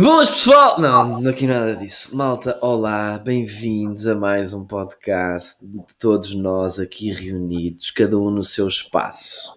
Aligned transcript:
Boas 0.00 0.28
pessoal! 0.28 0.80
Não, 0.80 1.28
aqui 1.28 1.46
nada 1.46 1.76
disso. 1.76 2.16
Malta, 2.16 2.58
olá, 2.60 3.16
bem-vindos 3.16 4.08
a 4.08 4.14
mais 4.16 4.52
um 4.52 4.64
podcast 4.64 5.64
de 5.64 5.96
todos 5.96 6.34
nós 6.34 6.80
aqui 6.80 7.12
reunidos, 7.12 7.92
cada 7.92 8.18
um 8.18 8.28
no 8.28 8.42
seu 8.42 8.66
espaço. 8.66 9.54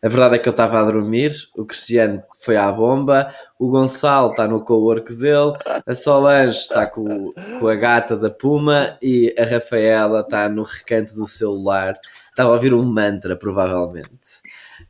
A 0.00 0.08
verdade 0.08 0.36
é 0.36 0.38
que 0.38 0.48
eu 0.48 0.52
estava 0.52 0.78
a 0.78 0.84
dormir, 0.84 1.32
o 1.56 1.64
Cristiano 1.64 2.22
foi 2.38 2.56
à 2.56 2.70
bomba, 2.70 3.34
o 3.58 3.68
Gonçalo 3.68 4.30
está 4.30 4.46
no 4.46 4.64
co-work 4.64 5.12
dele, 5.12 5.54
a 5.84 5.94
Solange 5.94 6.58
está 6.58 6.86
com, 6.86 7.32
com 7.58 7.66
a 7.66 7.74
gata 7.74 8.16
da 8.16 8.30
Puma 8.30 8.96
e 9.02 9.34
a 9.36 9.44
Rafaela 9.44 10.20
está 10.20 10.48
no 10.48 10.62
recanto 10.62 11.14
do 11.14 11.26
celular. 11.26 11.98
Estava 12.28 12.50
a 12.50 12.54
ouvir 12.54 12.72
um 12.72 12.84
mantra, 12.84 13.36
provavelmente. 13.36 14.08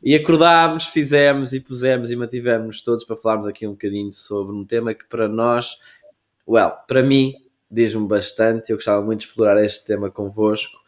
E 0.03 0.15
acordámos, 0.15 0.87
fizemos 0.87 1.53
e 1.53 1.59
pusemos 1.59 2.09
e 2.09 2.15
mantivemos 2.15 2.81
todos 2.81 3.03
para 3.03 3.15
falarmos 3.17 3.47
aqui 3.47 3.67
um 3.67 3.71
bocadinho 3.71 4.11
sobre 4.11 4.55
um 4.55 4.65
tema 4.65 4.95
que 4.95 5.07
para 5.07 5.27
nós, 5.27 5.77
well, 6.47 6.71
para 6.87 7.03
mim, 7.03 7.35
diz-me 7.69 8.07
bastante. 8.07 8.71
Eu 8.71 8.77
gostava 8.77 9.05
muito 9.05 9.19
de 9.19 9.27
explorar 9.27 9.63
este 9.63 9.85
tema 9.85 10.09
convosco, 10.09 10.79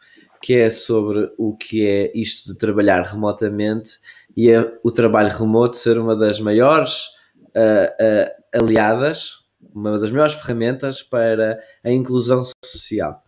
que 0.42 0.54
é 0.54 0.68
sobre 0.68 1.32
o 1.38 1.56
que 1.56 1.86
é 1.86 2.10
isto 2.12 2.52
de 2.52 2.58
trabalhar 2.58 3.02
remotamente 3.02 4.00
e 4.36 4.50
é 4.50 4.78
o 4.82 4.90
trabalho 4.90 5.30
remoto 5.30 5.76
ser 5.76 5.96
uma 5.96 6.16
das 6.16 6.40
maiores 6.40 7.06
uh, 7.54 8.58
uh, 8.58 8.60
aliadas, 8.60 9.44
uma 9.72 9.96
das 9.96 10.10
maiores 10.10 10.34
ferramentas 10.34 11.02
para 11.02 11.60
a 11.84 11.90
inclusão 11.90 12.42
social. 12.64 13.22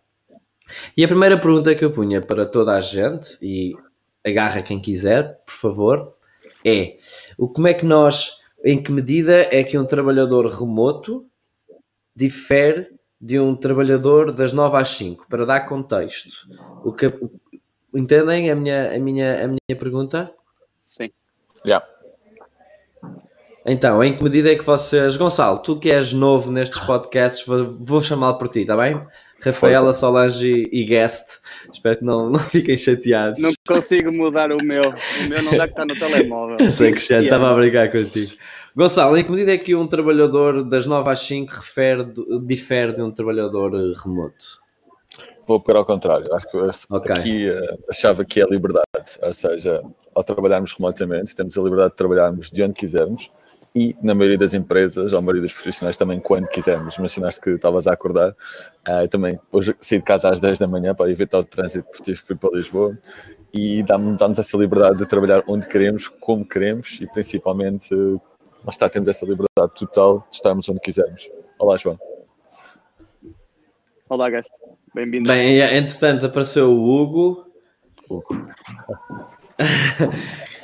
E 0.97 1.03
a 1.03 1.07
primeira 1.07 1.39
pergunta 1.39 1.73
que 1.73 1.85
eu 1.85 1.91
punha 1.91 2.21
para 2.21 2.45
toda 2.45 2.73
a 2.73 2.81
gente, 2.81 3.37
e 3.41 3.73
agarra 4.27 4.61
quem 4.61 4.79
quiser, 4.79 5.39
por 5.45 5.53
favor, 5.53 6.13
é 6.65 6.97
o 7.37 7.47
como 7.47 7.67
é 7.67 7.73
que 7.73 7.85
nós, 7.85 8.39
em 8.63 8.81
que 8.81 8.91
medida 8.91 9.47
é 9.51 9.63
que 9.63 9.77
um 9.77 9.85
trabalhador 9.85 10.45
remoto 10.47 11.25
difere 12.15 12.87
de 13.19 13.39
um 13.39 13.55
trabalhador 13.55 14.31
das 14.31 14.53
9 14.53 14.77
às 14.77 14.89
5, 14.89 15.27
para 15.27 15.45
dar 15.45 15.61
contexto. 15.61 16.47
O 16.83 16.91
que, 16.93 17.11
entendem 17.93 18.51
a 18.51 18.55
minha, 18.55 18.95
a 18.95 18.99
minha, 18.99 19.45
a 19.45 19.47
minha 19.47 19.79
pergunta? 19.79 20.31
Sim. 20.85 21.09
Yeah. 21.65 21.85
Então, 23.65 24.01
em 24.01 24.15
que 24.15 24.23
medida 24.23 24.51
é 24.51 24.55
que 24.55 24.63
vocês. 24.63 25.17
Gonçalo, 25.17 25.59
tu 25.59 25.77
que 25.77 25.89
és 25.89 26.13
novo 26.13 26.51
nestes 26.51 26.79
podcasts, 26.79 27.45
vou, 27.45 27.77
vou 27.81 27.99
chamá-lo 27.99 28.37
por 28.37 28.47
ti, 28.47 28.61
está 28.61 28.77
bem? 28.77 29.05
Rafaela, 29.41 29.93
Solange 29.93 30.67
e 30.71 30.83
Guest. 30.83 31.39
Espero 31.71 31.97
que 31.97 32.03
não, 32.05 32.29
não 32.31 32.39
fiquem 32.39 32.77
chateados. 32.77 33.41
Não 33.41 33.51
consigo 33.67 34.11
mudar 34.11 34.51
o 34.51 34.57
meu. 34.63 34.89
O 34.89 35.29
meu 35.29 35.41
não 35.41 35.57
dá 35.57 35.67
que 35.67 35.73
está 35.73 35.85
no 35.85 35.95
telemóvel. 35.95 36.71
Sei 36.71 36.91
que 36.91 36.99
já 36.99 37.21
estava 37.21 37.51
a 37.51 37.55
brincar 37.55 37.91
contigo. 37.91 38.33
Gonçalo, 38.75 39.17
em 39.17 39.23
que 39.23 39.31
medida 39.31 39.53
é 39.53 39.57
que 39.57 39.75
um 39.75 39.87
trabalhador 39.87 40.63
das 40.63 40.85
9 40.85 41.09
às 41.09 41.19
5 41.21 41.51
refere, 41.51 42.05
difere 42.45 42.93
de 42.93 43.01
um 43.01 43.09
trabalhador 43.09 43.71
remoto? 43.93 44.61
Vou 45.47 45.59
para 45.59 45.79
ao 45.79 45.85
contrário. 45.85 46.31
Acho 46.33 46.51
que 46.51 46.57
okay. 46.89 47.15
aqui 47.15 47.49
a 47.89 47.93
chave 47.93 48.21
aqui 48.21 48.41
é 48.41 48.43
a 48.43 48.47
liberdade. 48.47 48.85
Ou 49.21 49.33
seja, 49.33 49.81
ao 50.13 50.23
trabalharmos 50.23 50.73
remotamente, 50.73 51.33
temos 51.33 51.57
a 51.57 51.61
liberdade 51.61 51.91
de 51.91 51.95
trabalharmos 51.95 52.51
de 52.51 52.61
onde 52.61 52.73
quisermos 52.73 53.31
e 53.75 53.95
na 54.01 54.15
maioria 54.15 54.37
das 54.37 54.53
empresas, 54.53 55.13
ou 55.13 55.19
na 55.19 55.25
maioria 55.25 55.43
dos 55.43 55.53
profissionais 55.53 55.95
também 55.95 56.19
quando 56.19 56.47
quisermos. 56.47 56.97
Mencionaste 56.97 57.41
que 57.41 57.51
estavas 57.51 57.87
a 57.87 57.93
acordar, 57.93 58.31
uh, 58.31 59.07
também 59.09 59.39
hoje 59.51 59.75
saí 59.79 59.99
de 59.99 60.03
casa 60.03 60.29
às 60.29 60.39
10 60.39 60.59
da 60.59 60.67
manhã 60.67 60.95
para 60.95 61.09
evitar 61.09 61.39
o 61.39 61.43
trânsito 61.43 61.87
que 62.03 62.11
ir 62.11 62.37
para 62.37 62.49
Lisboa 62.53 62.97
e 63.53 63.83
dá-nos 63.83 64.17
dá 64.17 64.27
essa 64.27 64.57
liberdade 64.57 64.97
de 64.97 65.05
trabalhar 65.05 65.43
onde 65.47 65.67
queremos, 65.67 66.07
como 66.07 66.47
queremos 66.47 66.99
e 67.01 67.07
principalmente, 67.07 67.93
uh, 67.93 68.21
está, 68.67 68.89
temos 68.89 69.09
essa 69.09 69.25
liberdade 69.25 69.73
total 69.75 70.25
de 70.29 70.35
estarmos 70.35 70.67
onde 70.69 70.79
quisermos. 70.79 71.29
Olá, 71.59 71.77
João. 71.77 71.99
Olá, 74.09 74.29
Gasto. 74.29 74.53
Bem-vindo. 74.93 75.29
Bem, 75.29 75.59
entretanto 75.59 76.25
apareceu 76.25 76.71
o 76.71 76.83
Hugo. 76.83 77.45
Hugo. 78.09 78.47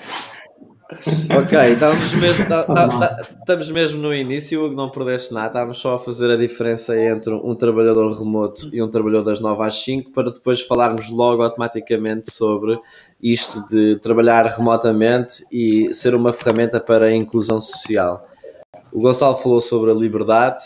Ok, 1.38 1.59
estávamos 1.74 2.14
mesmo, 2.14 2.46
tá, 2.50 2.64
tá, 2.64 2.88
tá, 2.88 3.22
estamos 3.22 3.70
mesmo 3.70 4.02
no 4.02 4.14
início, 4.14 4.72
não 4.72 4.90
perdeste 4.90 5.34
nada, 5.34 5.48
estávamos 5.48 5.78
só 5.78 5.96
a 5.96 6.00
fazer 6.00 6.31
a 6.31 6.38
diferença 6.38 6.98
entre 6.98 7.34
um 7.34 7.56
trabalhador 7.56 8.18
remoto 8.18 8.70
e 8.74 8.81
um 8.81 8.90
trabalhador 8.90 9.26
das 9.26 9.40
9 9.40 9.64
às 9.64 9.76
5 9.84 10.12
para 10.12 10.32
depois 10.32 10.62
falarmos 10.62 11.09
logo 11.09 11.42
automaticamente 11.42 12.32
sobre 12.32 12.80
isto 13.22 13.66
de 13.68 13.96
trabalhar 13.98 14.46
remotamente 14.46 15.46
e 15.52 15.94
ser 15.94 16.14
uma 16.14 16.34
ferramenta 16.34 16.80
para 16.80 17.06
a 17.06 17.16
inclusão 17.16 17.62
social. 17.62 18.28
O 18.92 19.02
Gonçalo 19.02 19.38
falou 19.38 19.62
sobre 19.62 19.92
a 19.92 19.94
liberdade. 19.94 20.64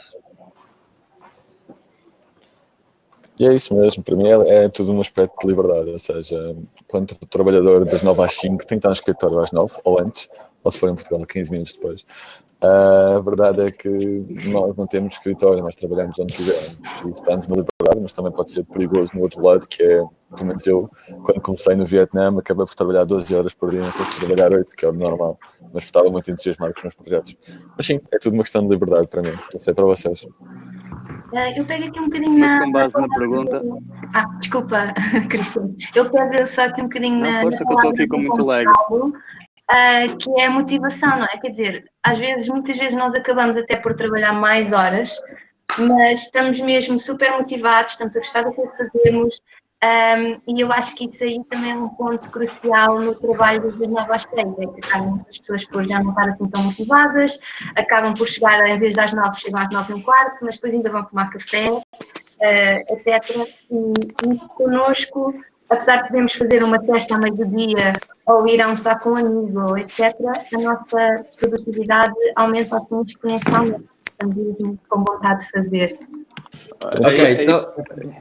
E 3.39 3.45
é 3.45 3.53
isso 3.53 3.75
mesmo, 3.75 4.03
para 4.03 4.15
mim 4.15 4.27
é, 4.27 4.65
é 4.65 4.69
tudo 4.69 4.91
um 4.91 4.99
aspecto 4.99 5.35
de 5.41 5.47
liberdade, 5.47 5.91
ou 5.91 5.99
seja, 5.99 6.55
quando 6.87 7.11
o 7.11 7.25
trabalhador 7.25 7.85
das 7.85 8.01
9 8.01 8.21
às 8.23 8.33
5 8.35 8.65
tem 8.65 8.67
que 8.67 8.75
estar 8.75 8.89
no 8.89 8.93
escritório 8.93 9.39
às 9.39 9.51
9 9.51 9.73
ou 9.83 9.99
antes, 9.99 10.29
ou 10.63 10.71
se 10.71 10.79
for 10.79 10.89
em 10.89 10.95
Portugal 10.95 11.25
15 11.25 11.51
minutos 11.51 11.73
depois. 11.73 12.05
Uh, 12.59 13.17
a 13.17 13.19
verdade 13.19 13.61
é 13.61 13.69
que 13.69 13.87
nós 14.49 14.75
não 14.75 14.87
temos 14.87 15.13
escritório, 15.13 15.61
nós 15.61 15.75
trabalhamos 15.75 16.17
onde 16.17 16.35
quisermos. 16.35 16.77
Isso 17.13 17.23
dá-nos 17.23 17.45
uma 17.45 17.57
liberdade, 17.57 18.01
mas 18.01 18.13
também 18.13 18.31
pode 18.31 18.49
ser 18.49 18.63
perigoso 18.65 19.11
no 19.13 19.21
outro 19.21 19.43
lado, 19.45 19.67
que 19.67 19.83
é, 19.83 20.03
como 20.31 20.53
eu, 20.65 20.89
quando 21.23 21.39
comecei 21.39 21.75
no 21.75 21.85
Vietnã, 21.85 22.35
acabei 22.35 22.65
por 22.65 22.73
trabalhar 22.73 23.03
12 23.03 23.35
horas 23.35 23.53
por 23.53 23.69
dia, 23.69 23.83
que 23.91 24.19
trabalhar 24.19 24.51
8, 24.51 24.75
que 24.75 24.85
é 24.85 24.89
o 24.89 24.93
normal. 24.93 25.37
Mas 25.71 25.83
estava 25.83 26.09
muito 26.09 26.31
entusiasmado 26.31 26.73
com 26.73 26.79
os 26.79 26.83
meus 26.85 26.95
projetos. 26.95 27.37
Mas 27.77 27.85
sim, 27.85 27.99
é 28.11 28.17
tudo 28.17 28.33
uma 28.33 28.43
questão 28.43 28.63
de 28.63 28.69
liberdade 28.69 29.07
para 29.07 29.21
mim. 29.21 29.37
Não 29.53 29.59
sei 29.59 29.75
para 29.75 29.85
vocês. 29.85 30.25
Uh, 31.31 31.57
eu 31.57 31.65
pego 31.65 31.85
aqui 31.85 31.99
um 31.99 32.05
bocadinho 32.05 32.39
na. 32.39 32.59
com 32.59 32.71
base 32.71 32.99
na 32.99 33.09
pergunta. 33.09 33.61
Ah, 34.13 34.25
desculpa, 34.39 34.93
Cristiano. 35.29 35.75
Eu 35.93 36.09
pego 36.09 36.47
só 36.47 36.63
aqui 36.63 36.81
um 36.81 36.85
bocadinho 36.85 37.19
não, 37.19 37.31
na. 37.31 37.41
Força, 37.41 37.65
que 37.65 37.71
eu 37.71 37.75
estou 37.75 37.91
aqui 37.91 38.07
com 38.07 38.17
muito 38.17 38.43
lag. 38.45 38.65
Uh, 38.69 40.17
que 40.17 40.39
é 40.39 40.45
a 40.45 40.49
motivação, 40.49 41.19
não 41.19 41.25
é? 41.25 41.37
Quer 41.37 41.49
dizer, 41.49 41.85
às 42.01 42.17
vezes, 42.17 42.47
muitas 42.47 42.77
vezes 42.77 42.93
nós 42.93 43.13
acabamos 43.13 43.57
até 43.57 43.75
por 43.75 43.93
trabalhar 43.93 44.31
mais 44.31 44.71
horas, 44.71 45.11
mas 45.77 46.21
estamos 46.21 46.61
mesmo 46.61 46.97
super 46.97 47.31
motivados, 47.31 47.91
estamos 47.91 48.15
a 48.15 48.19
gostar 48.19 48.43
do 48.43 48.53
que 48.53 48.61
fazemos, 48.77 49.41
um, 49.83 50.55
e 50.55 50.61
eu 50.61 50.71
acho 50.71 50.95
que 50.95 51.05
isso 51.05 51.23
aí 51.23 51.39
também 51.49 51.71
é 51.71 51.75
um 51.75 51.89
ponto 51.89 52.31
crucial 52.31 52.99
no 52.99 53.13
trabalho 53.13 53.71
das 53.71 53.87
novas 53.87 54.25
três, 54.25 54.47
é 54.57 54.65
que 54.65 54.79
acabam 54.83 55.23
as 55.29 55.37
pessoas 55.37 55.65
por 55.65 55.87
já 55.87 56.01
não 56.01 56.09
estar 56.09 56.29
assim 56.29 56.47
tão 56.49 56.63
motivadas, 56.63 57.39
acabam 57.75 58.13
por 58.15 58.27
chegar, 58.27 58.67
em 58.67 58.79
vez 58.79 58.95
das 58.95 59.13
nove, 59.13 59.39
chegam 59.39 59.61
às 59.61 59.69
nove 59.71 59.93
e 59.93 59.95
um 59.95 60.01
quarto, 60.01 60.43
mas 60.43 60.55
depois 60.55 60.73
ainda 60.73 60.89
vão 60.89 61.03
tomar 61.03 61.29
café, 61.29 61.69
uh, 61.69 61.83
etc. 62.41 63.47
E 63.71 64.37
connosco, 64.55 65.35
apesar 65.69 65.97
de 65.97 66.07
podermos 66.07 66.33
fazer 66.33 66.63
uma 66.63 66.79
testa 66.79 67.15
a 67.15 67.19
meio 67.19 67.45
dia, 67.45 67.93
ou 68.25 68.47
ir 68.47 68.59
almoçar 68.59 68.99
com 68.99 69.11
um 69.11 69.17
amigo, 69.17 69.77
etc., 69.77 70.15
a 70.55 70.57
nossa 70.57 71.23
produtividade 71.39 72.15
aumenta 72.35 72.77
assim 72.77 73.01
exponencialmente. 73.01 73.85
Estamos 74.07 74.79
com 74.89 75.03
vontade 75.03 75.45
de 75.45 75.51
fazer. 75.51 75.99
Ok, 76.83 77.37
então 77.41 77.67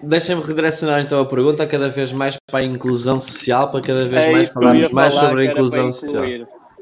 deixem-me 0.02 0.42
redirecionar 0.42 1.00
então 1.02 1.20
a 1.20 1.26
pergunta 1.26 1.66
cada 1.66 1.88
vez 1.88 2.10
mais 2.12 2.38
para 2.46 2.60
a 2.60 2.62
inclusão 2.62 3.20
social, 3.20 3.70
para 3.70 3.80
cada 3.80 4.06
vez 4.06 4.24
é 4.24 4.32
mais 4.32 4.52
falarmos 4.52 4.90
mais 4.90 5.14
falar, 5.14 5.28
sobre 5.28 5.46
a 5.48 5.50
inclusão 5.50 5.92
social. 5.92 6.24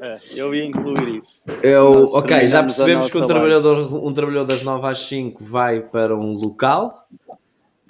É, 0.01 0.17
eu 0.35 0.53
ia 0.53 0.65
incluir 0.65 1.17
isso. 1.17 1.43
Eu, 1.63 2.09
ok, 2.13 2.47
já 2.47 2.61
percebemos 2.61 3.09
que 3.09 3.17
um 3.17 3.25
trabalhador, 3.25 4.05
um 4.05 4.13
trabalhador 4.13 4.45
das 4.45 4.61
9 4.61 4.87
às 4.87 4.99
5 4.99 5.43
vai 5.43 5.81
para 5.81 6.15
um 6.15 6.33
local 6.33 7.07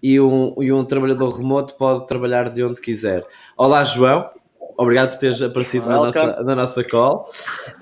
e 0.02 0.20
um, 0.20 0.56
e 0.62 0.72
um 0.72 0.84
trabalhador 0.84 1.30
remoto 1.32 1.76
pode 1.76 2.08
trabalhar 2.08 2.50
de 2.50 2.64
onde 2.64 2.82
quiser. 2.82 3.26
Olá, 3.58 3.84
João. 3.84 4.30
Obrigado 4.78 5.12
por 5.12 5.20
teres 5.20 5.42
aparecido 5.42 5.88
na 5.88 5.96
nossa, 5.96 6.44
na 6.44 6.56
nossa 6.56 6.84
call. 6.84 7.30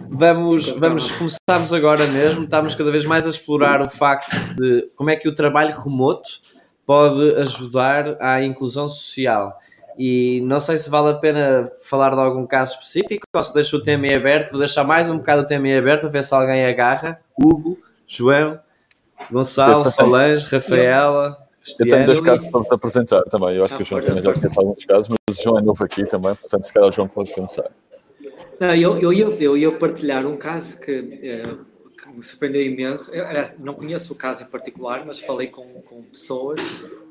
Vamos, 0.10 0.70
vamos 0.70 1.12
começarmos 1.12 1.74
agora 1.74 2.06
mesmo. 2.08 2.44
Estamos 2.44 2.76
cada 2.76 2.92
vez 2.92 3.06
mais 3.06 3.26
a 3.26 3.30
explorar 3.30 3.82
o 3.82 3.90
facto 3.90 4.32
de 4.56 4.86
como 4.96 5.10
é 5.10 5.16
que 5.16 5.28
o 5.28 5.34
trabalho 5.34 5.74
remoto 5.74 6.30
pode 6.86 7.36
ajudar 7.36 8.18
à 8.20 8.44
inclusão 8.44 8.88
social. 8.88 9.58
E 9.98 10.42
não 10.46 10.60
sei 10.60 10.80
se 10.80 10.90
vale 10.90 11.10
a 11.10 11.14
pena 11.14 11.72
falar 11.84 12.14
de 12.14 12.22
algum 12.22 12.46
caso 12.46 12.74
específico 12.74 13.26
ou 13.34 13.44
se 13.44 13.54
deixo 13.54 13.78
o 13.78 13.84
tema 13.84 14.08
em 14.08 14.16
aberto. 14.16 14.52
Vou 14.52 14.60
deixar 14.60 14.84
mais 14.84 15.10
um 15.10 15.18
bocado 15.18 15.44
o 15.44 15.46
tema 15.46 15.68
em 15.68 15.78
aberto 15.78 16.02
para 16.02 16.10
ver 16.10 16.24
se 16.24 16.34
alguém 16.34 16.66
agarra. 16.66 17.20
Hugo, 17.38 17.78
João, 18.08 18.60
Gonçalo, 19.32 19.90
Solange, 19.90 20.48
Rafaela. 20.48 21.38
Eu 21.80 21.90
tenho 21.90 22.06
dois 22.06 22.20
casos 22.20 22.50
para 22.50 22.64
te 22.64 22.74
apresentar 22.74 23.22
também. 23.24 23.56
Eu 23.56 23.64
acho 23.64 23.78
que 23.78 23.84
o 23.84 23.86
João 23.86 24.02
também 24.02 24.24
já 24.24 24.34
conhece 24.34 24.60
alguns 24.60 24.86
casos, 24.86 25.16
o 25.40 25.44
João 25.44 25.60
é 25.60 25.62
novo 25.62 25.84
aqui 25.84 26.06
também, 26.06 26.36
portanto, 26.36 26.64
se 26.64 26.74
calhar 26.74 26.90
o 26.90 26.92
João 26.92 27.08
pode 27.08 27.32
começar. 27.34 27.70
Não, 28.60 28.76
eu, 28.76 29.00
eu, 29.00 29.14
eu, 29.14 29.34
eu 29.40 29.58
ia 29.58 29.72
partilhar 29.72 30.26
um 30.26 30.38
caso 30.38 30.80
que, 30.80 30.92
é, 31.22 31.44
que 32.02 32.10
me 32.10 32.24
surpreendeu 32.24 32.62
imenso. 32.62 33.14
Eu, 33.14 33.26
não 33.60 33.74
conheço 33.74 34.14
o 34.14 34.16
caso 34.16 34.44
em 34.44 34.46
particular, 34.46 35.06
mas 35.06 35.20
falei 35.20 35.48
com, 35.48 35.66
com 35.82 36.04
pessoas 36.04 36.62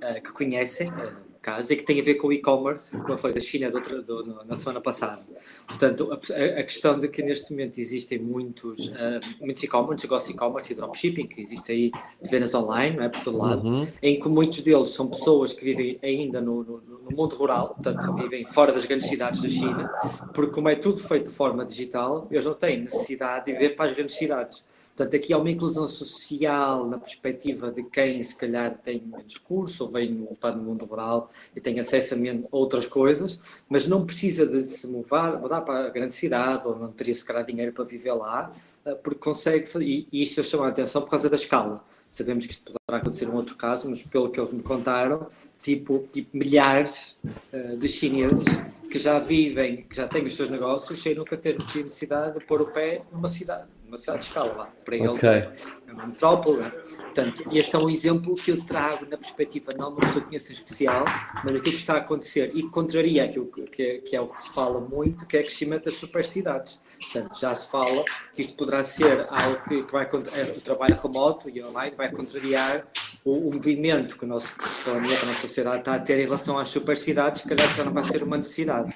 é, 0.00 0.20
que 0.20 0.32
conhecem, 0.32 0.88
é, 0.88 1.12
casos 1.42 1.70
e 1.70 1.76
que 1.76 1.82
tem 1.82 2.00
a 2.00 2.04
ver 2.04 2.14
com 2.14 2.28
o 2.28 2.32
e-commerce, 2.32 2.96
como 2.98 3.18
foi 3.18 3.32
da 3.34 3.40
China 3.40 3.68
do, 3.68 4.02
do, 4.02 4.44
na 4.44 4.54
semana 4.54 4.80
passada. 4.80 5.26
Portanto, 5.66 6.12
a, 6.12 6.60
a, 6.60 6.62
questão 6.62 6.98
de 6.98 7.08
que 7.08 7.22
neste 7.22 7.50
momento 7.50 7.78
existem 7.78 8.18
muitos, 8.18 8.88
uh, 8.88 9.20
muitos 9.40 9.62
e-commerce, 9.62 10.04
negócio 10.04 10.32
e-commerce 10.32 10.72
e 10.72 10.76
dropshipping, 10.76 11.26
que 11.26 11.42
existe 11.42 11.72
aí 11.72 11.90
de 12.22 12.30
vendas 12.30 12.54
online, 12.54 12.96
não 12.96 13.04
é, 13.04 13.08
por 13.08 13.22
todo 13.22 13.38
lado, 13.38 13.66
uhum. 13.66 13.88
em 14.00 14.20
que 14.20 14.28
muitos 14.28 14.62
deles 14.62 14.90
são 14.90 15.08
pessoas 15.08 15.52
que 15.52 15.64
vivem 15.64 15.98
ainda 16.02 16.40
no, 16.40 16.62
no, 16.62 16.80
no, 16.80 17.16
mundo 17.16 17.34
rural, 17.34 17.74
portanto, 17.74 18.14
vivem 18.14 18.46
fora 18.46 18.72
das 18.72 18.84
grandes 18.84 19.08
cidades 19.08 19.42
da 19.42 19.48
China, 19.48 19.90
porque 20.32 20.52
como 20.52 20.68
é 20.68 20.76
tudo 20.76 20.96
feito 20.98 21.28
de 21.28 21.34
forma 21.34 21.64
digital, 21.64 22.28
eles 22.30 22.44
não 22.44 22.54
têm 22.54 22.82
necessidade 22.82 23.46
de 23.46 23.52
viver 23.52 23.70
para 23.70 23.90
as 23.90 23.96
grandes 23.96 24.14
cidades 24.14 24.64
Portanto, 24.94 25.16
aqui 25.16 25.32
há 25.32 25.38
uma 25.38 25.50
inclusão 25.50 25.88
social 25.88 26.86
na 26.86 26.98
perspectiva 26.98 27.70
de 27.70 27.82
quem, 27.82 28.22
se 28.22 28.36
calhar, 28.36 28.76
tem 28.84 29.00
menos 29.00 29.38
curso 29.38 29.84
ou 29.84 29.90
vem 29.90 30.28
para 30.38 30.54
no 30.54 30.62
mundo 30.62 30.84
rural 30.84 31.30
e 31.56 31.60
tem 31.60 31.80
acesso 31.80 32.14
a 32.14 32.18
outras 32.50 32.86
coisas, 32.86 33.40
mas 33.70 33.88
não 33.88 34.04
precisa 34.04 34.46
de 34.46 34.68
se 34.68 34.86
mudar, 34.86 35.40
mudar 35.40 35.62
para 35.62 35.86
a 35.86 35.90
grande 35.90 36.12
cidade 36.12 36.66
ou 36.68 36.78
não 36.78 36.92
teria, 36.92 37.14
se 37.14 37.24
calhar, 37.24 37.44
dinheiro 37.44 37.72
para 37.72 37.84
viver 37.84 38.12
lá, 38.12 38.52
eh, 38.84 38.94
porque 38.94 39.18
consegue, 39.18 39.66
e, 39.80 40.22
isto 40.22 40.40
eu 40.40 40.44
chamo 40.44 40.64
a 40.64 40.68
atenção 40.68 41.00
por 41.00 41.10
causa 41.10 41.30
da 41.30 41.36
escala. 41.36 41.82
Sabemos 42.10 42.46
que 42.46 42.52
isto 42.52 42.70
poderá 42.70 43.00
acontecer 43.00 43.24
em 43.24 43.32
outro 43.34 43.56
caso, 43.56 43.88
mas 43.88 44.02
pelo 44.02 44.30
que 44.30 44.38
eles 44.38 44.52
me 44.52 44.62
contaram, 44.62 45.26
tipo, 45.62 46.06
tipo 46.12 46.36
milhares 46.36 47.18
uh, 47.50 47.78
de 47.78 47.88
chineses 47.88 48.44
que 48.90 48.98
já 48.98 49.18
vivem, 49.18 49.84
que 49.84 49.96
já 49.96 50.06
têm 50.06 50.22
os 50.26 50.36
seus 50.36 50.50
negócios, 50.50 51.02
sem 51.02 51.14
nunca 51.14 51.34
ter 51.34 51.56
necessidade 51.58 52.38
de 52.38 52.44
pôr 52.44 52.60
o 52.60 52.66
pé 52.66 53.02
numa 53.10 53.30
cidade 53.30 53.66
uma 53.92 53.98
cidade 53.98 54.20
de 54.20 54.28
escala 54.28 54.52
lá, 54.54 54.72
para 54.82 54.96
eles 54.96 55.10
okay. 55.10 55.28
é 55.28 55.92
uma 55.92 56.06
metrópole. 56.06 56.62
Portanto, 56.62 57.44
este 57.52 57.76
é 57.76 57.78
um 57.78 57.90
exemplo 57.90 58.34
que 58.34 58.50
eu 58.50 58.64
trago 58.64 59.04
na 59.04 59.18
perspectiva 59.18 59.70
não 59.76 59.90
de 59.90 59.96
uma 59.96 60.06
pessoa 60.06 60.22
que 60.22 60.28
conheço 60.28 60.50
em 60.50 60.54
especial, 60.54 61.04
mas 61.44 61.52
daquilo 61.52 61.62
que 61.62 61.80
está 61.80 61.94
a 61.94 61.98
acontecer 61.98 62.52
e 62.54 62.62
que 62.62 62.70
contraria 62.70 63.24
aquilo 63.24 63.46
que, 63.46 63.62
que, 63.64 63.98
que, 63.98 64.16
é 64.16 64.20
o 64.20 64.28
que 64.28 64.42
se 64.42 64.54
fala 64.54 64.80
muito, 64.80 65.26
que 65.26 65.36
é 65.36 65.40
o 65.40 65.42
crescimento 65.42 65.84
das 65.84 65.94
supercidades. 65.96 66.80
Portanto, 67.12 67.38
já 67.38 67.54
se 67.54 67.70
fala 67.70 68.02
que 68.34 68.40
isto 68.40 68.56
poderá 68.56 68.82
ser 68.82 69.26
algo 69.28 69.62
que, 69.68 69.82
que 69.82 69.92
vai 69.92 70.04
é, 70.04 70.56
o 70.56 70.60
trabalho 70.62 70.96
remoto 70.96 71.50
e 71.50 71.62
online 71.62 71.94
vai 71.94 72.10
contrariar 72.10 72.86
o, 73.22 73.50
o 73.50 73.52
movimento 73.52 74.16
que 74.16 74.24
o 74.24 74.28
nosso 74.28 74.48
planeta, 74.84 75.22
a 75.22 75.26
nossa 75.26 75.40
sociedade 75.42 75.80
está 75.80 75.96
a 75.96 76.00
ter 76.00 76.18
em 76.18 76.24
relação 76.24 76.58
às 76.58 76.70
supercidades, 76.70 77.42
que 77.42 77.48
calhar 77.48 77.68
já 77.76 77.84
não 77.84 77.92
vai 77.92 78.04
ser 78.04 78.22
uma 78.22 78.38
necessidade. 78.38 78.94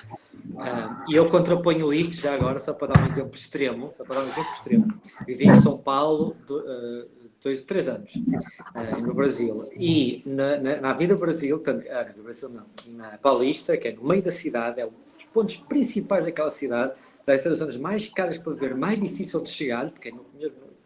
Uh, 0.56 1.04
e 1.10 1.14
eu 1.14 1.28
contraponho 1.28 1.92
isto 1.92 2.20
já 2.20 2.34
agora, 2.34 2.58
só 2.58 2.72
para 2.72 2.94
dar 2.94 3.02
um 3.02 3.06
exemplo 3.06 3.34
extremo, 3.34 3.92
só 3.94 4.04
para 4.04 4.20
dar 4.20 4.24
um 4.24 4.28
exemplo 4.28 4.50
extremo. 4.52 4.86
Vivi 5.26 5.46
em 5.46 5.56
São 5.56 5.76
Paulo 5.76 6.34
do, 6.46 6.58
uh, 6.58 7.08
dois, 7.44 7.62
três 7.62 7.88
anos, 7.88 8.14
uh, 8.16 9.00
no 9.02 9.12
Brasil. 9.12 9.68
E 9.76 10.22
na, 10.24 10.56
na, 10.56 10.80
na 10.80 11.16
Brasil, 11.16 11.58
tanto, 11.58 11.86
ah, 11.90 12.06
no 12.16 12.22
Brasil 12.22 12.48
não, 12.48 12.64
na 12.96 13.18
Paulista, 13.18 13.76
que 13.76 13.88
é 13.88 13.92
no 13.92 14.02
meio 14.04 14.22
da 14.22 14.32
cidade, 14.32 14.80
é 14.80 14.86
um 14.86 14.90
dos 14.90 15.26
pontos 15.32 15.56
principais 15.58 16.24
daquela 16.24 16.50
cidade, 16.50 16.94
das 17.26 17.42
zonas 17.42 17.76
mais 17.76 18.08
caras 18.08 18.38
para 18.38 18.54
ver, 18.54 18.74
mais 18.74 19.02
difícil 19.02 19.42
de 19.42 19.50
chegar, 19.50 19.90
porque 19.90 20.08
é 20.08 20.12
no, 20.12 20.24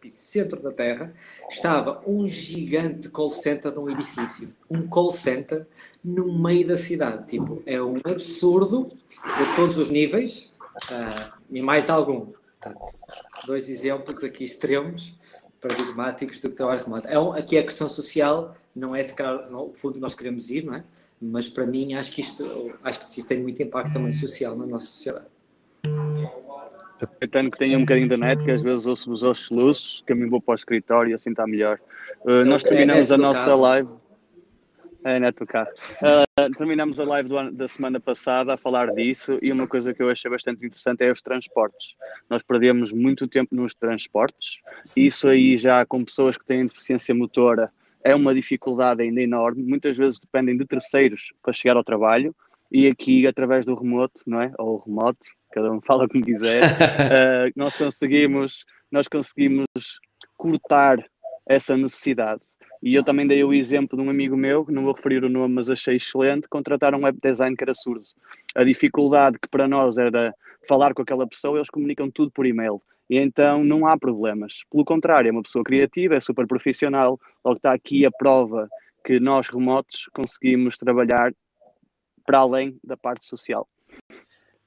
epicentro 0.00 0.62
da 0.62 0.72
Terra, 0.72 1.12
estava 1.50 2.02
um 2.06 2.26
gigante 2.26 3.10
call 3.10 3.30
center 3.30 3.72
num 3.72 3.90
edifício. 3.90 4.52
Um 4.70 4.88
call 4.88 5.10
center 5.10 5.66
no 6.02 6.32
meio 6.32 6.66
da 6.66 6.76
cidade. 6.76 7.28
Tipo, 7.28 7.62
é 7.66 7.80
um 7.80 7.98
absurdo 7.98 8.90
de 8.90 9.56
todos 9.56 9.76
os 9.76 9.90
níveis 9.90 10.52
uh, 10.90 11.32
e 11.50 11.60
mais 11.60 11.90
algum. 11.90 12.26
Portanto, 12.26 12.80
dois 13.46 13.68
exemplos 13.68 14.24
aqui 14.24 14.44
extremos, 14.44 15.14
paradigmáticos 15.60 16.40
do 16.40 16.50
trabalho 16.50 16.82
remoto. 16.82 17.06
É 17.06 17.18
um, 17.18 17.32
aqui 17.32 17.58
a 17.58 17.62
questão 17.62 17.88
social 17.88 18.56
não 18.74 18.96
é 18.96 19.02
se 19.02 19.14
calhar 19.14 19.52
o 19.54 19.72
fundo 19.72 19.94
que 19.94 20.00
nós 20.00 20.14
queremos 20.14 20.50
ir, 20.50 20.64
não 20.64 20.74
é? 20.74 20.84
Mas 21.20 21.50
para 21.50 21.66
mim 21.66 21.94
acho 21.94 22.12
que 22.12 22.22
isto, 22.22 22.72
acho 22.82 23.00
que 23.00 23.20
isto 23.20 23.28
tem 23.28 23.42
muito 23.42 23.62
impacto 23.62 23.92
também 23.92 24.12
social 24.12 24.56
na 24.56 24.64
nossa 24.64 24.86
sociedade. 24.86 25.26
Aproveitando 27.00 27.50
que 27.50 27.58
tenho 27.58 27.78
um 27.78 27.82
bocadinho 27.82 28.08
da 28.08 28.16
net, 28.16 28.44
que 28.44 28.50
às 28.50 28.62
vezes 28.62 28.86
ouço-vos 28.86 29.24
aos 29.24 29.40
soluços, 29.40 30.04
mim 30.10 30.28
vou 30.28 30.40
para 30.40 30.52
o 30.52 30.54
escritório 30.54 31.10
e 31.10 31.14
assim 31.14 31.30
está 31.30 31.46
melhor. 31.46 31.78
Uh, 32.20 32.44
nós 32.44 32.62
terminamos 32.62 33.10
é 33.10 33.14
a 33.14 33.18
nossa 33.18 33.44
carro. 33.44 33.60
live. 33.60 33.88
É 35.02 35.18
net 35.18 35.38
do 35.38 35.46
carro. 35.46 35.70
Uh, 36.02 36.50
terminamos 36.58 37.00
a 37.00 37.04
live 37.04 37.34
ano, 37.34 37.52
da 37.52 37.66
semana 37.66 37.98
passada 37.98 38.52
a 38.52 38.56
falar 38.58 38.92
disso 38.92 39.38
e 39.40 39.50
uma 39.50 39.66
coisa 39.66 39.94
que 39.94 40.02
eu 40.02 40.10
achei 40.10 40.30
bastante 40.30 40.64
interessante 40.64 41.02
é 41.02 41.10
os 41.10 41.22
transportes. 41.22 41.94
Nós 42.28 42.42
perdemos 42.42 42.92
muito 42.92 43.26
tempo 43.26 43.54
nos 43.54 43.74
transportes, 43.74 44.58
isso 44.94 45.26
aí 45.28 45.56
já 45.56 45.86
com 45.86 46.04
pessoas 46.04 46.36
que 46.36 46.44
têm 46.44 46.66
deficiência 46.66 47.14
motora 47.14 47.72
é 48.04 48.14
uma 48.14 48.34
dificuldade 48.34 49.02
ainda 49.02 49.22
enorme. 49.22 49.62
Muitas 49.62 49.96
vezes 49.96 50.20
dependem 50.20 50.56
de 50.56 50.66
terceiros 50.66 51.32
para 51.42 51.52
chegar 51.52 51.76
ao 51.76 51.84
trabalho 51.84 52.34
e 52.70 52.86
aqui 52.86 53.26
através 53.26 53.64
do 53.64 53.74
remoto, 53.74 54.22
não 54.26 54.40
é? 54.40 54.52
Ou 54.58 54.78
remoto, 54.78 55.18
cada 55.52 55.70
um 55.72 55.80
fala 55.86 56.08
como 56.08 56.24
quiser, 56.24 56.62
uh, 56.62 57.52
nós 57.56 57.76
conseguimos 57.76 58.64
nós 58.90 59.06
conseguimos 59.06 59.66
cortar 60.36 60.98
essa 61.46 61.76
necessidade. 61.76 62.42
E 62.82 62.94
eu 62.94 63.04
também 63.04 63.26
dei 63.26 63.44
o 63.44 63.52
exemplo 63.52 63.96
de 63.96 64.02
um 64.02 64.10
amigo 64.10 64.36
meu, 64.36 64.66
não 64.68 64.84
vou 64.84 64.94
referir 64.94 65.22
o 65.22 65.28
nome, 65.28 65.54
mas 65.54 65.68
achei 65.68 65.96
excelente, 65.96 66.48
contratar 66.48 66.94
um 66.94 67.04
web 67.04 67.18
design 67.22 67.54
que 67.54 67.62
era 67.62 67.74
surdo. 67.74 68.04
A 68.54 68.64
dificuldade 68.64 69.38
que 69.38 69.48
para 69.48 69.68
nós 69.68 69.98
era 69.98 70.34
falar 70.66 70.94
com 70.94 71.02
aquela 71.02 71.26
pessoa, 71.26 71.58
eles 71.58 71.68
comunicam 71.68 72.10
tudo 72.10 72.30
por 72.32 72.46
e-mail. 72.46 72.80
E 73.08 73.18
então 73.18 73.62
não 73.64 73.86
há 73.86 73.98
problemas. 73.98 74.62
Pelo 74.70 74.84
contrário, 74.84 75.28
é 75.28 75.32
uma 75.32 75.42
pessoa 75.42 75.64
criativa, 75.64 76.14
é 76.14 76.20
super 76.20 76.46
profissional. 76.46 77.18
Logo 77.44 77.56
está 77.56 77.72
aqui 77.72 78.06
a 78.06 78.10
prova 78.10 78.68
que 79.04 79.18
nós 79.20 79.48
remotos 79.48 80.08
conseguimos 80.14 80.78
trabalhar 80.78 81.32
para 82.30 82.38
além 82.38 82.78
da 82.84 82.96
parte 82.96 83.26
social. 83.26 83.68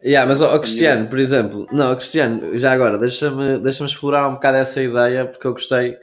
Yeah, 0.03 0.27
mas 0.27 0.41
o 0.41 0.59
Cristiano, 0.59 1.07
por 1.07 1.17
exemplo, 1.17 1.65
não, 1.71 1.95
Cristiano, 1.95 2.57
já 2.57 2.73
agora, 2.73 2.97
deixa-me 2.97 3.57
deixa 3.57 3.85
explorar 3.85 4.27
um 4.27 4.33
bocado 4.33 4.57
essa 4.57 4.83
ideia, 4.83 5.25
porque 5.25 5.47
eu 5.47 5.53
gostei, 5.53 5.97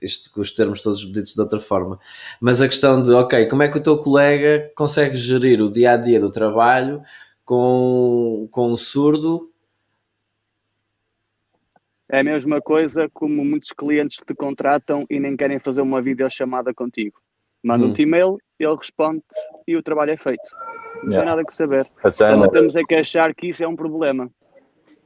isto 0.00 0.32
com 0.32 0.40
os 0.40 0.52
termos 0.52 0.82
todos 0.82 1.00
ditos 1.12 1.34
de 1.34 1.40
outra 1.42 1.60
forma, 1.60 2.00
mas 2.40 2.62
a 2.62 2.66
questão 2.66 3.02
de, 3.02 3.12
ok, 3.12 3.46
como 3.46 3.62
é 3.62 3.68
que 3.68 3.76
o 3.76 3.82
teu 3.82 3.98
colega 3.98 4.72
consegue 4.74 5.16
gerir 5.16 5.60
o 5.60 5.70
dia 5.70 5.92
a 5.92 5.96
dia 5.98 6.18
do 6.18 6.32
trabalho 6.32 7.02
com, 7.44 8.48
com 8.50 8.72
um 8.72 8.76
surdo? 8.76 9.52
É 12.08 12.20
a 12.20 12.24
mesma 12.24 12.62
coisa 12.62 13.06
como 13.12 13.44
muitos 13.44 13.70
clientes 13.70 14.16
que 14.16 14.24
te 14.24 14.34
contratam 14.34 15.04
e 15.10 15.20
nem 15.20 15.36
querem 15.36 15.58
fazer 15.58 15.82
uma 15.82 16.00
videochamada 16.00 16.72
contigo. 16.72 17.20
Manda-te 17.64 18.02
hum. 18.02 18.06
e-mail, 18.06 18.38
ele 18.60 18.76
responde 18.76 19.22
e 19.66 19.74
o 19.74 19.82
trabalho 19.82 20.12
é 20.12 20.16
feito. 20.16 20.50
Não 21.02 21.10
yeah. 21.10 21.18
tem 21.18 21.24
nada 21.24 21.44
que 21.44 21.54
saber. 21.54 21.90
Só 22.10 22.36
não 22.36 22.48
temos 22.50 22.76
é 22.76 22.82
que 22.82 22.94
achar 22.94 23.34
que 23.34 23.48
isso 23.48 23.64
é 23.64 23.68
um 23.68 23.74
problema. 23.74 24.30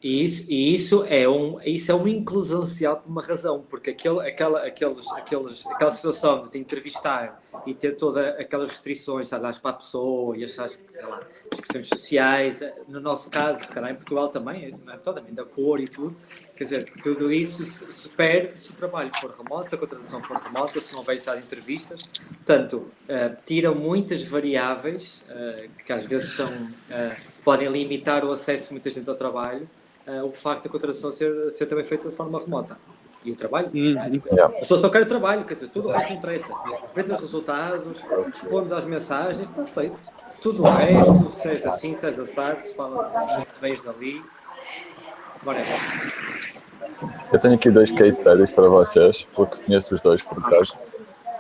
E 0.01 0.25
isso, 0.25 0.47
e 0.49 0.75
isso, 0.75 1.05
é 1.09 1.29
um, 1.29 1.61
isso 1.63 1.91
é 1.91 1.95
uma 1.95 2.09
inclusão 2.09 2.61
social 2.61 2.99
por 2.99 3.11
uma 3.11 3.21
razão, 3.21 3.65
porque 3.69 3.91
aquele, 3.91 4.21
aquela, 4.21 4.65
aqueles, 4.65 5.11
aqueles, 5.11 5.67
aquela 5.67 5.91
situação 5.91 6.45
de 6.45 6.51
te 6.51 6.59
entrevistar 6.59 7.43
e 7.67 7.75
ter 7.75 7.97
todas 7.97 8.25
aquelas 8.39 8.69
restrições, 8.69 9.29
sabe, 9.29 9.43
para 9.61 9.71
a 9.71 9.75
pessoa 9.75 10.37
e 10.37 10.45
as, 10.45 10.57
as 10.57 10.79
questões 11.51 11.89
sociais, 11.89 12.63
no 12.87 13.01
nosso 13.01 13.29
caso, 13.29 13.65
se 13.65 13.73
calhar 13.73 13.91
em 13.91 13.97
Portugal 13.97 14.29
também, 14.29 14.73
é 14.87 14.97
totalmente 14.99 15.35
da 15.35 15.45
cor 15.45 15.81
e 15.81 15.89
tudo, 15.89 16.17
quer 16.55 16.63
dizer, 16.63 16.93
tudo 17.03 17.33
isso 17.33 17.67
se, 17.67 17.93
se 17.93 18.09
perde 18.11 18.57
se 18.57 18.71
o 18.71 18.75
trabalho 18.75 19.11
for 19.21 19.35
remoto, 19.37 19.71
se 19.71 19.75
a 19.75 19.79
contratação 19.79 20.23
for 20.23 20.37
remota, 20.37 20.81
se 20.81 20.93
não 20.93 21.01
houver 21.01 21.17
de 21.17 21.39
entrevistas, 21.39 22.05
portanto, 22.05 22.77
uh, 22.77 23.37
tira 23.45 23.73
muitas 23.73 24.23
variáveis 24.23 25.25
uh, 25.29 25.69
que 25.85 25.93
às 25.93 26.07
vezes 26.07 26.37
são, 26.37 26.47
uh, 26.47 27.17
podem 27.43 27.69
limitar 27.69 28.25
o 28.25 28.31
acesso 28.31 28.67
de 28.67 28.73
muita 28.75 28.91
gente 28.91 29.11
ao 29.11 29.17
trabalho, 29.17 29.69
uh, 30.09 30.25
o 30.25 30.33
facto 30.33 30.65
da 30.65 30.71
contratação 30.71 31.13
ser, 31.13 31.51
ser 31.51 31.67
também 31.67 31.85
feita 31.85 32.09
de 32.09 32.15
forma 32.15 32.39
remota. 32.39 32.77
E 33.25 33.33
o 33.33 33.37
trabalho? 33.37 33.69
Hum, 33.75 33.95
yeah. 34.33 34.45
A 34.45 34.61
pessoa 34.61 34.79
só 34.81 34.89
quer 34.89 35.03
o 35.03 35.07
trabalho, 35.07 35.45
quer 35.45 35.55
dizer, 35.55 35.69
tudo 35.69 35.89
o 35.89 35.93
resto 35.93 36.13
interessa. 36.13 36.47
Vende 36.95 37.13
os 37.13 37.21
resultados, 37.21 38.01
respondes 38.33 38.73
às 38.73 38.85
mensagens, 38.85 39.49
está 39.49 39.65
feito. 39.65 39.99
Tudo 40.41 40.63
o 40.63 40.71
resto, 40.71 41.31
se 41.33 41.49
és 41.49 41.67
assim, 41.67 41.95
se 41.95 42.07
és 42.07 42.19
assado, 42.19 42.65
se 42.65 42.75
falas 42.75 43.15
assim, 43.15 43.45
se 43.49 43.61
vens 43.61 43.85
dali. 43.85 44.23
Bora 45.43 45.59
Eu 47.33 47.39
tenho 47.39 47.55
aqui 47.55 47.71
dois 47.71 47.91
case 47.91 48.19
studies 48.19 48.51
para 48.51 48.69
vocês, 48.69 49.29
porque 49.35 49.57
conheço 49.65 49.95
os 49.95 50.01
dois 50.01 50.23
por 50.23 50.39
acaso. 50.39 50.79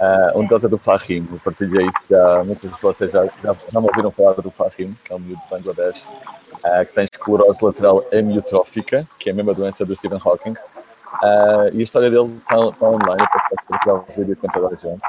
Uh, 0.00 0.38
um 0.38 0.46
deles 0.46 0.64
é 0.64 0.68
do 0.68 0.78
Fahim, 0.78 1.26
eu 1.32 1.40
partilhei 1.40 1.88
já, 2.08 2.44
muitos 2.44 2.70
de 2.70 2.80
vocês 2.80 3.10
já, 3.10 3.24
já, 3.24 3.56
já 3.72 3.80
me 3.80 3.86
ouviram 3.88 4.12
falar 4.12 4.34
do 4.34 4.50
Fahim, 4.50 4.96
que 5.04 5.12
é 5.12 5.16
um 5.16 5.18
miúdo 5.18 5.42
de 5.42 5.50
Bangladesh, 5.50 6.06
uh, 6.64 6.86
que 6.86 6.92
tem 6.92 7.04
esclerose 7.04 7.64
lateral 7.64 8.04
amiotrófica, 8.12 9.08
que 9.18 9.28
é 9.28 9.32
a 9.32 9.34
mesma 9.34 9.54
doença 9.54 9.84
do 9.84 9.94
Stephen 9.94 10.20
Hawking. 10.24 10.52
Uh, 10.52 11.72
e 11.72 11.80
a 11.80 11.82
história 11.82 12.10
dele 12.10 12.36
está, 12.38 12.56
tá 12.56 12.86
online, 12.86 13.20
eu 13.20 13.28
posso 13.28 13.66
partilhar 13.68 13.96
o 13.96 14.04
vídeo 14.16 14.36
com 14.36 14.48
toda 14.48 14.68
a 14.68 14.76
gente. 14.76 15.02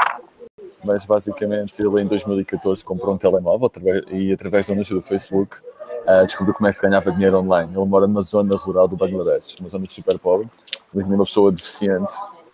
Mas 0.83 1.05
basicamente 1.05 1.81
ele 1.81 2.01
em 2.01 2.07
2014 2.07 2.83
comprou 2.85 3.13
um 3.13 3.17
telemóvel 3.17 3.69
e 4.09 4.31
através 4.31 4.65
do 4.65 4.71
anúncio 4.71 4.95
do 4.95 5.01
Facebook 5.01 5.57
uh, 5.57 6.25
descobriu 6.25 6.53
como 6.53 6.67
é 6.67 6.69
que 6.71 6.77
se 6.77 6.81
ganhava 6.81 7.11
dinheiro 7.11 7.37
online. 7.39 7.71
Ele 7.75 7.85
mora 7.85 8.07
numa 8.07 8.21
zona 8.21 8.55
rural 8.55 8.87
do 8.87 8.95
Bangladesh, 8.95 9.57
uma 9.59 9.69
zona 9.69 9.85
super 9.87 10.17
pobre, 10.17 10.47
mas 10.93 11.05
uma 11.07 11.25
pessoa 11.25 11.51
deficiente 11.51 12.11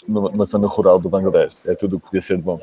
numa 0.07 0.45
zona 0.45 0.67
rural 0.67 0.99
do 0.99 1.09
Bangladesh. 1.09 1.57
É 1.65 1.75
tudo 1.75 1.97
o 1.97 1.99
que 1.99 2.07
podia 2.07 2.21
ser 2.21 2.37
de 2.37 2.43
bom. 2.43 2.59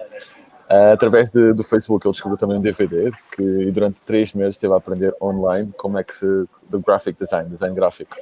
Uh, 0.73 0.95
através 0.95 1.29
de, 1.29 1.53
do 1.53 1.63
Facebook 1.63 2.07
ele 2.07 2.13
descobriu 2.13 2.39
também 2.39 2.57
um 2.57 2.61
DVD 2.61 3.13
que 3.37 3.71
durante 3.71 4.01
três 4.01 4.33
meses 4.33 4.55
esteve 4.55 4.73
a 4.73 4.79
aprender 4.79 5.15
online 5.21 5.71
como 5.77 5.99
é 5.99 6.03
que 6.03 6.15
se... 6.15 6.25
do 6.67 6.81
graphic 6.81 7.19
design, 7.19 7.51
design 7.51 7.75
gráfico. 7.75 8.17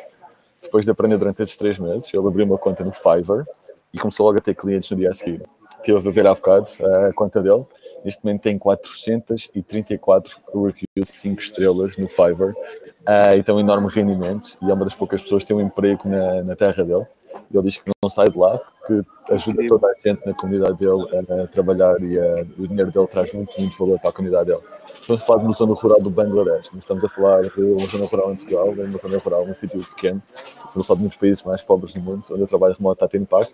Depois 0.61 0.85
de 0.85 0.90
aprender 0.90 1.16
durante 1.16 1.45
esses 1.45 1.54
três 1.54 1.78
meses, 1.78 2.12
ele 2.12 2.26
abriu 2.26 2.45
uma 2.45 2.59
conta 2.59 2.83
no 2.83 2.90
Fiverr 2.90 3.47
e 3.95 3.99
começou 3.99 4.26
logo 4.26 4.38
a 4.38 4.40
ter 4.40 4.57
clientes 4.57 4.90
no 4.90 4.97
dia 4.97 5.11
a 5.11 5.12
seguir. 5.12 5.42
Estive 5.76 6.09
a 6.09 6.11
ver 6.11 6.26
há 6.26 6.35
bocado 6.35 6.66
a 7.09 7.12
conta 7.12 7.40
dele. 7.40 7.64
Neste 8.04 8.25
momento 8.25 8.42
tem 8.42 8.59
434 8.59 10.40
reviews 10.54 10.87
de 10.97 11.07
5 11.07 11.40
estrelas 11.40 11.97
no 11.97 12.09
Fiverr 12.09 12.52
uh, 12.52 13.37
e 13.37 13.42
tem 13.42 13.54
um 13.54 13.61
enorme 13.61 13.88
rendimento 13.88 14.57
e 14.62 14.71
é 14.71 14.75
uma 14.75 14.85
das 14.85 14.95
poucas 14.95 15.21
pessoas 15.21 15.42
que 15.45 15.49
tem 15.49 15.57
um 15.57 15.61
emprego 15.61 16.09
na, 16.09 16.42
na 16.42 16.57
terra 16.57 16.83
dele. 16.83 17.07
Ele 17.52 17.62
diz 17.62 17.76
que 17.76 17.90
não 18.02 18.11
sai 18.11 18.28
de 18.28 18.38
lá, 18.38 18.59
que 18.87 19.02
ajuda 19.33 19.66
toda 19.69 19.87
a 19.87 19.95
gente 19.95 20.25
na 20.26 20.35
comunidade 20.35 20.78
dele 20.78 21.07
a, 21.42 21.47
trabalhar 21.47 22.00
e 22.02 22.19
a, 22.19 22.47
o 22.59 22.66
dinheiro 22.66 22.90
dele 22.90 23.07
traz 23.07 23.33
muito, 23.33 23.59
muito 23.61 23.76
valor 23.78 24.00
para 24.00 24.11
a 24.11 24.12
comunidade 24.12 24.47
dele. 24.47 24.62
Estamos 24.92 25.23
a 25.23 25.25
falar 25.25 25.38
de 25.40 25.45
uma 25.45 25.52
zona 25.52 25.75
rural 25.75 26.00
do 26.00 26.11
Bangladesh, 26.11 26.73
não 26.73 26.78
estamos 26.78 27.04
a 27.04 27.09
falar 27.09 27.42
de 27.42 27.62
uma 27.62 27.87
zona 27.87 28.07
rural 28.07 28.33
em 28.33 28.37
Portugal, 28.37 28.75
de 28.75 28.80
uma 28.80 28.99
zona 28.99 29.19
rural 29.19 29.47
num 29.47 29.54
sítio 29.54 29.80
pequeno. 29.80 30.23
Estamos 30.66 30.78
a 30.78 30.85
falar 30.85 30.99
de 30.99 31.04
um 31.04 31.09
dos 31.09 31.16
países 31.16 31.42
mais 31.42 31.62
pobres 31.62 31.92
do 31.92 32.00
mundo, 32.00 32.25
onde 32.30 32.42
o 32.42 32.47
trabalho 32.47 32.75
remoto 32.75 32.95
está 32.95 33.07
a 33.07 33.09
ter 33.09 33.21
impacto. 33.21 33.52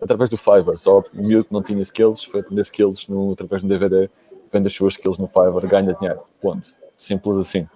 Através 0.00 0.30
do 0.30 0.36
Fiverr, 0.36 0.78
só 0.78 1.00
o 1.00 1.04
miúdo 1.12 1.48
não 1.50 1.62
tinha 1.62 1.80
skills, 1.82 2.24
foi 2.24 2.40
aprender 2.40 2.62
skills 2.62 3.08
no, 3.08 3.32
através 3.32 3.62
do 3.62 3.68
DVD, 3.68 4.08
vende 4.52 4.68
as 4.68 4.72
suas 4.72 4.94
skills 4.94 5.18
no 5.18 5.26
Fiverr, 5.26 5.66
ganha 5.66 5.92
dinheiro. 5.94 6.20
Ponto. 6.40 6.68
Simples 6.94 7.36
assim. 7.36 7.68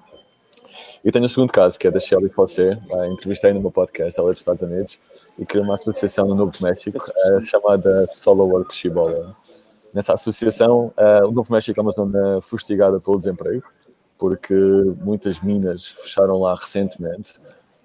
E 1.04 1.10
tenho 1.10 1.24
o 1.24 1.28
segundo 1.28 1.52
caso, 1.52 1.78
que 1.78 1.86
é 1.86 1.90
da 1.90 1.98
Shelly 1.98 2.28
Fossé, 2.28 2.78
entrevistei 3.10 3.52
no 3.52 3.60
meu 3.60 3.72
podcast, 3.72 4.18
ela 4.18 4.30
é 4.30 4.32
dos 4.32 4.40
Estados 4.40 4.62
Unidos, 4.62 5.00
e 5.36 5.44
criou 5.44 5.64
uma 5.64 5.74
associação 5.74 6.26
no 6.26 6.34
Novo 6.34 6.52
México 6.60 6.98
uh, 6.98 7.42
chamada 7.42 8.06
SoloWorks 8.06 8.76
Chibola. 8.76 9.36
Nessa 9.92 10.14
associação, 10.14 10.92
uh, 10.96 11.26
o 11.26 11.32
Novo 11.32 11.52
México 11.52 11.78
é 11.78 11.82
uma 11.82 11.92
zona 11.92 12.40
fustigada 12.40 13.00
pelo 13.00 13.18
desemprego, 13.18 13.64
porque 14.16 14.54
muitas 15.00 15.40
minas 15.40 15.88
fecharam 15.88 16.38
lá 16.40 16.54
recentemente, 16.54 17.34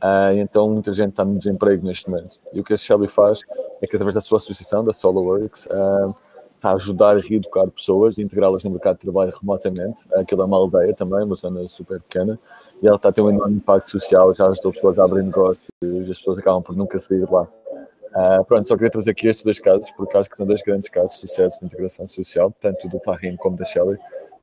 uh, 0.03 0.37
então 0.37 0.69
muita 0.69 0.91
gente 0.93 1.09
está 1.09 1.23
no 1.25 1.37
desemprego 1.37 1.85
neste 1.85 2.09
momento. 2.09 2.39
E 2.53 2.59
o 2.59 2.63
que 2.63 2.73
a 2.73 2.77
Shelly 2.77 3.07
faz 3.07 3.41
é 3.81 3.87
que, 3.87 3.95
através 3.95 4.15
da 4.15 4.21
sua 4.21 4.37
associação, 4.37 4.83
da 4.83 4.93
SoloWorks, 4.93 5.67
uh, 5.67 6.15
está 6.57 6.71
a 6.71 6.73
ajudar 6.73 7.17
a 7.17 7.19
reeducar 7.19 7.67
pessoas 7.69 8.17
e 8.17 8.21
integrá-las 8.21 8.63
no 8.63 8.71
mercado 8.71 8.95
de 8.95 9.01
trabalho 9.01 9.31
remotamente. 9.39 10.05
Aquilo 10.13 10.41
é 10.41 10.45
uma 10.45 10.57
aldeia 10.57 10.93
também, 10.93 11.23
uma 11.23 11.35
zona 11.35 11.67
super 11.67 12.01
pequena, 12.01 12.39
e 12.81 12.87
ela 12.87 12.97
está 12.97 13.09
a 13.09 13.11
ter 13.11 13.21
um 13.21 13.29
enorme 13.29 13.57
impacto 13.57 13.91
social, 13.91 14.33
já 14.33 14.47
as 14.47 14.59
pessoas 14.59 14.99
a 14.99 15.03
abrir 15.03 15.23
negócios 15.23 15.67
e 15.81 15.99
as 15.99 16.07
pessoas 16.07 16.39
acabam 16.39 16.61
por 16.61 16.75
nunca 16.75 16.97
sair 16.97 17.25
de 17.25 17.31
lá. 17.31 17.43
Uh, 17.43 18.43
pronto, 18.45 18.67
só 18.67 18.75
queria 18.75 18.89
trazer 18.89 19.11
aqui 19.11 19.27
estes 19.27 19.43
dois 19.43 19.59
casos, 19.59 19.91
porque 19.91 20.17
acho 20.17 20.29
que 20.29 20.37
são 20.37 20.45
dois 20.45 20.61
grandes 20.63 20.89
casos 20.89 21.15
de 21.15 21.27
sucesso 21.27 21.59
de 21.59 21.65
integração 21.65 22.07
social, 22.07 22.53
tanto 22.59 22.87
do 22.87 22.99
Fahim 22.99 23.35
como 23.35 23.55
da 23.55 23.63
Shelley. 23.63 23.97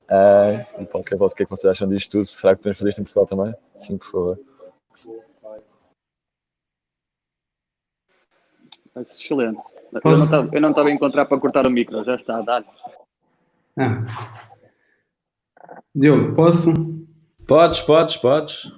Uh, 0.05 0.83
e 0.83 0.87
qualquer 0.87 1.17
vosso, 1.17 1.35
o 1.35 1.37
que 1.37 1.43
é 1.43 1.47
que 1.47 1.51
vocês 1.51 1.71
acham 1.71 1.89
disto 1.89 2.13
tudo? 2.13 2.27
Será 2.27 2.55
que 2.55 2.63
podemos 2.63 2.79
fazer 2.79 2.91
isto 2.91 3.01
em 3.01 3.05
Portugal 3.05 3.27
também? 3.27 3.55
Sim, 3.77 3.97
por 3.97 4.07
favor. 4.07 4.39
Excelente. 8.97 9.63
Posso? 10.03 10.51
Eu 10.53 10.61
não 10.61 10.71
estava 10.71 10.89
a 10.89 10.93
encontrar 10.93 11.27
para 11.27 11.41
cortar 11.41 11.67
o 11.67 11.71
micro, 11.71 12.05
já 12.05 12.15
está 12.15 12.41
dar. 12.43 12.65
Ah. 13.77 14.05
Diogo, 15.95 16.35
posso? 16.35 16.73
Podes, 17.47 17.81
podes, 17.81 18.17
podes. 18.17 18.73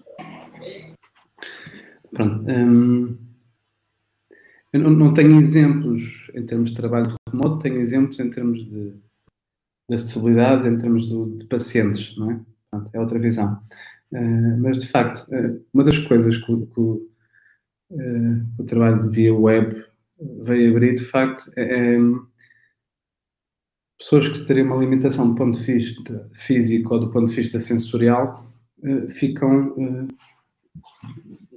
Pronto. 2.13 2.51
Hum, 2.51 3.19
eu 4.73 4.81
não, 4.81 4.91
não, 4.91 5.15
tenho 5.15 5.39
exemplos 5.39 6.31
em 6.35 6.45
termos 6.45 6.71
de 6.71 6.77
trabalho 6.77 7.15
remoto, 7.31 7.59
tenho 7.59 7.79
exemplos 7.79 8.19
em 8.19 8.31
termos 8.31 8.65
de, 8.69 8.91
de 9.89 9.95
acessibilidade, 9.95 10.69
em 10.69 10.77
termos 10.77 11.09
do, 11.09 11.37
de 11.37 11.45
pacientes, 11.47 12.17
não 12.17 12.31
é? 12.31 12.41
Pronto, 12.71 12.91
é 12.93 13.01
outra 13.01 13.19
visão. 13.19 13.61
Uh, 14.13 14.59
mas, 14.61 14.79
de 14.79 14.87
facto, 14.87 15.27
uh, 15.31 15.65
uma 15.73 15.85
das 15.85 15.99
coisas 15.99 16.37
que, 16.39 16.67
que 16.67 16.81
uh, 16.81 17.07
o 18.59 18.65
trabalho 18.65 19.11
via 19.11 19.35
web 19.35 19.86
veio 20.43 20.71
abrir, 20.71 20.95
de 20.95 21.05
facto, 21.05 21.51
é, 21.57 21.95
é 21.95 21.99
pessoas 23.99 24.29
que 24.29 24.47
teriam 24.47 24.67
uma 24.67 24.77
limitação 24.77 25.29
do 25.29 25.35
ponto 25.35 25.59
de 25.59 25.65
vista 25.65 26.31
físico 26.35 26.95
ou 26.95 27.01
do 27.01 27.11
ponto 27.11 27.29
de 27.29 27.35
vista 27.35 27.59
sensorial 27.61 28.47
uh, 28.79 29.09
ficam 29.09 29.69
uh, 29.69 30.09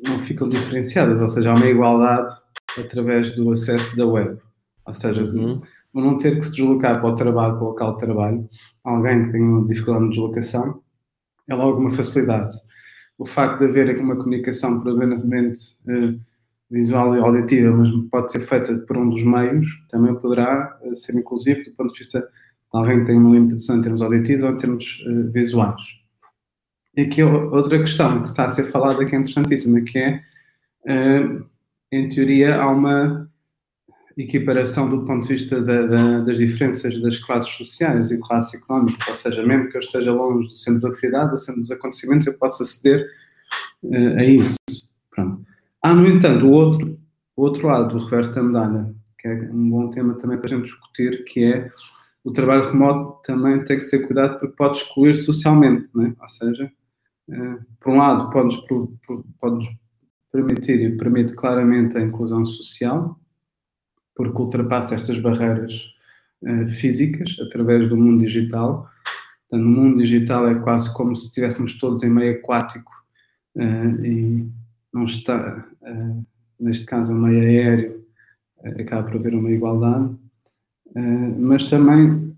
não 0.06 0.22
ficam 0.22 0.48
diferenciadas, 0.48 1.22
ou 1.22 1.30
seja, 1.30 1.52
há 1.52 1.56
uma 1.56 1.68
igualdade 1.68 2.34
através 2.78 3.36
do 3.36 3.52
acesso 3.52 3.96
da 3.98 4.06
web. 4.06 4.40
Ou 4.86 4.94
seja, 4.94 5.24
uhum. 5.24 5.60
não 5.94 6.18
ter 6.18 6.38
que 6.38 6.46
se 6.46 6.54
deslocar 6.54 7.00
para 7.00 7.10
o 7.10 7.16
trabalho, 7.16 7.56
para 7.56 7.64
o 7.64 7.70
local 7.70 7.94
de 7.94 8.00
trabalho, 8.00 8.50
alguém 8.84 9.24
que 9.24 9.32
tenha 9.32 9.68
dificuldade 9.68 10.06
de 10.06 10.12
deslocação, 10.12 10.82
é 11.50 11.56
logo 11.56 11.80
uma 11.80 11.92
facilidade. 11.92 12.56
O 13.18 13.26
facto 13.26 13.60
de 13.60 13.66
haver 13.66 14.00
uma 14.00 14.16
comunicação 14.16 14.82
predominantemente 14.82 15.60
uh, 15.88 16.20
visual 16.70 17.16
e 17.16 17.20
auditiva, 17.20 17.76
mas 17.76 17.90
pode 18.12 18.32
ser 18.32 18.42
feita 18.42 18.78
por 18.80 18.98
um 18.98 19.10
dos 19.10 19.24
meios, 19.24 19.68
também 19.90 20.16
poderá 20.16 20.78
uh, 20.84 20.96
ser 20.96 21.16
inclusivo 21.16 21.64
do 21.64 21.72
ponto 21.72 21.94
de 21.94 22.00
vista 22.00 22.20
de 22.20 22.28
alguém 22.74 23.00
que 23.00 23.06
tem 23.06 23.18
uma 23.18 23.34
limitação 23.34 23.78
em 23.78 23.82
termos 23.82 24.02
auditivos 24.02 24.44
ou 24.44 24.52
em 24.52 24.58
termos 24.58 25.04
uh, 25.08 25.32
visuais. 25.32 25.82
E 26.96 27.02
aqui 27.02 27.24
outra 27.24 27.80
questão 27.80 28.24
que 28.24 28.30
está 28.30 28.46
a 28.46 28.50
ser 28.50 28.64
falada 28.64 29.04
que 29.06 29.16
é 29.16 29.20
interessantíssima, 29.20 29.82
que 29.82 29.98
é, 29.98 30.22
uh, 30.86 31.46
em 31.92 32.08
teoria, 32.10 32.58
há 32.58 32.70
uma 32.70 33.28
equiparação 34.16 34.90
do 34.90 35.06
ponto 35.06 35.26
de 35.26 35.34
vista 35.34 35.62
da, 35.62 35.88
da, 35.88 36.20
das 36.20 36.38
diferenças 36.38 37.02
das 37.02 37.18
classes 37.18 37.52
sociais 37.52 38.12
e 38.12 38.18
classe 38.20 38.58
económica, 38.58 39.10
ou 39.10 39.16
seja, 39.16 39.42
mesmo 39.44 39.70
que 39.70 39.78
eu 39.78 39.80
esteja 39.80 40.12
longe 40.12 40.50
do 40.50 40.56
centro 40.56 40.82
da 40.82 40.90
cidade, 40.92 41.32
do 41.32 41.38
centro 41.38 41.62
dos 41.62 41.72
acontecimentos, 41.72 42.28
eu 42.28 42.34
posso 42.34 42.62
aceder 42.62 43.08
a 44.18 44.24
isso. 44.26 44.58
Pronto. 45.10 45.49
Há, 45.82 45.94
no 45.94 46.08
entanto, 46.08 46.46
o 46.46 46.52
outro, 46.52 47.00
o 47.36 47.42
outro 47.42 47.68
lado 47.68 47.98
do 47.98 48.04
reverso 48.04 48.34
da 48.34 48.44
medalha, 48.44 48.94
que 49.18 49.28
é 49.28 49.50
um 49.52 49.70
bom 49.70 49.90
tema 49.90 50.16
também 50.16 50.38
para 50.38 50.48
a 50.48 50.50
gente 50.50 50.66
discutir, 50.66 51.24
que 51.26 51.44
é 51.44 51.72
o 52.24 52.32
trabalho 52.32 52.70
remoto 52.70 53.22
também 53.24 53.64
tem 53.64 53.78
que 53.78 53.86
ser 53.86 54.06
cuidado 54.06 54.40
porque 54.40 54.56
pode 54.56 54.78
excluir 54.78 55.16
socialmente, 55.16 55.88
é? 55.98 56.22
ou 56.22 56.30
seja, 56.30 56.72
eh, 57.30 57.58
por 57.80 57.94
um 57.94 57.98
lado 57.98 58.30
pode-nos 58.30 58.64
pode 59.40 59.80
permitir 60.32 60.82
e 60.82 60.98
permite 60.98 61.34
claramente 61.34 61.98
a 61.98 62.02
inclusão 62.02 62.46
social, 62.46 63.20
porque 64.16 64.42
ultrapassa 64.42 64.96
estas 64.96 65.18
barreiras 65.20 65.86
uh, 66.44 66.68
físicas 66.68 67.36
através 67.40 67.88
do 67.90 67.98
mundo 67.98 68.24
digital. 68.24 68.90
Portanto, 69.48 69.68
no 69.68 69.70
mundo 69.70 69.98
digital 69.98 70.48
é 70.48 70.56
quase 70.56 70.94
como 70.94 71.16
se 71.16 71.28
estivéssemos 71.28 71.76
todos 71.76 72.04
em 72.04 72.10
meio 72.10 72.36
aquático 72.36 72.92
uh, 73.56 74.06
e 74.06 74.52
não 74.94 75.04
está, 75.06 75.66
uh, 75.82 76.26
neste 76.60 76.86
caso, 76.86 77.14
um 77.14 77.20
meio 77.20 77.42
aéreo, 77.42 78.06
uh, 78.58 78.82
acaba 78.82 79.10
por 79.10 79.18
haver 79.18 79.34
uma 79.34 79.52
igualdade, 79.52 80.16
uh, 80.96 81.40
mas 81.40 81.66
também 81.66 82.36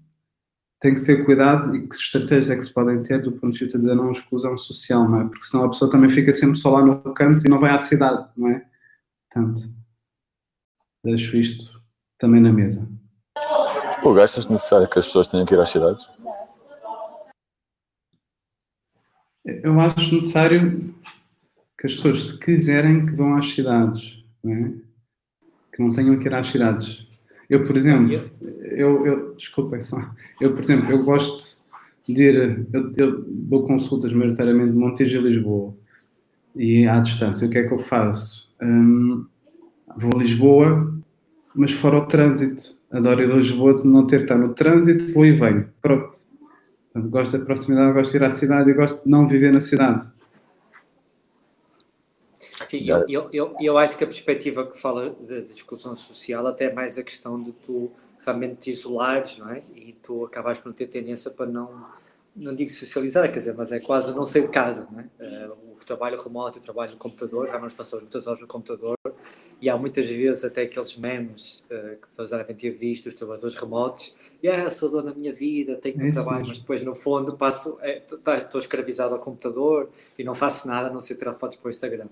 tem 0.80 0.96
que 0.96 1.00
ser 1.00 1.24
cuidado 1.24 1.76
e 1.76 1.88
que 1.88 1.96
estratégias 1.96 2.50
é 2.50 2.56
que 2.56 2.64
se 2.64 2.74
podem 2.74 3.04
ter 3.04 3.22
do 3.22 3.32
ponto 3.34 3.54
de 3.54 3.64
vista 3.64 3.78
da 3.78 3.94
não 3.94 4.12
exclusão 4.12 4.58
social, 4.58 5.08
não 5.08 5.22
é? 5.22 5.24
Porque 5.26 5.46
senão 5.46 5.66
a 5.66 5.70
pessoa 5.70 5.92
também 5.92 6.10
fica 6.10 6.34
sempre 6.34 6.58
só 6.58 6.72
lá 6.72 6.84
no 6.84 7.14
canto 7.14 7.46
e 7.46 7.50
não 7.50 7.60
vai 7.60 7.72
à 7.72 7.78
cidade, 7.78 8.28
não 8.36 8.50
é? 8.50 8.66
Portanto, 9.30 9.62
deixo 11.04 11.38
isto 11.38 11.80
também 12.18 12.42
na 12.42 12.52
mesa. 12.52 12.90
Pô, 14.02 14.20
achas 14.20 14.48
necessário 14.48 14.90
que 14.90 14.98
as 14.98 15.06
pessoas 15.06 15.28
tenham 15.28 15.46
que 15.46 15.54
ir 15.54 15.60
às 15.60 15.70
cidades? 15.70 16.10
Eu 19.46 19.80
acho 19.80 20.16
necessário 20.16 20.96
que 21.82 21.88
as 21.88 21.96
pessoas, 21.96 22.24
se 22.26 22.40
quiserem, 22.40 23.08
que 23.08 23.16
vão 23.16 23.36
às 23.36 23.50
cidades, 23.50 24.24
não 24.44 24.54
é? 24.54 24.72
que 25.74 25.82
não 25.82 25.92
tenham 25.92 26.20
que 26.20 26.28
ir 26.28 26.34
às 26.36 26.46
cidades. 26.46 27.08
Eu, 27.50 27.64
por 27.64 27.76
exemplo, 27.76 28.14
eu, 28.62 29.08
eu 29.08 29.34
desculpem 29.34 29.82
só, 29.82 30.00
eu, 30.40 30.54
por 30.54 30.64
exemplo, 30.64 30.92
eu 30.92 31.00
gosto 31.00 31.64
de 32.08 32.22
ir, 32.22 32.68
eu, 32.72 32.92
eu 32.96 33.26
dou 33.28 33.64
consultas 33.64 34.14
maioritariamente 34.14 34.74
de 34.74 34.78
Montijo 34.78 35.18
e 35.18 35.22
Lisboa 35.24 35.74
e 36.56 36.86
à 36.86 37.00
distância. 37.00 37.48
O 37.48 37.50
que 37.50 37.58
é 37.58 37.64
que 37.64 37.74
eu 37.74 37.80
faço? 37.80 38.48
Hum, 38.62 39.26
vou 39.98 40.12
a 40.14 40.20
Lisboa, 40.20 40.96
mas 41.56 41.72
fora 41.72 41.98
o 41.98 42.06
trânsito. 42.06 42.76
Adoro 42.92 43.24
ir 43.24 43.32
a 43.32 43.38
Lisboa, 43.38 43.82
não 43.84 44.06
ter 44.06 44.18
que 44.18 44.24
estar 44.26 44.38
no 44.38 44.54
trânsito, 44.54 45.12
vou 45.14 45.26
e 45.26 45.32
venho. 45.32 45.68
Pronto. 45.82 46.12
Portanto, 46.94 47.10
gosto 47.12 47.38
da 47.40 47.44
proximidade, 47.44 47.94
gosto 47.94 48.12
de 48.12 48.18
ir 48.18 48.24
à 48.24 48.30
cidade 48.30 48.70
e 48.70 48.74
gosto 48.76 49.04
de 49.04 49.10
não 49.10 49.26
viver 49.26 49.52
na 49.52 49.62
cidade. 49.62 50.08
Sim, 52.72 52.86
eu, 52.86 53.06
eu, 53.10 53.30
eu, 53.34 53.56
eu, 53.60 53.78
acho 53.78 53.98
que 53.98 54.06
a 54.06 54.08
perspectiva 54.08 54.66
que 54.66 54.80
fala 54.80 55.10
da 55.10 55.40
exclusão 55.40 55.94
social 55.98 56.48
até 56.48 56.68
é 56.68 56.74
mais 56.74 56.98
a 56.98 57.04
questão 57.04 57.42
de 57.44 57.52
tu 57.52 57.92
realmente 58.26 58.56
te 58.62 58.72
isolares, 58.72 59.38
não 59.40 59.50
é? 59.50 59.62
E 59.76 59.92
tu 60.02 60.24
acabas 60.24 60.58
por 60.58 60.70
não 60.70 60.74
ter 60.74 60.88
tendência 60.88 61.30
para 61.32 61.48
não, 61.48 61.86
não 62.34 62.56
digo 62.56 62.70
socializar, 62.70 63.30
quer 63.30 63.40
dizer, 63.40 63.56
mas 63.58 63.74
é 63.74 63.80
quase 63.82 64.16
não 64.16 64.26
sair 64.26 64.44
de 64.44 64.48
casa, 64.48 64.88
não 64.90 65.02
é? 65.02 65.04
Uh, 65.20 65.52
o 65.74 65.86
trabalho 65.86 66.18
remoto, 66.18 66.60
o 66.60 66.62
trabalho 66.62 66.94
no 66.94 66.98
computador, 66.98 67.50
já 67.50 67.60
nós 67.60 67.74
passamos 67.74 68.04
muitas 68.04 68.26
horas 68.26 68.40
no 68.40 68.48
computador 68.48 68.96
e 69.60 69.70
há 69.70 69.76
muitas 69.76 70.08
vezes 70.08 70.46
até 70.46 70.62
aqueles 70.62 70.96
memes 70.96 71.66
uh, 71.70 71.98
que 72.02 72.08
todos 72.16 72.32
devem 72.32 72.56
ter 72.56 72.70
visto, 72.70 73.08
os 73.08 73.16
trabalhadores 73.16 73.58
remotos, 73.58 74.16
e 74.42 74.48
yeah, 74.48 74.72
sou 74.72 74.90
dono 74.90 75.12
da 75.12 75.14
minha 75.14 75.34
vida, 75.34 75.76
tenho 75.76 76.02
um 76.02 76.10
trabalho, 76.10 76.48
mas 76.48 76.62
depois 76.62 76.86
no 76.86 76.96
fundo 76.96 77.36
passo, 77.36 77.78
é, 77.82 78.00
tá, 78.24 78.38
estou 78.38 78.62
escravizado 78.62 79.14
ao 79.14 79.20
computador 79.20 79.90
e 80.18 80.24
não 80.24 80.34
faço 80.34 80.70
nada 80.70 80.88
a 80.88 80.90
não 80.90 81.02
ser 81.02 81.16
tirar 81.16 81.34
fotos 81.34 81.58
para 81.58 81.68
o 81.68 81.70
Instagram. 81.70 82.08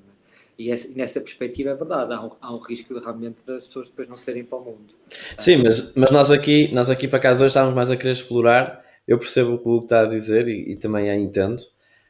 E, 0.60 0.70
essa, 0.70 0.90
nessa 0.94 1.22
perspectiva 1.22 1.70
é 1.70 1.74
verdade, 1.74 2.14
há 2.14 2.22
um, 2.22 2.32
há 2.42 2.54
um 2.54 2.60
risco 2.60 2.94
de 2.94 3.00
realmente 3.00 3.38
das 3.48 3.68
pessoas 3.68 3.88
depois 3.88 4.10
não 4.10 4.18
serem 4.18 4.44
para 4.44 4.58
o 4.58 4.66
mundo. 4.66 4.94
Sim, 5.38 5.64
mas, 5.64 5.94
mas 5.96 6.12
nós 6.12 6.30
aqui, 6.30 6.70
nós 6.74 6.90
aqui 6.90 7.08
para 7.08 7.18
casa 7.18 7.46
hoje 7.46 7.52
estávamos 7.52 7.74
mais 7.74 7.90
a 7.90 7.96
querer 7.96 8.12
explorar, 8.12 8.84
eu 9.08 9.18
percebo 9.18 9.54
o 9.54 9.58
que 9.58 9.70
o 9.70 9.72
Hugo 9.72 9.86
está 9.86 10.02
a 10.02 10.06
dizer 10.06 10.50
e, 10.50 10.74
e 10.74 10.76
também 10.76 11.10
a 11.10 11.16
entendo, 11.16 11.64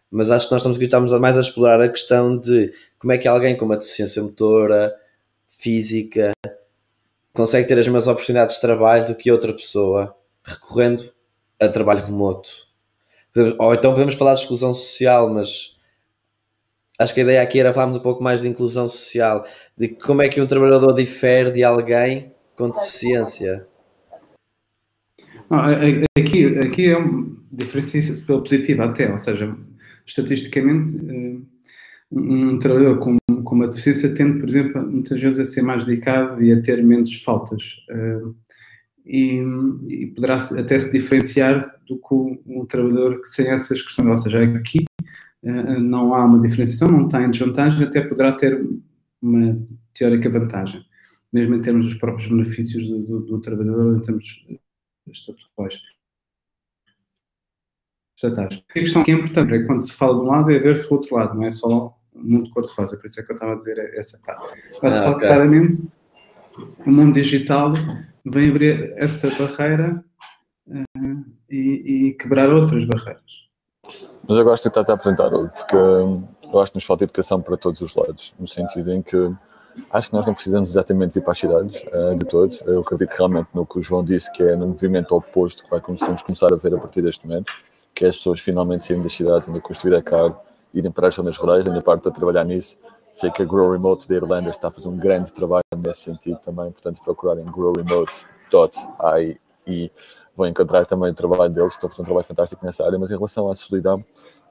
mas 0.09 0.31
acho 0.31 0.47
que 0.47 0.51
nós 0.51 0.63
estamos 0.63 0.77
aqui 0.77 0.85
estamos 0.85 1.11
mais 1.19 1.37
a 1.37 1.41
explorar 1.41 1.79
a 1.79 1.87
questão 1.87 2.35
de 2.35 2.73
como 2.97 3.13
é 3.13 3.19
que 3.19 3.27
alguém 3.27 3.55
com 3.55 3.65
uma 3.65 3.77
deficiência 3.77 4.23
motora, 4.23 4.95
física, 5.45 6.31
consegue 7.31 7.67
ter 7.67 7.77
as 7.77 7.85
mesmas 7.85 8.07
oportunidades 8.07 8.55
de 8.55 8.61
trabalho 8.61 9.05
do 9.05 9.15
que 9.15 9.31
outra 9.31 9.53
pessoa 9.53 10.17
recorrendo 10.43 11.13
a 11.59 11.67
trabalho 11.67 12.03
remoto. 12.03 12.49
Ou 13.59 13.75
então 13.75 13.91
podemos 13.91 14.15
falar 14.15 14.33
de 14.33 14.39
exclusão 14.39 14.73
social, 14.73 15.29
mas 15.31 15.77
acho 16.99 17.13
que 17.13 17.21
a 17.21 17.23
ideia 17.23 17.41
aqui 17.41 17.59
era 17.59 17.73
falarmos 17.73 17.97
um 17.97 18.01
pouco 18.01 18.21
mais 18.21 18.41
de 18.41 18.47
inclusão 18.47 18.87
social, 18.89 19.45
de 19.77 19.87
como 19.87 20.21
é 20.21 20.27
que 20.27 20.41
um 20.41 20.45
trabalhador 20.45 20.93
difere 20.93 21.51
de 21.51 21.63
alguém 21.63 22.33
com 22.55 22.69
deficiência. 22.69 23.65
aqui, 26.17 26.57
aqui 26.59 26.89
é 26.89 26.97
uma 26.97 27.37
diferença 27.51 28.21
positiva 28.25 28.85
até, 28.85 29.09
ou 29.09 29.17
seja, 29.17 29.55
estatisticamente 30.05 30.97
eh, 30.97 31.37
um 32.11 32.59
trabalhador 32.59 32.99
com, 32.99 33.17
com 33.43 33.55
uma 33.55 33.67
deficiência 33.67 34.13
tende, 34.13 34.39
por 34.39 34.49
exemplo, 34.49 34.85
muitas 34.85 35.21
vezes 35.21 35.39
a 35.39 35.45
ser 35.45 35.61
mais 35.61 35.85
dedicado 35.85 36.43
e 36.43 36.51
a 36.51 36.61
ter 36.61 36.83
menos 36.83 37.13
faltas. 37.23 37.63
Uh, 37.89 38.35
e, 39.05 39.43
e, 39.87 40.07
poderá 40.07 40.37
até 40.37 40.79
se 40.79 40.91
diferenciar 40.91 41.75
do 41.87 41.97
que 41.97 42.13
um, 42.13 42.65
trabalhador 42.65 43.21
que 43.21 43.27
sem 43.27 43.47
essas 43.47 43.81
questões. 43.81 44.07
Ou 44.07 44.17
seja, 44.17 44.43
aqui 44.43 44.85
não 45.41 46.13
há 46.13 46.25
uma 46.25 46.39
diferenciação, 46.39 46.91
não 46.91 47.05
está 47.05 47.23
em 47.23 47.29
desvantagem, 47.29 47.83
até 47.83 48.01
poderá 48.01 48.31
ter 48.33 48.61
uma 49.21 49.57
teórica 49.93 50.29
vantagem, 50.29 50.85
mesmo 51.31 51.55
em 51.55 51.61
termos 51.61 51.85
dos 51.85 51.95
próprios 51.95 52.29
benefícios 52.29 52.87
do, 52.87 52.99
do, 52.99 53.19
do 53.21 53.41
trabalhador, 53.41 53.97
em 53.97 54.01
termos 54.01 54.45
estatutários. 55.07 55.81
Estatais. 58.15 58.61
A 58.69 58.73
questão 58.73 59.03
que 59.03 59.11
é 59.11 59.13
importante 59.13 59.53
é 59.53 59.63
quando 59.65 59.81
se 59.81 59.93
fala 59.93 60.15
de 60.15 60.21
um 60.21 60.25
lado 60.25 60.51
é 60.51 60.59
ver-se 60.59 60.87
do 60.89 60.95
outro 60.95 61.15
lado, 61.15 61.35
não 61.35 61.45
é 61.45 61.49
só 61.49 61.97
mundo 62.13 62.49
cor-de-rosa, 62.49 62.97
por 62.97 63.07
isso 63.07 63.19
é 63.19 63.23
que 63.23 63.31
eu 63.31 63.35
estava 63.35 63.53
a 63.53 63.55
dizer 63.55 63.77
essa 63.95 64.19
parte. 64.25 64.61
Mas, 64.83 64.93
ah, 64.93 65.11
okay. 65.11 65.27
claramente, 65.27 65.87
o 66.85 66.91
mundo 66.91 67.13
digital 67.13 67.73
vem 68.25 68.49
abrir 68.49 68.93
essa 68.97 69.29
barreira 69.29 70.03
uh, 70.67 71.25
e, 71.49 72.09
e, 72.09 72.13
quebrar 72.13 72.49
outras 72.49 72.83
barreiras. 72.83 73.48
Mas 74.29 74.37
eu 74.37 74.43
gosto 74.43 74.69
de 74.69 74.79
estar 74.79 74.91
a 74.91 74.95
apresentar, 74.95 75.31
porque 75.31 75.75
hum, 75.75 76.23
eu 76.53 76.59
acho 76.61 76.71
que 76.71 76.77
nos 76.77 76.83
falta 76.83 77.03
educação 77.03 77.41
para 77.41 77.57
todos 77.57 77.81
os 77.81 77.95
lados, 77.95 78.35
no 78.39 78.47
sentido 78.47 78.93
em 78.93 79.01
que 79.01 79.17
acho 79.89 80.09
que 80.11 80.15
nós 80.15 80.23
não 80.23 80.35
precisamos 80.35 80.69
exatamente 80.69 81.17
ir 81.17 81.21
para 81.21 81.31
as 81.31 81.39
cidades 81.39 81.81
uh, 81.87 82.15
de 82.15 82.25
todos. 82.25 82.61
Eu 82.61 82.81
acredito 82.81 83.09
realmente 83.17 83.47
no 83.55 83.65
que 83.65 83.79
o 83.79 83.81
João 83.81 84.05
disse, 84.05 84.31
que 84.31 84.43
é 84.43 84.55
no 84.55 84.67
movimento 84.67 85.15
oposto 85.15 85.63
que 85.63 85.69
vai 85.71 85.81
começamos 85.81 86.21
começar 86.21 86.53
a 86.53 86.55
ver 86.57 86.75
a 86.75 86.77
partir 86.77 87.01
deste 87.01 87.27
momento, 87.27 87.51
que 87.95 88.05
é 88.05 88.09
as 88.09 88.17
pessoas 88.17 88.39
finalmente 88.39 88.85
saírem 88.85 89.01
das 89.01 89.13
cidades, 89.13 89.47
onde 89.47 89.57
a 89.57 89.61
construir 89.61 89.95
é 89.95 90.01
caro, 90.03 90.37
irem 90.75 90.91
para 90.91 91.07
as 91.07 91.15
zonas 91.15 91.35
rurais, 91.35 91.65
da 91.65 91.71
minha 91.71 91.81
parte 91.81 92.07
a 92.07 92.11
trabalhar 92.11 92.43
nisso. 92.43 92.77
Sei 93.09 93.31
que 93.31 93.41
a 93.41 93.45
Grow 93.45 93.71
Remote 93.71 94.07
da 94.07 94.13
Irlanda 94.13 94.51
está 94.51 94.67
a 94.67 94.71
fazer 94.71 94.89
um 94.89 94.97
grande 94.97 95.33
trabalho 95.33 95.63
nesse 95.75 96.01
sentido 96.01 96.37
também, 96.37 96.69
portanto 96.71 97.01
procurarem 97.03 97.45
growremote.ai 97.45 99.39
vão 100.39 100.47
encontrar 100.47 100.85
também 100.85 101.11
o 101.11 101.13
trabalho 101.13 101.53
deles, 101.53 101.73
estão 101.73 101.87
a 101.87 101.89
fazer 101.89 102.01
um 102.01 102.05
trabalho 102.05 102.25
fantástico 102.25 102.65
nessa 102.65 102.85
área, 102.85 102.97
mas 102.97 103.11
em 103.11 103.15
relação 103.15 103.51
à 103.51 103.55
solidão, 103.55 104.03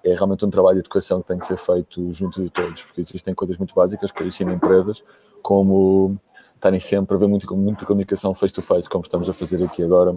é 0.04 0.14
realmente 0.14 0.44
um 0.44 0.50
trabalho 0.50 0.74
de 0.74 0.80
educação 0.80 1.22
que 1.22 1.28
tem 1.28 1.38
que 1.38 1.46
ser 1.46 1.56
feito 1.56 2.12
junto 2.12 2.42
de 2.42 2.50
todos, 2.50 2.84
porque 2.84 3.00
existem 3.00 3.34
coisas 3.34 3.56
muito 3.56 3.74
básicas 3.74 4.12
que 4.12 4.22
ensinam 4.22 4.52
empresas, 4.52 5.02
como 5.42 6.18
estarem 6.54 6.78
sempre 6.78 7.16
a 7.16 7.18
ver 7.18 7.26
muito, 7.26 7.56
muita 7.56 7.86
comunicação 7.86 8.34
face-to-face, 8.34 8.86
-face, 8.86 8.90
como 8.90 9.02
estamos 9.02 9.30
a 9.30 9.32
fazer 9.32 9.64
aqui 9.64 9.82
agora, 9.82 10.14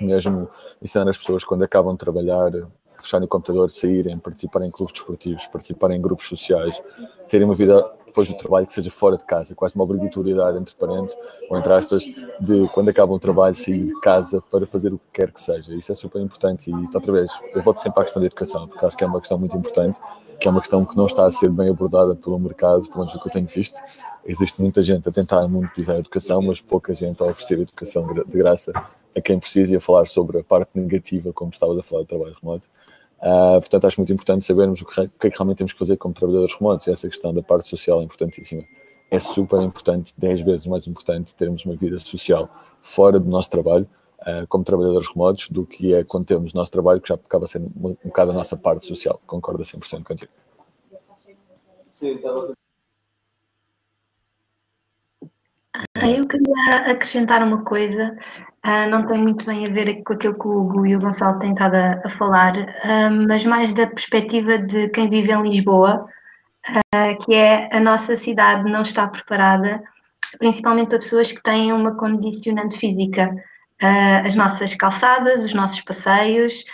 mesmo 0.00 0.48
ensinar 0.80 1.08
as 1.08 1.18
pessoas 1.18 1.42
quando 1.42 1.64
acabam 1.64 1.92
de 1.92 1.98
trabalhar, 1.98 2.52
fecharem 2.96 3.24
o 3.24 3.28
computador, 3.28 3.68
saírem, 3.68 4.18
participarem 4.18 4.68
em 4.68 4.70
clubes 4.70 4.92
desportivos, 4.92 5.46
participarem 5.48 5.98
em 5.98 6.00
grupos 6.00 6.26
sociais, 6.28 6.80
terem 7.28 7.46
uma 7.46 7.54
vida 7.54 7.84
depois 8.10 8.28
do 8.28 8.36
trabalho 8.36 8.66
que 8.66 8.72
seja 8.72 8.90
fora 8.90 9.16
de 9.16 9.24
casa, 9.24 9.54
quase 9.54 9.74
uma 9.74 9.84
obrigatoriedade 9.84 10.58
entre 10.58 10.74
parentes, 10.74 11.16
ou 11.48 11.56
entre 11.56 11.72
aspas, 11.72 12.04
de 12.40 12.68
quando 12.74 12.88
acabam 12.88 13.16
o 13.16 13.20
trabalho 13.20 13.54
sair 13.54 13.86
de 13.86 13.98
casa 14.00 14.42
para 14.50 14.66
fazer 14.66 14.92
o 14.92 14.98
que 14.98 15.04
quer 15.12 15.30
que 15.30 15.40
seja. 15.40 15.74
Isso 15.74 15.90
é 15.90 15.94
super 15.94 16.20
importante 16.20 16.70
e, 16.70 16.74
outra 16.94 17.12
vez, 17.12 17.30
eu 17.54 17.62
volto 17.62 17.78
sempre 17.78 18.00
à 18.00 18.04
questão 18.04 18.20
da 18.20 18.26
educação, 18.26 18.68
porque 18.68 18.84
acho 18.84 18.96
que 18.96 19.04
é 19.04 19.06
uma 19.06 19.20
questão 19.20 19.38
muito 19.38 19.56
importante, 19.56 19.98
que 20.38 20.48
é 20.48 20.50
uma 20.50 20.60
questão 20.60 20.84
que 20.84 20.96
não 20.96 21.06
está 21.06 21.26
a 21.26 21.30
ser 21.30 21.48
bem 21.50 21.70
abordada 21.70 22.14
pelo 22.14 22.38
mercado, 22.38 22.82
pelo 22.88 22.98
menos 22.98 23.14
o 23.14 23.20
que 23.20 23.28
eu 23.28 23.32
tenho 23.32 23.46
visto. 23.46 23.80
Existe 24.24 24.60
muita 24.60 24.82
gente 24.82 25.08
a 25.08 25.12
tentar 25.12 25.46
monetizar 25.48 25.96
a 25.96 25.98
educação, 26.00 26.42
mas 26.42 26.60
pouca 26.60 26.92
gente 26.92 27.22
a 27.22 27.26
oferecer 27.26 27.60
educação 27.60 28.06
de 28.06 28.38
graça 28.38 28.72
a 29.16 29.20
quem 29.20 29.38
precisa 29.38 29.74
e 29.74 29.76
a 29.76 29.80
falar 29.80 30.06
sobre 30.06 30.38
a 30.38 30.44
parte 30.44 30.70
negativa, 30.74 31.32
como 31.32 31.50
tu 31.50 31.54
estavas 31.54 31.78
a 31.78 31.82
falar 31.82 32.02
do 32.02 32.08
trabalho 32.08 32.36
remoto. 32.40 32.68
Uh, 33.20 33.60
portanto, 33.60 33.86
acho 33.86 34.00
muito 34.00 34.12
importante 34.12 34.44
sabermos 34.44 34.80
o 34.80 34.86
que, 34.86 35.00
o 35.00 35.08
que, 35.08 35.26
é 35.26 35.30
que 35.30 35.36
realmente 35.36 35.58
temos 35.58 35.72
que 35.72 35.78
fazer 35.78 35.96
como 35.96 36.14
trabalhadores 36.14 36.54
remotos. 36.54 36.88
Essa 36.88 37.08
questão 37.08 37.34
da 37.34 37.42
parte 37.42 37.68
social 37.68 38.00
é 38.00 38.04
importantíssima. 38.04 38.64
É 39.10 39.18
super 39.18 39.60
importante, 39.60 40.14
10 40.16 40.42
vezes 40.42 40.66
mais 40.66 40.86
importante, 40.86 41.34
termos 41.34 41.64
uma 41.64 41.74
vida 41.74 41.98
social 41.98 42.48
fora 42.80 43.18
do 43.18 43.28
nosso 43.28 43.50
trabalho, 43.50 43.86
uh, 44.20 44.46
como 44.48 44.64
trabalhadores 44.64 45.08
remotos, 45.08 45.48
do 45.50 45.66
que 45.66 45.92
é 45.92 46.02
quando 46.04 46.26
temos 46.26 46.52
o 46.52 46.56
nosso 46.56 46.70
trabalho, 46.70 47.00
que 47.00 47.08
já 47.08 47.16
acaba 47.16 47.46
sendo 47.46 47.66
um 47.76 47.96
bocado 48.04 48.30
a 48.30 48.34
nossa 48.34 48.56
parte 48.56 48.86
social. 48.86 49.20
Concordo 49.26 49.62
100% 49.62 50.02
contigo. 50.04 50.32
Sim, 51.92 52.14
estava 52.14 52.54
ah, 55.69 55.69
eu 55.96 56.26
queria 56.26 56.90
acrescentar 56.90 57.42
uma 57.42 57.64
coisa, 57.64 58.16
uh, 58.66 58.90
não 58.90 59.06
tem 59.06 59.18
muito 59.18 59.44
bem 59.44 59.66
a 59.66 59.72
ver 59.72 60.02
com 60.02 60.12
aquilo 60.12 60.38
que 60.38 60.46
o 60.46 60.60
Hugo 60.60 60.86
e 60.86 60.96
o 60.96 60.98
Gonçalo 60.98 61.38
têm 61.38 61.52
estado 61.52 61.74
a, 61.74 62.00
a 62.04 62.10
falar, 62.10 62.56
uh, 62.56 63.26
mas 63.28 63.44
mais 63.44 63.72
da 63.72 63.86
perspectiva 63.86 64.58
de 64.58 64.88
quem 64.88 65.08
vive 65.08 65.32
em 65.32 65.42
Lisboa, 65.42 66.06
uh, 66.68 67.24
que 67.24 67.34
é 67.34 67.68
a 67.72 67.80
nossa 67.80 68.16
cidade 68.16 68.70
não 68.70 68.82
está 68.82 69.06
preparada, 69.08 69.82
principalmente 70.38 70.88
para 70.88 70.98
pessoas 70.98 71.32
que 71.32 71.42
têm 71.42 71.72
uma 71.72 71.96
condicionante 71.96 72.78
física. 72.78 73.34
as 74.24 74.34
nossas 74.34 74.74
calçadas, 74.74 75.44
os 75.44 75.54
nossos 75.54 75.80
passeios, 75.80 76.64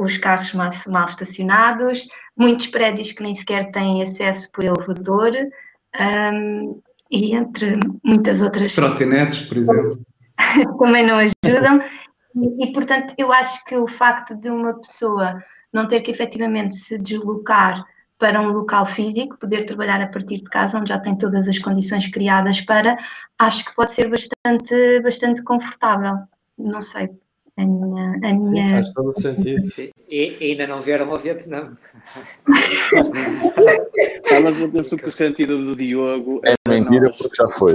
os 0.00 0.18
carros 0.18 0.52
mal, 0.52 0.70
mal, 0.88 1.06
estacionados, 1.06 2.06
muitos 2.36 2.68
prédios 2.68 3.10
que 3.10 3.22
nem 3.22 3.34
sequer 3.34 3.72
têm 3.72 4.02
acesso 4.02 4.48
por 4.52 4.62
elevador. 4.62 5.32
Um, 5.98 6.80
e 7.10 7.34
entre 7.34 7.74
muitas 8.04 8.42
outras. 8.42 8.74
Trotinetes, 8.74 9.46
por 9.46 9.56
exemplo. 9.56 10.00
também 10.78 11.06
não 11.06 11.18
ajudam. 11.18 11.80
E, 12.34 12.64
e, 12.64 12.72
portanto, 12.72 13.14
eu 13.16 13.32
acho 13.32 13.64
que 13.64 13.76
o 13.76 13.86
facto 13.86 14.34
de 14.34 14.50
uma 14.50 14.74
pessoa 14.80 15.42
não 15.72 15.86
ter 15.86 16.00
que 16.00 16.10
efetivamente 16.10 16.76
se 16.76 16.98
deslocar 16.98 17.84
para 18.18 18.40
um 18.40 18.48
local 18.48 18.86
físico, 18.86 19.38
poder 19.38 19.64
trabalhar 19.64 20.00
a 20.00 20.06
partir 20.06 20.36
de 20.36 20.44
casa, 20.44 20.78
onde 20.78 20.88
já 20.88 20.98
tem 20.98 21.16
todas 21.16 21.48
as 21.48 21.58
condições 21.58 22.08
criadas 22.08 22.60
para, 22.62 22.96
acho 23.38 23.64
que 23.64 23.74
pode 23.74 23.92
ser 23.92 24.08
bastante, 24.08 25.00
bastante 25.02 25.42
confortável. 25.42 26.16
Não 26.56 26.80
sei, 26.80 27.10
a 27.56 27.64
minha. 27.64 28.18
A 28.22 28.34
minha... 28.34 28.68
Sim, 28.68 28.74
faz 28.74 28.92
todo 28.92 29.08
o 29.10 29.14
sentido. 29.14 29.62
Sim. 29.62 29.90
E, 30.08 30.36
ainda 30.40 30.66
não 30.66 30.80
vieram 30.80 31.10
ao 31.10 31.18
Vietnã. 31.18 31.72
Elas 34.30 34.56
vão 34.56 34.70
ter 34.70 34.82
super 34.84 35.10
sentido 35.10 35.64
do 35.64 35.74
Diogo. 35.74 36.40
É 36.44 36.54
mentira 36.68 37.10
porque 37.10 37.36
já 37.36 37.48
foi. 37.50 37.72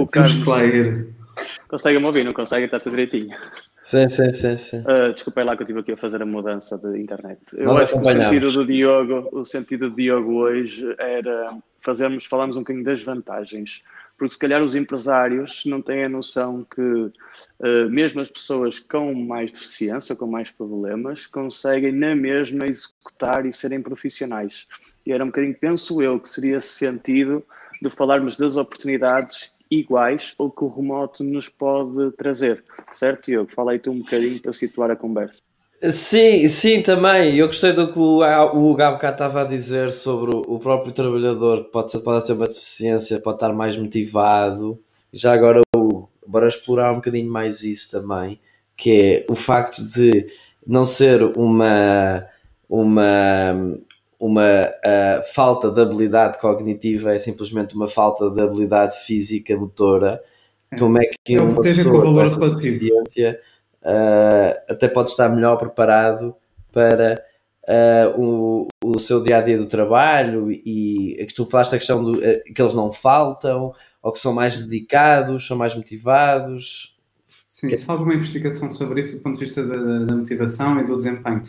Conseguem-me 1.67 2.05
ouvir, 2.05 2.23
não 2.23 2.31
conseguem? 2.31 2.65
Está 2.65 2.79
tudo 2.79 2.91
direitinho. 2.91 3.35
Sim, 3.81 4.07
sim, 4.07 4.31
sim. 4.31 4.57
sim. 4.57 4.79
Uh, 4.81 5.11
desculpem 5.13 5.43
lá 5.43 5.55
que 5.55 5.63
eu 5.63 5.65
estive 5.65 5.79
aqui 5.79 5.91
a 5.93 5.97
fazer 5.97 6.21
a 6.21 6.25
mudança 6.25 6.77
de 6.77 6.99
internet. 6.99 7.39
Eu 7.57 7.65
Nós 7.65 7.77
acho 7.77 7.93
que 7.93 7.99
o 7.99 8.05
sentido 8.05 8.51
do 8.51 8.65
Diogo, 8.65 9.29
o 9.31 9.45
sentido 9.45 9.89
do 9.89 9.95
Diogo 9.95 10.33
hoje 10.33 10.95
era 10.99 11.57
fazermos, 11.81 12.25
falarmos 12.25 12.57
um 12.57 12.59
bocadinho 12.59 12.85
das 12.85 13.01
vantagens 13.01 13.81
porque 14.21 14.35
se 14.35 14.39
calhar 14.39 14.61
os 14.61 14.75
empresários 14.75 15.63
não 15.65 15.81
têm 15.81 16.03
a 16.03 16.09
noção 16.09 16.63
que 16.63 16.79
uh, 16.79 17.89
mesmo 17.89 18.21
as 18.21 18.29
pessoas 18.29 18.77
com 18.77 19.15
mais 19.15 19.51
deficiência, 19.51 20.15
com 20.15 20.27
mais 20.27 20.51
problemas, 20.51 21.25
conseguem 21.25 21.91
na 21.91 22.13
mesma 22.13 22.67
executar 22.69 23.47
e 23.47 23.51
serem 23.51 23.81
profissionais. 23.81 24.67
E 25.07 25.11
era 25.11 25.23
um 25.23 25.29
bocadinho, 25.29 25.57
penso 25.59 26.03
eu, 26.03 26.19
que 26.19 26.29
seria 26.29 26.61
sentido 26.61 27.43
de 27.81 27.89
falarmos 27.89 28.35
das 28.37 28.57
oportunidades 28.57 29.51
iguais 29.71 30.35
ou 30.37 30.51
que 30.51 30.63
o 30.65 30.67
remoto 30.67 31.23
nos 31.23 31.49
pode 31.49 32.11
trazer. 32.11 32.63
Certo, 32.93 33.25
Diogo? 33.25 33.51
Fala 33.51 33.71
aí 33.71 33.79
tu 33.79 33.89
um 33.89 34.01
bocadinho 34.01 34.39
para 34.39 34.53
situar 34.53 34.91
a 34.91 34.95
conversa. 34.95 35.41
Sim, 35.89 36.47
sim, 36.47 36.81
também. 36.83 37.35
Eu 37.37 37.47
gostei 37.47 37.73
do 37.73 37.91
que 37.91 37.97
o, 37.97 38.19
o 38.19 38.71
Hugo 38.71 38.83
estava 38.83 39.41
a 39.41 39.45
dizer 39.45 39.89
sobre 39.89 40.35
o, 40.35 40.59
próprio 40.59 40.91
trabalhador, 40.93 41.63
que 41.63 41.71
pode 41.71 41.89
ser, 41.89 41.99
pode 42.01 42.23
ser 42.23 42.33
uma 42.33 42.47
deficiência, 42.47 43.19
pode 43.19 43.37
estar 43.37 43.51
mais 43.51 43.75
motivado. 43.75 44.79
Já 45.11 45.33
agora, 45.33 45.61
o, 45.75 46.07
bora 46.27 46.47
explorar 46.47 46.91
um 46.91 46.97
bocadinho 46.97 47.31
mais 47.31 47.63
isso 47.63 47.89
também, 47.89 48.39
que 48.77 48.91
é 48.91 49.25
o 49.27 49.33
facto 49.33 49.83
de 49.83 50.27
não 50.67 50.85
ser 50.85 51.23
uma, 51.35 52.27
uma, 52.69 53.79
uma 54.19 54.43
uh, 54.45 55.33
falta 55.33 55.71
de 55.71 55.81
habilidade 55.81 56.37
cognitiva, 56.37 57.15
é 57.15 57.17
simplesmente 57.17 57.75
uma 57.75 57.87
falta 57.87 58.29
de 58.29 58.39
habilidade 58.39 58.99
física 58.99 59.57
motora. 59.57 60.21
É. 60.69 60.77
Como 60.77 61.01
é 61.01 61.05
que 61.05 61.35
É, 61.35 61.41
uma 61.41 61.59
pessoa 61.59 62.01
com 62.03 62.21
essa 62.21 62.49
deficiência 62.51 63.39
uh, 63.83 64.61
até 64.69 64.87
pode 64.87 65.09
estar 65.11 65.29
melhor 65.29 65.57
preparado 65.57 66.35
para 66.71 67.23
uh, 67.67 68.21
o, 68.21 68.67
o 68.83 68.99
seu 68.99 69.21
dia 69.21 69.37
a 69.37 69.41
dia 69.41 69.57
do 69.57 69.65
trabalho 69.65 70.51
e 70.51 71.17
a 71.21 71.25
que 71.25 71.33
tu 71.33 71.45
falaste 71.45 71.75
a 71.75 71.77
questão 71.77 72.03
do, 72.03 72.19
uh, 72.19 72.53
que 72.53 72.61
eles 72.61 72.73
não 72.73 72.91
faltam 72.91 73.73
ou 74.01 74.11
que 74.11 74.19
são 74.19 74.33
mais 74.33 74.65
dedicados, 74.65 75.45
são 75.45 75.57
mais 75.57 75.75
motivados. 75.75 76.97
Sim, 77.27 77.75
se 77.75 77.85
há 77.87 77.93
alguma 77.93 78.15
investigação 78.15 78.71
sobre 78.71 79.01
isso 79.01 79.17
do 79.17 79.21
ponto 79.21 79.37
de 79.37 79.45
vista 79.45 79.63
da, 79.63 80.05
da 80.05 80.15
motivação 80.15 80.79
e 80.79 80.83
do 80.83 80.97
desempenho. 80.97 81.43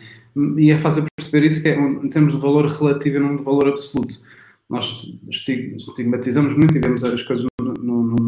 E 0.57 0.69
é 0.69 0.77
fácil 0.77 1.05
perceber 1.15 1.47
isso 1.47 1.61
que 1.61 1.69
é 1.69 1.75
em 1.75 2.09
termos 2.09 2.33
de 2.33 2.39
valor 2.39 2.67
relativo 2.67 3.17
e 3.17 3.19
não 3.19 3.35
de 3.35 3.43
valor 3.43 3.67
absoluto. 3.69 4.21
Nós 4.69 5.11
estig- 5.29 5.75
estigmatizamos 5.75 6.53
muito 6.55 6.77
e 6.77 6.79
vemos 6.79 7.03
as 7.03 7.23
coisas 7.23 7.45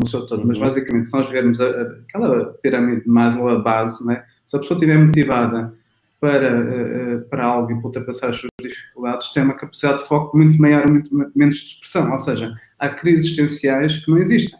no, 0.05 0.09
seu 0.09 0.25
todo, 0.25 0.45
mas 0.45 0.57
basicamente, 0.57 1.07
se 1.07 1.13
nós 1.17 1.29
vermos 1.29 1.59
a, 1.61 1.65
a- 1.67 1.95
aquela 2.07 2.45
pirâmide 2.61 3.03
de 3.03 3.09
Maslow, 3.09 3.49
a 3.49 3.59
base, 3.59 4.05
né? 4.05 4.23
se 4.45 4.55
a 4.55 4.59
pessoa 4.59 4.75
estiver 4.77 4.97
motivada 4.97 5.73
para, 6.19 6.47
eh, 6.47 7.13
eh, 7.13 7.17
para 7.29 7.43
algo 7.45 7.71
e 7.71 7.75
para 7.75 7.85
ultrapassar 7.85 8.29
as 8.29 8.37
suas 8.37 8.49
dificuldades, 8.61 9.31
tem 9.31 9.43
uma 9.43 9.53
capacidade 9.53 9.99
de 10.01 10.07
foco 10.07 10.37
muito 10.37 10.59
maior, 10.61 10.89
muito 10.89 11.13
me- 11.15 11.27
menos 11.35 11.55
dispersão. 11.57 12.11
Ou 12.11 12.19
seja, 12.19 12.55
há 12.79 12.89
crises 12.89 13.25
existenciais 13.25 13.97
que 14.03 14.09
não 14.09 14.17
existem, 14.17 14.59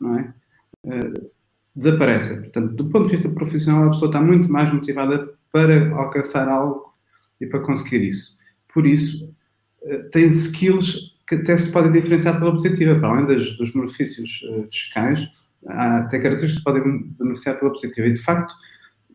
não 0.00 0.18
é? 0.18 0.34
Eh, 0.86 1.12
desaparecem. 1.74 2.40
Portanto, 2.40 2.74
do 2.74 2.86
ponto 2.86 3.06
de 3.10 3.16
vista 3.16 3.28
profissional, 3.30 3.84
a 3.84 3.90
pessoa 3.90 4.08
está 4.08 4.20
muito 4.20 4.50
mais 4.50 4.72
motivada 4.72 5.28
para 5.52 5.90
alcançar 5.96 6.48
algo 6.48 6.94
e 7.40 7.46
para 7.46 7.60
conseguir 7.60 8.02
isso. 8.06 8.38
Por 8.72 8.86
isso, 8.86 9.34
tem 10.10 10.28
skills 10.28 11.15
que 11.28 11.34
até 11.36 11.56
se 11.56 11.70
podem 11.72 11.92
diferenciar 11.92 12.38
pela 12.38 12.52
positiva. 12.52 12.98
Para 12.98 13.08
além 13.10 13.24
dos 13.26 13.70
benefícios 13.72 14.40
eh, 14.48 14.66
fiscais, 14.70 15.28
há, 15.66 16.02
tem 16.04 16.20
características 16.20 16.58
que 16.58 16.64
podem 16.64 17.02
beneficiar 17.18 17.58
pela 17.58 17.72
positiva. 17.72 18.06
E, 18.08 18.14
de 18.14 18.22
facto, 18.22 18.54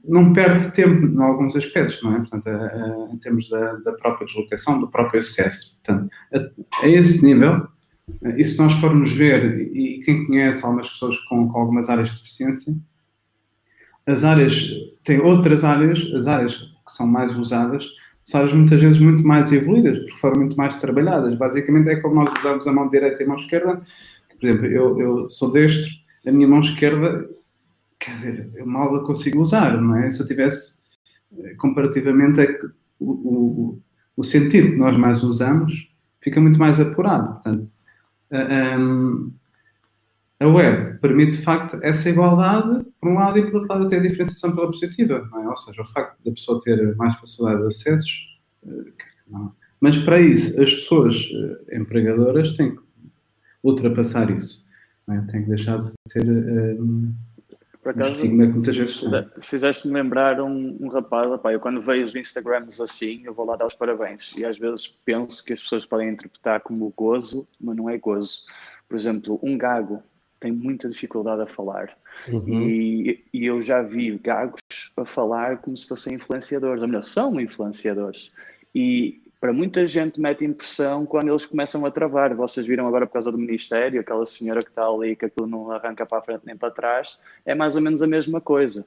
não 0.04 0.34
perde 0.34 0.72
tempo 0.74 1.06
em 1.06 1.22
alguns 1.22 1.56
aspectos, 1.56 2.02
não 2.04 2.16
é? 2.16 2.18
Portanto, 2.20 2.48
a- 2.48 2.52
a- 2.52 3.14
em 3.14 3.18
termos 3.18 3.48
da, 3.50 3.74
da 3.78 3.94
própria 3.94 4.26
deslocação, 4.26 4.80
do 4.80 4.90
próprio 4.90 5.20
acesso. 5.20 5.80
Portanto, 5.84 6.10
a, 6.34 6.84
a 6.86 6.88
esse 6.90 7.24
nível, 7.26 7.68
eh, 8.24 8.36
e 8.38 8.44
se 8.44 8.58
nós 8.58 8.74
formos 8.74 9.12
ver, 9.14 9.72
e, 9.74 10.00
e 10.00 10.02
quem 10.02 10.26
conhece 10.26 10.66
algumas 10.66 10.90
pessoas 10.90 11.18
com, 11.30 11.48
com 11.48 11.60
algumas 11.60 11.88
áreas 11.90 12.10
de 12.10 12.16
deficiência, 12.16 12.74
as 14.06 14.24
áreas, 14.24 14.70
tem 15.04 15.20
outras 15.20 15.64
áreas, 15.64 16.00
as 16.16 16.26
áreas 16.28 16.56
que 16.56 16.92
são 16.92 17.06
mais 17.08 17.38
usadas, 17.38 17.86
são 18.32 18.40
áreas 18.40 18.56
muitas 18.56 18.82
vezes 18.82 19.00
muito 19.00 19.28
mais 19.28 19.52
evoluídas, 19.52 20.00
porque 20.00 20.16
foram 20.16 20.40
muito 20.40 20.56
mais 20.56 20.76
trabalhadas. 20.78 21.34
Basicamente 21.36 21.90
é 21.90 21.98
como 21.98 22.16
nós 22.16 22.34
usamos 22.40 22.66
a 22.66 22.72
mão 22.72 22.88
direita 22.88 23.22
e 23.22 23.26
a 23.26 23.28
mão 23.28 23.36
esquerda. 23.36 23.82
Por 24.40 24.48
exemplo, 24.48 24.66
eu, 24.68 25.00
eu 25.00 25.30
sou 25.30 25.52
destro, 25.52 25.92
a 26.26 26.32
minha 26.32 26.48
mão 26.48 26.62
esquerda, 26.62 27.30
quer 28.00 28.14
dizer, 28.14 28.50
eu 28.56 28.66
mal 28.66 28.96
a 28.96 29.06
consigo 29.06 29.42
usar, 29.42 29.80
não 29.80 29.98
é? 29.98 30.10
Se 30.10 30.22
eu 30.22 30.26
tivesse, 30.26 30.80
eh, 31.38 31.56
comparativamente, 31.56 32.40
é 32.40 32.48
que 32.48 32.66
o, 33.00 33.12
o, 33.12 33.82
o 34.16 34.24
sentido 34.24 34.72
que 34.72 34.78
nós 34.78 34.96
mais 34.98 35.24
usamos 35.24 35.90
fica 36.22 36.40
muito 36.40 36.58
mais 36.58 36.80
apurado. 36.80 37.34
Portanto, 37.34 37.70
um, 38.80 39.34
a 40.44 40.48
web 40.48 40.98
permite, 41.00 41.38
de 41.38 41.44
facto, 41.44 41.80
essa 41.84 42.10
igualdade, 42.10 42.86
por 43.00 43.10
um 43.12 43.16
lado, 43.16 43.38
e 43.38 43.44
por 43.46 43.56
outro 43.56 43.70
lado, 43.70 43.86
até 43.86 43.98
a 43.98 44.02
diferenciação 44.02 44.54
pela 44.56 44.68
positiva, 44.68 45.30
é? 45.36 45.48
Ou 45.48 45.56
seja, 45.58 45.82
o 45.82 45.86
facto 45.86 46.18
da 46.26 46.32
pessoa 46.32 46.60
ter 46.60 46.96
mais 46.96 47.16
facilidade 47.18 47.62
de 47.62 47.68
acessos, 47.68 48.40
eh, 48.68 48.92
não. 49.30 49.52
Mas 49.80 49.98
para 50.00 50.20
isso, 50.20 50.62
as 50.62 50.74
pessoas 50.74 51.30
eh, 51.70 51.78
empregadoras 51.78 52.56
têm 52.58 52.76
que 52.76 52.82
ultrapassar 53.64 54.30
isso, 54.32 54.66
é? 55.10 55.22
Têm 55.32 55.44
que 55.44 55.50
deixar 55.50 55.78
de 55.78 55.92
ter 56.10 56.28
eh, 56.28 56.76
um 56.80 57.14
Por 57.84 57.90
acaso, 57.92 58.14
estigma 58.16 58.48
que 58.48 58.54
muitas 58.54 58.78
vezes 58.78 58.98
têm. 59.00 59.10
Fizeste- 59.10 59.48
Fizeste-me 59.50 59.94
lembrar 59.94 60.42
um, 60.42 60.78
um 60.80 60.88
rapaz, 60.90 61.30
eu 61.54 61.60
quando 61.60 61.82
vejo 61.82 62.18
Instagrams 62.18 62.80
assim, 62.82 63.22
eu 63.26 63.34
vou 63.34 63.46
lá 63.46 63.56
dar 63.56 63.66
os 63.68 63.74
parabéns. 63.76 64.36
E 64.36 64.44
às 64.46 64.58
vezes 64.58 64.88
penso 65.06 65.44
que 65.46 65.54
as 65.54 65.62
pessoas 65.62 65.86
podem 65.86 66.10
interpretar 66.10 66.62
como 66.62 66.92
gozo, 66.98 67.48
mas 67.60 67.76
não 67.76 67.90
é 67.90 67.98
gozo. 67.98 68.40
Por 68.90 68.96
exemplo, 68.98 69.40
um 69.42 69.58
gago 69.58 70.04
tem 70.42 70.52
muita 70.52 70.90
dificuldade 70.90 71.44
a 71.44 71.48
falar. 71.48 71.96
E, 72.48 73.24
e 73.32 73.46
eu 73.46 73.62
já 73.62 73.82
vi 73.82 74.18
gagos 74.18 74.60
a 74.98 75.06
falar 75.06 75.60
como 75.60 75.78
se 75.78 75.88
fossem 75.88 76.16
influenciadores, 76.16 76.82
ou 76.82 76.88
melhor, 76.88 77.04
são 77.04 77.40
influenciadores. 77.40 78.34
E 78.76 79.22
para 79.40 79.54
muita 79.54 79.86
gente 79.88 80.20
mete 80.20 80.44
impressão 80.44 81.06
quando 81.06 81.30
eles 81.30 81.46
começam 81.46 81.86
a 81.86 81.92
travar. 81.92 82.34
Vocês 82.36 82.66
viram 82.66 82.88
agora 82.88 83.06
por 83.06 83.14
causa 83.14 83.32
do 83.32 83.38
Ministério, 83.38 84.02
aquela 84.02 84.26
senhora 84.26 84.64
que 84.64 84.70
está 84.70 84.86
ali, 84.86 85.16
que 85.16 85.26
aquilo 85.26 85.48
não 85.48 85.72
arranca 85.72 86.06
para 86.06 86.18
a 86.18 86.22
frente 86.22 86.42
nem 86.46 86.58
para 86.58 86.72
trás, 86.72 87.20
é 87.46 87.54
mais 87.54 87.76
ou 87.76 87.82
menos 87.82 88.02
a 88.02 88.08
mesma 88.08 88.42
coisa. 88.42 88.86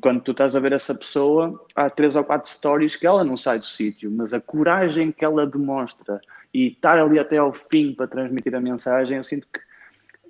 Quando 0.00 0.20
tu 0.20 0.32
estás 0.32 0.54
a 0.54 0.60
ver 0.60 0.72
essa 0.72 0.94
pessoa, 0.94 1.58
há 1.74 1.88
três 1.88 2.16
ou 2.16 2.24
quatro 2.24 2.50
stories 2.50 2.96
que 2.96 3.06
ela 3.06 3.24
não 3.24 3.36
sai 3.36 3.58
do 3.58 3.66
sítio, 3.66 4.10
mas 4.10 4.34
a 4.34 4.40
coragem 4.40 5.10
que 5.10 5.24
ela 5.24 5.46
demonstra 5.46 6.20
e 6.52 6.68
estar 6.68 6.98
ali 6.98 7.18
até 7.18 7.38
ao 7.38 7.52
fim 7.52 7.94
para 7.94 8.06
transmitir 8.06 8.54
a 8.54 8.60
mensagem, 8.60 9.16
eu 9.16 9.24
sinto 9.24 9.48
que 9.52 9.60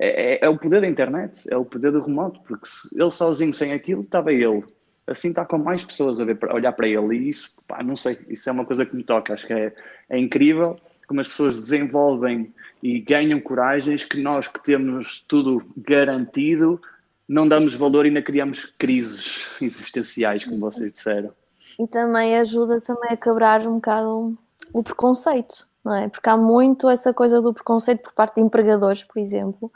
é, 0.03 0.35
é- 0.35 0.39
é 0.43 0.49
o 0.49 0.59
poder 0.59 0.81
da 0.81 0.89
internet, 0.89 1.47
é 1.51 1.57
o 1.57 1.65
poder 1.65 1.93
do 1.93 2.03
remoto, 2.03 2.41
porque 2.47 2.67
se 2.67 3.01
ele 3.01 3.11
sozinho 3.11 3.53
sem 3.53 3.73
aquilo, 3.73 4.03
estava 4.03 4.33
ele. 4.33 4.65
Assim 5.07 5.31
está 5.31 5.45
com 5.45 5.59
mais 5.59 5.85
pessoas 5.85 6.21
a, 6.21 6.25
ver, 6.25 6.39
a 6.49 6.55
olhar 6.55 6.73
para 6.73 6.89
ele 6.89 7.17
e 7.17 7.29
isso, 7.29 7.57
pá, 7.67 7.83
não 7.83 7.97
sei, 7.97 8.19
isso 8.29 8.49
é 8.49 8.53
uma 8.53 8.65
coisa 8.65 8.87
que 8.87 8.95
me 8.95 9.03
toca, 9.03 9.35
acho 9.35 9.47
que 9.47 9.53
é, 9.53 9.75
é 10.09 10.19
incrível 10.19 10.79
como 11.09 11.21
as 11.21 11.29
pessoas 11.29 11.57
desenvolvem 11.57 12.55
e 12.83 13.01
ganham 13.01 13.41
coragens 13.41 14.05
que 14.05 14.21
nós 14.21 14.49
que 14.49 14.63
temos 14.63 15.23
tudo 15.29 15.63
garantido 15.77 16.81
não 17.29 17.47
damos 17.47 17.75
valor 17.75 18.05
e 18.05 18.09
ainda 18.09 18.23
criamos 18.23 18.67
crises 18.79 19.47
existenciais, 19.61 20.45
como 20.45 20.59
vocês 20.61 20.93
disseram. 20.93 21.33
E 21.79 21.87
também 21.87 22.37
ajuda 22.39 22.81
também 22.81 23.11
a 23.11 23.17
quebrar 23.17 23.67
um 23.67 23.77
bocado 23.77 24.39
o 24.73 24.83
preconceito, 24.83 25.67
não 25.85 25.95
é? 25.95 26.09
Porque 26.09 26.29
há 26.29 26.37
muito 26.37 26.89
essa 26.89 27.13
coisa 27.13 27.41
do 27.41 27.53
preconceito 27.53 28.03
por 28.03 28.13
parte 28.13 28.37
de 28.37 28.41
empregadores, 28.41 29.05
por 29.05 29.19
exemplo, 29.19 29.71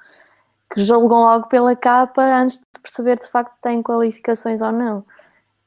que 0.72 0.80
julgam 0.80 1.20
logo 1.20 1.48
pela 1.48 1.74
capa 1.74 2.22
antes 2.22 2.58
de 2.58 2.80
perceber 2.80 3.18
de 3.18 3.28
facto 3.28 3.52
se 3.52 3.60
têm 3.60 3.82
qualificações 3.82 4.60
ou 4.60 4.72
não. 4.72 5.04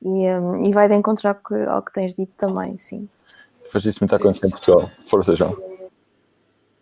E, 0.02 0.32
hum, 0.32 0.66
e 0.66 0.72
vai 0.72 0.88
de 0.88 0.96
encontrar 0.96 1.32
ao 1.32 1.36
que, 1.36 1.70
ao 1.70 1.82
que 1.82 1.94
tens 1.94 2.16
dito 2.16 2.34
também, 2.38 2.78
sim. 2.78 3.10
Depois 3.64 3.84
disso 3.84 4.00
muito 4.02 4.16
acontece 4.16 4.48
em 4.48 4.50
Portugal. 4.50 4.90
Força, 5.06 5.36
João. 5.36 5.69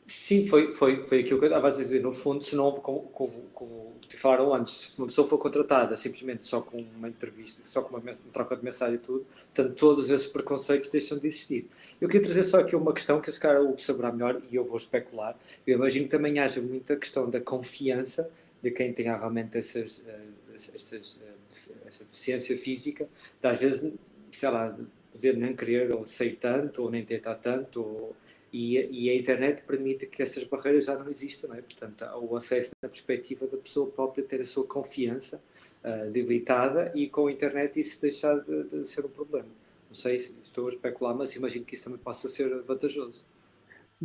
Sim, 0.10 0.48
foi, 0.48 0.74
foi, 0.74 1.04
foi 1.04 1.20
aquilo 1.20 1.38
que 1.38 1.46
eu 1.46 1.50
estava 1.50 1.68
a 1.68 1.72
dizer. 1.72 2.02
No 2.02 2.14
fundo, 2.14 2.42
se 2.44 2.56
não, 2.56 2.72
como, 2.72 3.02
como, 3.10 3.34
como 3.54 3.94
te 4.08 4.16
falaram 4.16 4.54
antes, 4.54 4.74
se 4.74 4.98
uma 4.98 5.08
pessoa 5.08 5.28
for 5.28 5.38
contratada 5.38 5.98
simplesmente 5.98 6.48
só 6.48 6.62
com 6.62 6.78
uma 6.78 7.10
entrevista, 7.10 7.62
só 7.66 7.82
com 7.82 7.98
uma, 7.98 8.14
troca 8.32 8.56
de 8.56 8.64
mensagem 8.64 8.96
e 8.96 9.00
tudo, 9.00 9.26
portanto, 9.48 9.76
todos 9.76 10.10
esses 10.10 10.28
preconceitos 10.28 10.90
deixam 10.90 11.20
de 11.20 11.28
existir. 11.28 11.70
Eu 12.00 12.08
queria 12.08 12.26
trazer 12.26 12.46
só 12.46 12.62
aqui 12.62 12.74
uma 12.74 12.94
questão 12.94 13.20
que 13.20 13.30
esse 13.30 13.40
cara 13.40 13.62
o 13.62 13.78
saberá 13.80 14.10
melhor 14.12 14.42
e 14.50 14.56
eu 14.56 14.64
vou 14.64 14.78
especular. 14.78 15.38
Eu 15.66 15.76
imagino 15.76 16.06
que 16.06 16.12
também 16.12 16.40
haja 16.40 16.62
muita 16.62 16.96
questão 16.96 17.30
da 17.30 17.42
confiança 17.42 18.32
de 18.64 18.72
quem 18.72 18.94
tem 18.94 19.06
realmente 19.08 19.58
essas, 19.58 20.06
eh, 20.08 20.56
essas, 20.56 21.20
eh, 21.22 21.74
essa 21.86 22.06
deficiência 22.06 22.58
física, 22.58 23.10
de 23.42 23.48
às 23.48 23.60
vezes, 23.60 23.94
sei 24.32 24.50
lá, 24.50 24.70
de 24.70 24.86
poder 25.12 25.36
nem 25.36 25.56
querer 25.56 25.92
ou 25.92 26.06
sair 26.06 26.38
tanto 26.38 26.84
ou 26.84 26.92
nem 26.92 27.04
tentar 27.04 27.36
tanto 27.36 27.82
ou, 27.82 28.16
e, 28.52 29.06
e 29.06 29.10
a 29.10 29.16
internet 29.16 29.64
permite 29.64 30.06
que 30.08 30.22
essas 30.24 30.44
barreiras 30.46 30.86
já 30.86 30.98
não 30.98 31.10
existam, 31.10 31.48
não 31.50 31.56
é? 31.56 31.62
Portanto, 31.62 32.04
há 32.04 32.18
o 32.18 32.36
acesso 32.36 32.72
na 32.82 32.90
perspectiva 32.90 33.48
da 33.48 33.58
pessoa 33.58 33.92
própria 33.92 34.24
ter 34.24 34.42
a 34.42 34.46
sua 34.46 34.66
confiança 34.66 35.42
ah, 35.84 36.06
debilitada 36.12 36.92
e 36.96 37.08
com 37.10 37.28
a 37.28 37.32
internet 37.32 37.80
isso 37.80 38.02
deixar 38.02 38.40
de, 38.40 38.64
de 38.66 38.86
ser 38.88 39.06
um 39.06 39.10
problema. 39.10 39.50
Não 39.90 39.96
sei 39.96 40.20
se 40.20 40.36
estou 40.44 40.68
a 40.68 40.70
especular, 40.70 41.16
mas 41.16 41.36
imagino 41.36 41.66
que 41.66 41.76
isso 41.76 41.86
também 41.86 42.00
possa 42.00 42.28
ser 42.30 42.62
vantajoso. 42.64 43.26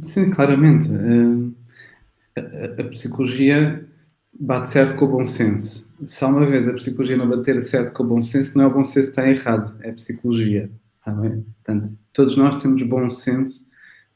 Sim, 0.00 0.30
claramente. 0.30 0.88
Eh, 0.90 1.52
A, 2.36 2.82
a- 2.82 2.84
psicologia 2.90 3.86
bate 4.38 4.70
certo 4.70 4.96
com 4.96 5.04
o 5.06 5.08
bom 5.08 5.26
senso. 5.26 5.92
Se 6.04 6.24
uma 6.24 6.46
vez 6.46 6.66
a 6.68 6.72
psicologia 6.74 7.16
não 7.16 7.28
bater 7.28 7.60
certo 7.62 7.92
com 7.92 8.02
o 8.04 8.06
bom 8.06 8.22
senso, 8.22 8.56
não 8.56 8.64
é 8.64 8.68
o 8.68 8.74
bom 8.74 8.84
senso 8.84 9.12
que 9.12 9.20
está 9.20 9.28
errado, 9.28 9.76
é 9.82 9.90
a 9.90 9.94
psicologia. 9.94 10.70
Bem? 11.06 11.42
Portanto, 11.64 11.98
todos 12.12 12.36
nós 12.36 12.62
temos 12.62 12.82
bom 12.84 13.08
senso 13.10 13.66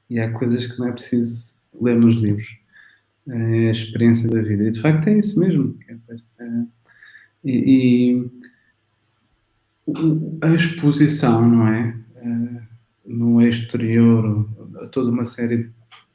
e 0.09 0.19
há 0.19 0.31
coisas 0.33 0.67
que 0.67 0.79
não 0.79 0.89
é 0.89 0.93
preciso 0.93 1.55
ler 1.81 1.97
nos 1.97 2.17
livros. 2.17 2.49
É 3.29 3.69
a 3.69 3.71
experiência 3.71 4.31
da 4.31 4.41
vida. 4.41 4.65
E 4.65 4.71
de 4.71 4.81
facto 4.81 5.09
é 5.09 5.19
isso 5.19 5.39
mesmo. 5.41 5.77
Dizer, 5.89 6.23
eh, 6.39 6.65
e, 7.45 8.21
e 8.23 8.31
a 10.43 10.55
exposição, 10.55 11.49
não 11.49 11.69
é? 11.69 11.97
Uh, 12.17 12.61
no 13.05 13.43
exterior, 13.43 14.49
toda 14.91 15.11
uma 15.11 15.27
série 15.27 15.71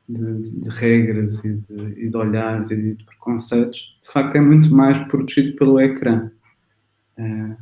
de, 0.07 0.41
de, 0.41 0.61
de 0.61 0.69
regras 0.69 1.43
e 1.45 1.53
de, 1.53 2.05
e 2.05 2.09
de, 2.09 2.17
olhares 2.17 2.69
e 2.69 2.95
de 2.95 3.03
preconceitos, 3.05 3.97
de 4.03 4.11
facto 4.11 4.35
é 4.35 4.41
muito 4.41 4.73
mais 4.73 4.99
protegido 5.07 5.55
pelo 5.55 5.79
ecrã. 5.79 6.29
Uh, 7.17 7.55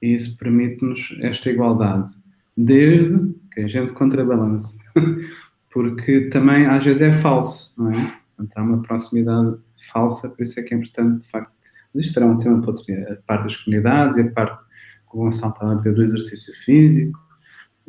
e 0.00 0.14
isso 0.14 0.36
permite-nos 0.36 1.16
esta 1.20 1.50
igualdade, 1.50 2.12
desde 2.56 3.34
que 3.52 3.60
a 3.60 3.68
gente 3.68 3.92
contrabalance, 3.92 4.78
porque 5.78 6.22
também 6.28 6.66
às 6.66 6.84
vezes 6.84 7.02
é 7.02 7.12
falso, 7.12 7.72
não 7.78 7.92
é? 7.92 8.20
Portanto, 8.36 8.56
há 8.56 8.62
uma 8.62 8.82
proximidade 8.82 9.56
falsa, 9.92 10.28
por 10.28 10.42
isso 10.42 10.58
é 10.58 10.62
que 10.64 10.74
é 10.74 10.76
importante, 10.76 11.22
de 11.22 11.30
facto, 11.30 11.52
isto 11.94 12.14
será 12.14 12.26
um 12.26 12.36
tema 12.36 12.60
para 12.60 12.70
outro 12.70 12.84
a 12.92 13.16
parte 13.24 13.44
das 13.44 13.56
comunidades 13.58 14.16
e 14.16 14.22
a 14.22 14.30
parte 14.32 14.58
que 14.58 15.16
o 15.16 15.18
Gonçalo 15.18 15.52
estava 15.52 15.72
a 15.72 15.76
dizer 15.76 15.94
do 15.94 16.02
exercício 16.02 16.52
físico, 16.64 17.18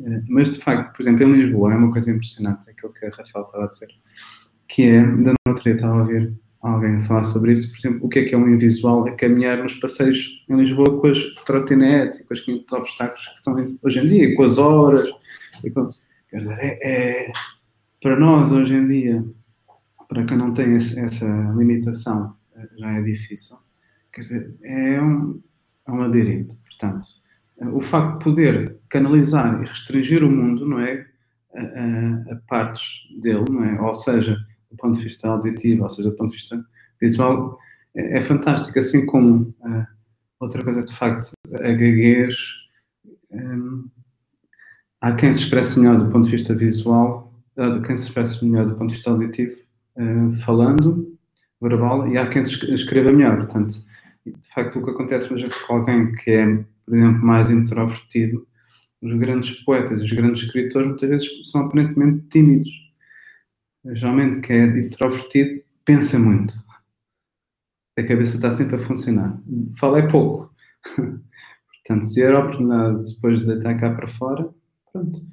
eh, 0.04 0.22
mas 0.28 0.50
de 0.50 0.58
facto, 0.58 0.94
por 0.94 1.02
exemplo, 1.02 1.24
em 1.24 1.32
Lisboa 1.32 1.72
é 1.72 1.76
uma 1.76 1.90
coisa 1.90 2.12
impressionante, 2.12 2.70
aquilo 2.70 2.92
que 2.92 3.06
a 3.06 3.10
Rafael 3.10 3.44
estava 3.44 3.64
a 3.64 3.68
dizer, 3.68 3.88
que 4.68 4.82
é, 4.84 5.04
da 5.04 5.34
dia 5.60 5.74
estava 5.74 5.94
a 5.94 5.98
ouvir 5.98 6.32
alguém 6.62 6.94
a 6.94 7.00
falar 7.00 7.24
sobre 7.24 7.52
isso, 7.52 7.72
por 7.72 7.78
exemplo, 7.78 8.06
o 8.06 8.08
que 8.08 8.20
é 8.20 8.24
que 8.24 8.34
é 8.36 8.38
um 8.38 8.48
invisual? 8.48 9.08
É 9.08 9.12
caminhar 9.12 9.58
nos 9.58 9.74
passeios 9.74 10.44
em 10.48 10.56
Lisboa 10.56 11.00
com 11.00 11.08
as 11.08 11.18
trotinetes 11.44 12.20
e 12.20 12.24
com 12.24 12.34
os 12.34 12.40
500 12.40 12.72
obstáculos 12.72 13.28
que 13.28 13.34
estão 13.34 13.64
hoje 13.82 13.98
em 13.98 14.06
dia, 14.06 14.36
com 14.36 14.42
as 14.44 14.58
horas. 14.58 15.10
Com, 15.74 15.90
quer 16.30 16.38
dizer, 16.38 16.56
é, 16.60 16.78
é, 17.28 17.32
para 18.00 18.18
nós 18.18 18.50
hoje 18.50 18.74
em 18.74 18.88
dia, 18.88 19.24
para 20.08 20.24
quem 20.24 20.36
não 20.36 20.52
tem 20.52 20.76
esse, 20.76 20.98
essa 20.98 21.26
limitação, 21.56 22.34
eh, 22.56 22.68
já 22.78 22.90
é 22.92 23.02
difícil. 23.02 23.56
Quer 24.12 24.22
dizer, 24.22 24.54
é 24.62 25.00
um, 25.00 25.40
é 25.86 25.92
um 25.92 25.98
labirinto. 25.98 26.56
Portanto, 26.64 27.06
o 27.72 27.80
facto 27.80 28.18
de 28.18 28.24
poder 28.24 28.76
canalizar 28.88 29.60
e 29.62 29.66
restringir 29.66 30.24
o 30.24 30.30
mundo, 30.30 30.66
não 30.66 30.80
é? 30.80 31.06
A, 31.54 31.60
a, 31.60 32.32
a, 32.32 32.36
partes 32.48 32.82
dele, 33.20 33.44
não 33.50 33.64
é? 33.64 33.80
Ou 33.80 33.92
seja, 33.92 34.36
do 34.70 34.76
ponto 34.76 34.96
de 34.96 35.04
vista 35.04 35.28
auditivo, 35.28 35.82
ou 35.82 35.88
seja, 35.88 36.10
do 36.10 36.16
ponto 36.16 36.30
de 36.30 36.36
vista 36.36 36.64
visual, 37.00 37.58
é, 37.94 38.18
é 38.18 38.20
fantástico. 38.20 38.78
Assim 38.78 39.04
como 39.04 39.54
uh, 39.60 39.86
outra 40.38 40.64
coisa, 40.64 40.82
de 40.82 40.94
facto, 40.94 41.32
a 41.54 41.72
gaguez. 41.72 42.36
Um, 43.30 43.88
há 45.00 45.12
quem 45.12 45.32
se 45.32 45.40
expresse 45.40 45.78
melhor 45.78 45.98
do 45.98 46.10
ponto 46.10 46.24
de 46.24 46.30
vista 46.30 46.54
visual, 46.54 47.29
há 47.60 47.80
quem 47.80 47.96
se 47.96 48.08
expresse 48.08 48.44
melhor 48.44 48.66
do 48.66 48.74
ponto 48.74 48.88
de 48.88 48.94
vista 48.94 49.10
auditivo, 49.10 49.56
uh, 49.96 50.36
falando, 50.44 51.16
verbal, 51.60 52.08
e 52.08 52.16
há 52.16 52.28
quem 52.28 52.44
se 52.44 52.72
escreva 52.74 53.12
melhor. 53.12 53.36
Portanto, 53.38 53.74
de 54.24 54.48
facto, 54.54 54.78
o 54.78 54.84
que 54.84 54.90
acontece 54.90 55.30
muitas 55.30 55.50
vezes 55.50 55.66
com 55.66 55.74
alguém 55.74 56.12
que 56.12 56.30
é, 56.30 56.46
por 56.86 56.94
exemplo, 56.94 57.24
mais 57.24 57.50
introvertido, 57.50 58.46
os 59.02 59.14
grandes 59.14 59.62
poetas, 59.64 60.02
os 60.02 60.12
grandes 60.12 60.42
escritores, 60.42 60.88
muitas 60.88 61.08
vezes 61.08 61.50
são 61.50 61.66
aparentemente 61.66 62.26
tímidos. 62.28 62.70
Geralmente, 63.92 64.40
quem 64.46 64.56
é 64.58 64.66
introvertido 64.66 65.62
pensa 65.84 66.18
muito. 66.18 66.54
A 67.98 68.02
cabeça 68.02 68.36
está 68.36 68.50
sempre 68.50 68.76
a 68.76 68.78
funcionar. 68.78 69.40
Fala 69.78 70.00
é 70.00 70.06
pouco. 70.06 70.54
Portanto, 70.96 72.04
se 72.04 72.14
der 72.20 72.34
a 72.34 72.40
oportunidade 72.40 73.14
depois 73.14 73.40
de 73.40 73.46
deitar 73.46 73.78
cá 73.78 73.90
para 73.90 74.06
fora, 74.06 74.48
pronto. 74.92 75.26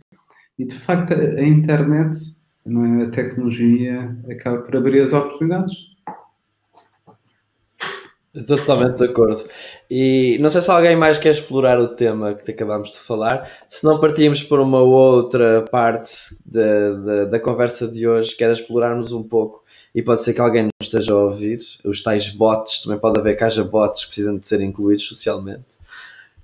E 0.58 0.66
de 0.66 0.76
facto, 0.76 1.14
a 1.14 1.44
internet, 1.44 2.18
é? 2.66 3.04
a 3.04 3.10
tecnologia, 3.10 4.18
acaba 4.30 4.60
por 4.60 4.76
abrir 4.76 5.02
as 5.02 5.14
oportunidades 5.14 5.98
Estou 8.38 8.58
totalmente 8.58 8.98
de 8.98 9.06
acordo. 9.06 9.44
E 9.90 10.38
não 10.40 10.50
sei 10.50 10.62
se 10.62 10.70
alguém 10.70 10.96
mais 10.96 11.18
quer 11.18 11.32
explorar 11.32 11.80
o 11.80 11.88
tema 11.88 12.36
que 12.36 12.52
acabamos 12.52 12.92
de 12.92 13.00
falar. 13.00 13.50
Se 13.68 13.84
não 13.84 14.00
partimos 14.00 14.44
por 14.44 14.60
uma 14.60 14.80
outra 14.80 15.66
parte 15.72 16.12
de, 16.46 16.60
de, 17.04 17.26
da 17.26 17.40
conversa 17.40 17.88
de 17.88 18.08
hoje, 18.08 18.36
quer 18.36 18.52
explorarmos 18.52 19.12
um 19.12 19.24
pouco. 19.24 19.64
E 19.96 20.04
pode 20.04 20.24
ser 20.24 20.36
que 20.36 20.42
alguém 20.42 20.66
nos 20.66 20.72
esteja 20.84 21.14
a 21.14 21.18
ouvir. 21.18 21.58
Os 21.84 22.04
tais 22.04 22.30
bots, 22.30 22.84
também 22.84 23.00
pode 23.00 23.20
haver 23.20 23.36
que 23.36 23.44
haja 23.44 23.64
bots 23.64 24.02
que 24.02 24.10
precisam 24.10 24.38
de 24.38 24.48
ser 24.48 24.62
incluídos 24.62 25.08
socialmente. 25.08 25.66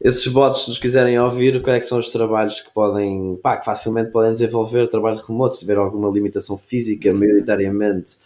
Esses 0.01 0.27
bots, 0.27 0.63
se 0.63 0.69
nos 0.69 0.79
quiserem 0.79 1.17
ouvir, 1.19 1.62
quais 1.62 1.77
é 1.77 1.79
que 1.79 1.86
são 1.86 1.97
os 1.97 2.10
trabalhos 2.10 2.60
que 2.60 2.69
podem, 2.71 3.39
pá, 3.41 3.58
que 3.58 3.65
facilmente 3.65 4.12
podem 4.12 4.34
desenvolver 4.34 4.88
trabalho 4.88 5.17
remoto, 5.17 5.56
se 5.56 5.62
tiver 5.62 5.77
alguma 5.77 6.10
limitação 6.10 6.58
física, 6.58 7.13
maioritariamente. 7.13 8.17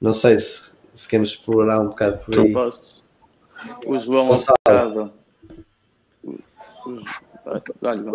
Não 0.00 0.12
sei 0.12 0.38
se, 0.38 0.74
se 0.92 1.08
queremos 1.08 1.30
explorar 1.30 1.80
um 1.80 1.88
bocado 1.88 2.18
por 2.18 2.38
aí. 2.38 2.54
O 3.86 3.98
João 3.98 4.28
Gonçalo. 4.28 5.12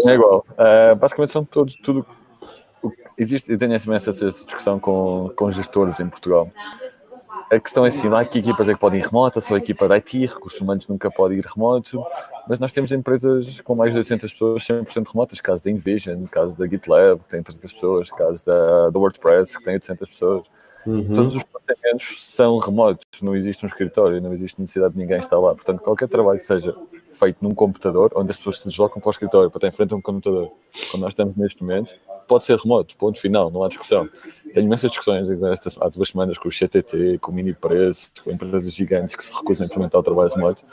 É 0.06 0.14
igual. 0.14 0.46
Uh, 0.52 0.96
basicamente 0.96 1.32
são 1.32 1.44
todos, 1.44 1.76
tudo. 1.76 2.06
Existe, 3.18 3.52
e 3.52 3.58
tenho 3.58 3.74
essa 3.74 4.12
discussão 4.14 4.80
com, 4.80 5.32
com 5.36 5.50
gestores 5.50 6.00
em 6.00 6.08
Portugal. 6.08 6.50
A 7.50 7.60
questão 7.62 7.86
é 7.86 7.88
assim, 7.88 8.10
lá 8.10 8.26
que 8.26 8.40
equipas 8.40 8.68
é 8.68 8.74
que 8.74 8.80
podem 8.80 9.00
ir 9.00 9.04
remota, 9.04 9.40
só 9.40 9.56
a 9.56 9.58
equipa 9.58 9.88
da 9.88 9.96
IT, 9.96 10.26
recursos 10.26 10.60
humanos 10.60 10.86
nunca 10.86 11.10
pode 11.10 11.36
ir 11.36 11.46
remoto, 11.46 12.04
mas 12.48 12.60
nós 12.60 12.74
temos 12.74 12.92
empresas 12.92 13.62
com 13.62 13.74
mais 13.74 13.94
de 13.94 14.00
800 14.00 14.34
pessoas 14.34 14.64
100% 14.64 15.08
remotas, 15.08 15.40
caso 15.40 15.64
da 15.64 15.72
Invision, 15.72 16.26
caso 16.26 16.58
da 16.58 16.68
GitLab, 16.68 17.20
que 17.20 17.30
tem 17.30 17.42
300 17.42 17.72
pessoas, 17.72 18.12
caso 18.12 18.46
da, 18.46 18.90
da 18.90 19.00
WordPress, 19.00 19.58
que 19.58 19.64
tem 19.64 19.76
800 19.76 20.10
pessoas. 20.10 20.48
Uhum. 20.88 21.14
Todos 21.14 21.36
os 21.36 21.44
departamentos 21.44 22.24
são 22.24 22.58
remotos, 22.60 23.22
não 23.22 23.36
existe 23.36 23.66
um 23.66 23.68
escritório, 23.68 24.22
não 24.22 24.32
existe 24.32 24.60
necessidade 24.62 24.94
de 24.94 25.00
ninguém 25.00 25.20
estar 25.20 25.38
lá. 25.38 25.54
Portanto, 25.54 25.82
qualquer 25.82 26.08
trabalho 26.08 26.40
que 26.40 26.46
seja 26.46 26.74
feito 27.12 27.40
num 27.42 27.54
computador, 27.54 28.12
onde 28.16 28.32
as 28.32 28.38
pessoas 28.38 28.62
se 28.62 28.70
deslocam 28.70 29.02
para 29.02 29.10
o 29.10 29.12
escritório 29.12 29.50
para 29.50 29.58
estar 29.58 29.68
em 29.68 29.72
frente 29.72 29.94
a 29.94 29.98
um 29.98 30.02
computador, 30.02 30.52
como 30.92 31.04
nós 31.04 31.12
estamos 31.12 31.36
neste 31.36 31.62
momento, 31.62 31.94
pode 32.26 32.46
ser 32.46 32.58
remoto, 32.58 32.96
ponto 32.96 33.20
final, 33.20 33.52
não 33.52 33.64
há 33.64 33.68
discussão. 33.68 34.08
Tenho 34.54 34.66
imensas 34.66 34.92
discussões 34.92 35.30
estas, 35.30 35.78
há 35.82 35.90
duas 35.90 36.10
semanas 36.10 36.38
com 36.38 36.48
o 36.48 36.52
CTT, 36.52 37.18
com 37.20 37.32
o 37.32 37.36
Minipreço, 37.36 38.12
com 38.24 38.32
empresas 38.32 38.74
gigantes 38.74 39.16
que 39.16 39.24
se 39.24 39.34
recusam 39.34 39.66
a 39.66 39.68
implementar 39.68 40.00
o 40.00 40.04
trabalho 40.04 40.30
remoto. 40.30 40.64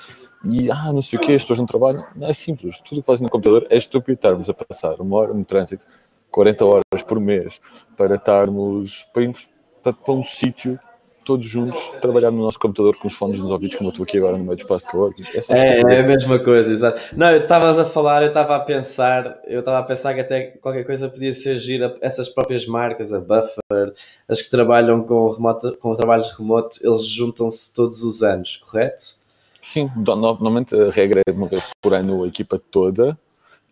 E, 0.44 0.70
ah, 0.70 0.92
não 0.92 1.02
sei 1.02 1.18
o 1.18 1.22
que, 1.22 1.34
as 1.34 1.42
pessoas 1.42 1.58
não 1.58 1.66
trabalham. 1.66 2.04
Não, 2.14 2.28
é 2.28 2.32
simples, 2.32 2.78
tudo 2.80 3.00
que 3.00 3.06
fazem 3.06 3.24
no 3.24 3.30
computador 3.30 3.66
é 3.68 3.76
estúpido 3.76 4.14
estarmos 4.14 4.48
a 4.48 4.54
passar 4.54 5.00
uma 5.00 5.16
hora 5.16 5.34
no 5.34 5.44
trânsito, 5.44 5.86
40 6.30 6.64
horas 6.64 7.02
por 7.06 7.18
mês, 7.18 7.60
para 7.96 8.16
estarmos, 8.16 9.08
para 9.12 9.22
irmos 9.22 9.48
para, 9.84 9.92
para 9.92 10.14
um 10.14 10.24
sítio 10.24 10.78
todos 11.24 11.46
juntos 11.46 11.80
trabalhar 12.00 12.30
no 12.30 12.42
nosso 12.42 12.58
computador 12.58 12.96
com 12.98 13.08
os 13.08 13.14
fones 13.14 13.40
nos 13.40 13.50
ouvidos, 13.50 13.76
como 13.76 13.88
eu 13.88 13.92
estou 13.92 14.04
aqui 14.04 14.18
agora 14.18 14.36
no 14.36 14.44
meio 14.44 14.56
do 14.56 14.60
espaço 14.60 14.84
de 14.84 14.92
coworking. 14.92 15.22
É, 15.48 15.80
é, 15.80 16.00
a 16.00 16.02
mesma 16.02 16.38
coisa, 16.38 16.70
exato. 16.70 17.00
Não, 17.16 17.30
eu 17.30 17.40
estavas 17.40 17.78
a 17.78 17.84
falar, 17.84 18.22
eu 18.22 18.28
estava 18.28 18.54
a 18.56 18.60
pensar, 18.60 19.38
eu 19.46 19.60
estava 19.60 19.78
a 19.78 19.82
pensar 19.82 20.14
que 20.14 20.20
até 20.20 20.42
qualquer 20.42 20.84
coisa 20.84 21.08
podia 21.08 21.32
ser 21.32 21.56
gira, 21.56 21.96
essas 22.00 22.28
próprias 22.28 22.66
marcas, 22.66 23.12
a 23.12 23.20
Buffer, 23.20 23.94
as 24.28 24.42
que 24.42 24.50
trabalham 24.50 25.02
com, 25.02 25.30
remoto, 25.30 25.76
com 25.78 25.94
trabalhos 25.94 26.30
remotos, 26.30 26.82
eles 26.84 27.06
juntam-se 27.06 27.72
todos 27.72 28.02
os 28.02 28.22
anos, 28.22 28.58
correto? 28.58 29.16
Sim, 29.62 29.90
normalmente 29.96 30.74
a 30.74 30.90
regra 30.90 31.22
é 31.26 31.32
uma 31.32 31.48
vez 31.48 31.66
por 31.80 31.94
ano 31.94 32.24
a 32.24 32.28
equipa 32.28 32.60
toda, 32.70 33.18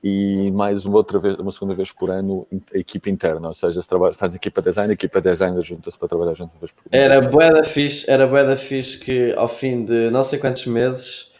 e 0.02 0.50
mais 0.50 0.84
uma 0.84 0.96
outra 0.96 1.18
vez, 1.18 1.36
uma 1.36 1.52
segunda 1.52 1.74
vez 1.74 1.92
por 1.92 2.10
ano 2.10 2.46
a 2.74 2.78
equipa 2.78 3.08
interna, 3.08 3.48
ou 3.48 3.54
seja, 3.54 3.80
se 3.80 3.86
trabalha, 3.86 4.10
estás 4.10 4.32
na 4.32 4.36
equipa 4.36 4.60
design, 4.60 4.90
a 4.90 4.94
equipa 4.94 5.20
designer 5.20 5.62
junta-se 5.62 5.96
para 5.96 6.08
trabalhar 6.08 6.34
junto 6.34 6.52
uma 6.52 6.60
vez 6.60 6.72
por 6.72 6.80
ano. 6.80 6.90
Era 6.90 7.20
bué 7.20 7.50
da 7.52 7.62
fixe, 7.62 8.10
era 8.10 8.26
bué 8.26 8.44
da 8.44 8.56
fixe 8.56 8.98
que 8.98 9.32
ao 9.36 9.46
fim 9.46 9.84
de 9.84 10.10
não 10.10 10.24
sei 10.24 10.40
quantos 10.40 10.66
meses 10.66 11.32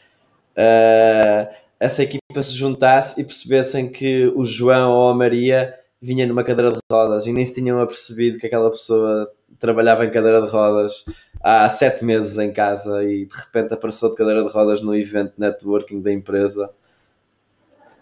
uh, 0.56 1.52
essa 1.80 2.04
equipa 2.04 2.40
se 2.40 2.54
juntasse 2.54 3.20
e 3.20 3.24
percebessem 3.24 3.88
que 3.88 4.32
o 4.36 4.44
João 4.44 4.92
ou 4.92 5.08
a 5.08 5.14
Maria 5.14 5.74
vinha 6.00 6.24
numa 6.24 6.44
cadeira 6.44 6.72
de 6.72 6.78
rodas 6.90 7.26
e 7.26 7.32
nem 7.32 7.44
se 7.44 7.54
tinham 7.54 7.80
apercebido 7.80 8.38
que 8.38 8.46
aquela 8.46 8.70
pessoa 8.70 9.28
trabalhava 9.58 10.04
em 10.04 10.10
cadeira 10.10 10.40
de 10.40 10.48
rodas 10.48 11.04
há 11.40 11.68
sete 11.68 12.04
meses 12.04 12.38
em 12.38 12.52
casa 12.52 13.02
e 13.04 13.26
de 13.26 13.34
repente 13.34 13.74
apareceu 13.74 14.08
de 14.08 14.16
cadeira 14.16 14.44
de 14.44 14.50
rodas 14.50 14.80
no 14.80 14.96
evento 14.96 15.34
networking 15.36 16.00
da 16.00 16.12
empresa 16.12 16.70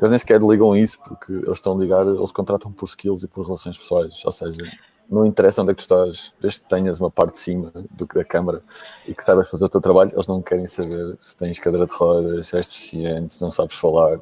eles 0.01 0.11
nem 0.11 0.19
sequer 0.19 0.41
ligam 0.41 0.77
isso, 0.77 0.99
porque 1.01 1.33
eles 1.33 1.53
estão 1.53 1.77
a 1.77 1.81
ligar, 1.81 2.07
eles 2.07 2.33
contratam 2.33 2.73
por 2.73 2.87
skills 2.87 3.23
e 3.23 3.29
por 3.29 3.45
relações 3.45 3.79
pessoais, 3.79 4.23
ou 4.25 4.33
seja, 4.33 4.63
não 5.11 5.27
interessa 5.27 5.63
onde 5.63 5.73
é 5.73 5.75
que 5.75 5.79
tu 5.79 5.83
estás, 5.83 6.35
desde 6.41 6.61
que 6.61 6.69
tenhas 6.69 7.01
uma 7.01 7.11
parte 7.11 7.35
de 7.35 7.41
cima 7.41 7.73
do 7.91 8.07
que 8.07 8.15
da 8.15 8.25
câmara 8.25 8.63
e 9.07 9.15
que 9.15 9.25
saibas 9.25 9.49
fazer 9.49 9.65
o 9.65 9.69
teu 9.69 9.81
trabalho, 9.81 10.13
eles 10.15 10.27
não 10.29 10.41
querem 10.41 10.67
saber 10.67 11.17
se 11.19 11.37
tens 11.37 11.59
cadeira 11.59 11.87
de 11.87 11.93
rodas, 11.93 12.47
se 12.47 12.57
és 12.57 12.69
deficiente, 12.69 13.35
se 13.35 13.43
não 13.43 13.51
sabes 13.51 13.75
falar, 13.75 14.21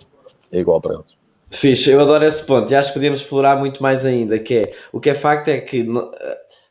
é 0.50 0.58
igual 0.58 0.80
para 0.80 0.94
eles. 0.94 1.18
Fixe, 1.50 1.90
eu 1.90 2.00
adoro 2.00 2.24
esse 2.24 2.42
ponto. 2.42 2.70
E 2.70 2.74
acho 2.74 2.88
que 2.88 2.94
podíamos 2.94 3.20
explorar 3.20 3.56
muito 3.56 3.82
mais 3.82 4.04
ainda, 4.04 4.38
que 4.38 4.54
é, 4.54 4.72
o 4.92 5.00
que 5.00 5.10
é 5.10 5.14
facto 5.14 5.48
é 5.48 5.58
que 5.58 5.86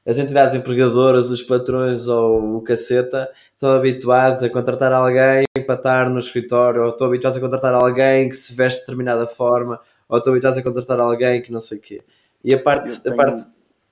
as 0.07 0.17
entidades 0.17 0.55
empregadoras, 0.55 1.29
os 1.29 1.41
patrões 1.41 2.07
ou 2.07 2.55
o 2.55 2.61
caceta 2.61 3.29
estão 3.51 3.71
habituados 3.71 4.41
a 4.41 4.49
contratar 4.49 4.93
alguém 4.93 5.43
para 5.65 5.75
estar 5.75 6.09
no 6.09 6.17
escritório, 6.17 6.83
ou 6.83 6.89
estão 6.89 7.07
habituados 7.07 7.37
a 7.37 7.41
contratar 7.41 7.73
alguém 7.73 8.29
que 8.29 8.35
se 8.37 8.55
veste 8.55 8.79
de 8.79 8.85
determinada 8.85 9.27
forma, 9.27 9.81
ou 10.07 10.17
estão 10.17 10.31
habituados 10.31 10.57
a 10.57 10.63
contratar 10.63 10.97
alguém 11.01 11.41
que 11.41 11.51
não 11.51 11.59
sei 11.59 11.77
o 11.77 11.81
quê. 11.81 12.01
E 12.41 12.53
a 12.53 12.59
parte, 12.59 13.01
tenho... 13.01 13.15
a 13.15 13.17
parte 13.17 13.43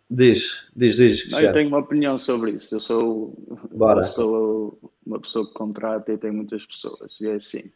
diz, 0.10 0.70
diz, 0.74 0.96
diz. 0.96 1.30
Não, 1.32 1.42
eu 1.42 1.52
tenho 1.52 1.68
uma 1.68 1.80
opinião 1.80 2.18
sobre 2.18 2.52
isso. 2.52 2.74
Eu 2.76 2.80
sou, 2.80 3.34
Bora. 3.74 4.00
Eu 4.00 4.06
sou 4.06 4.80
uma 5.06 5.20
pessoa 5.20 5.46
que 5.46 5.54
contrata 5.54 6.14
e 6.14 6.18
tem 6.18 6.32
muitas 6.32 6.66
pessoas. 6.66 7.12
E 7.20 7.28
é 7.28 7.34
assim. 7.34 7.70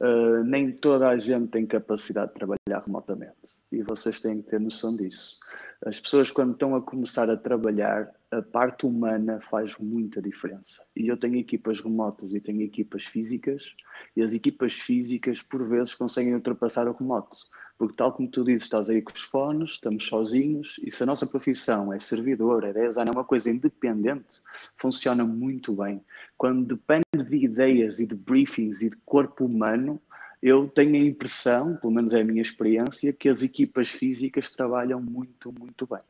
Uh, 0.00 0.42
nem 0.42 0.72
toda 0.72 1.08
a 1.08 1.18
gente 1.18 1.48
tem 1.48 1.66
capacidade 1.66 2.32
de 2.32 2.34
trabalhar 2.34 2.82
remotamente 2.84 3.60
e 3.70 3.82
vocês 3.82 4.18
têm 4.18 4.42
que 4.42 4.48
ter 4.50 4.58
noção 4.58 4.96
disso. 4.96 5.38
As 5.86 5.98
pessoas, 5.98 6.30
quando 6.30 6.52
estão 6.52 6.76
a 6.76 6.82
começar 6.82 7.30
a 7.30 7.38
trabalhar, 7.38 8.10
a 8.30 8.42
parte 8.42 8.84
humana 8.84 9.40
faz 9.50 9.78
muita 9.78 10.20
diferença. 10.20 10.86
E 10.94 11.08
eu 11.08 11.16
tenho 11.16 11.36
equipas 11.36 11.80
remotas 11.80 12.34
e 12.34 12.40
tenho 12.40 12.60
equipas 12.60 13.06
físicas, 13.06 13.74
e 14.14 14.22
as 14.22 14.34
equipas 14.34 14.74
físicas, 14.74 15.40
por 15.40 15.66
vezes, 15.66 15.94
conseguem 15.94 16.34
ultrapassar 16.34 16.86
o 16.86 16.92
remoto. 16.92 17.34
Porque, 17.78 17.96
tal 17.96 18.12
como 18.12 18.28
tu 18.28 18.44
dizes, 18.44 18.64
estás 18.64 18.90
aí 18.90 19.00
com 19.00 19.14
os 19.14 19.22
fones, 19.22 19.70
estamos 19.70 20.04
sozinhos, 20.06 20.78
e 20.84 20.90
se 20.90 21.02
a 21.02 21.06
nossa 21.06 21.26
profissão 21.26 21.90
é 21.94 21.98
servidor, 21.98 22.62
é 22.62 22.74
design, 22.74 23.10
é 23.10 23.14
uma 23.14 23.24
coisa 23.24 23.50
independente, 23.50 24.42
funciona 24.76 25.24
muito 25.24 25.72
bem. 25.72 26.04
Quando 26.36 26.76
depende 26.76 27.26
de 27.26 27.36
ideias 27.42 27.98
e 27.98 28.06
de 28.06 28.14
briefings 28.14 28.82
e 28.82 28.90
de 28.90 28.96
corpo 28.98 29.46
humano, 29.46 29.98
eu 30.42 30.68
tenho 30.68 30.94
a 30.94 31.06
impressão, 31.06 31.76
pelo 31.76 31.92
menos 31.92 32.14
é 32.14 32.20
a 32.20 32.24
minha 32.24 32.42
experiência, 32.42 33.12
que 33.12 33.28
as 33.28 33.42
equipas 33.42 33.90
físicas 33.90 34.50
trabalham 34.50 35.00
muito, 35.00 35.52
muito 35.58 35.86
bem. 35.86 36.00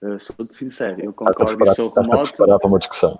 Uh, 0.00 0.18
sou-te 0.18 0.54
sincero, 0.54 1.00
eu 1.02 1.12
concordo 1.12 1.64
e 1.64 1.74
sou 1.74 1.92
remoto. 1.92 2.32
para 2.36 2.66
uma 2.66 2.78
discussão. 2.78 3.18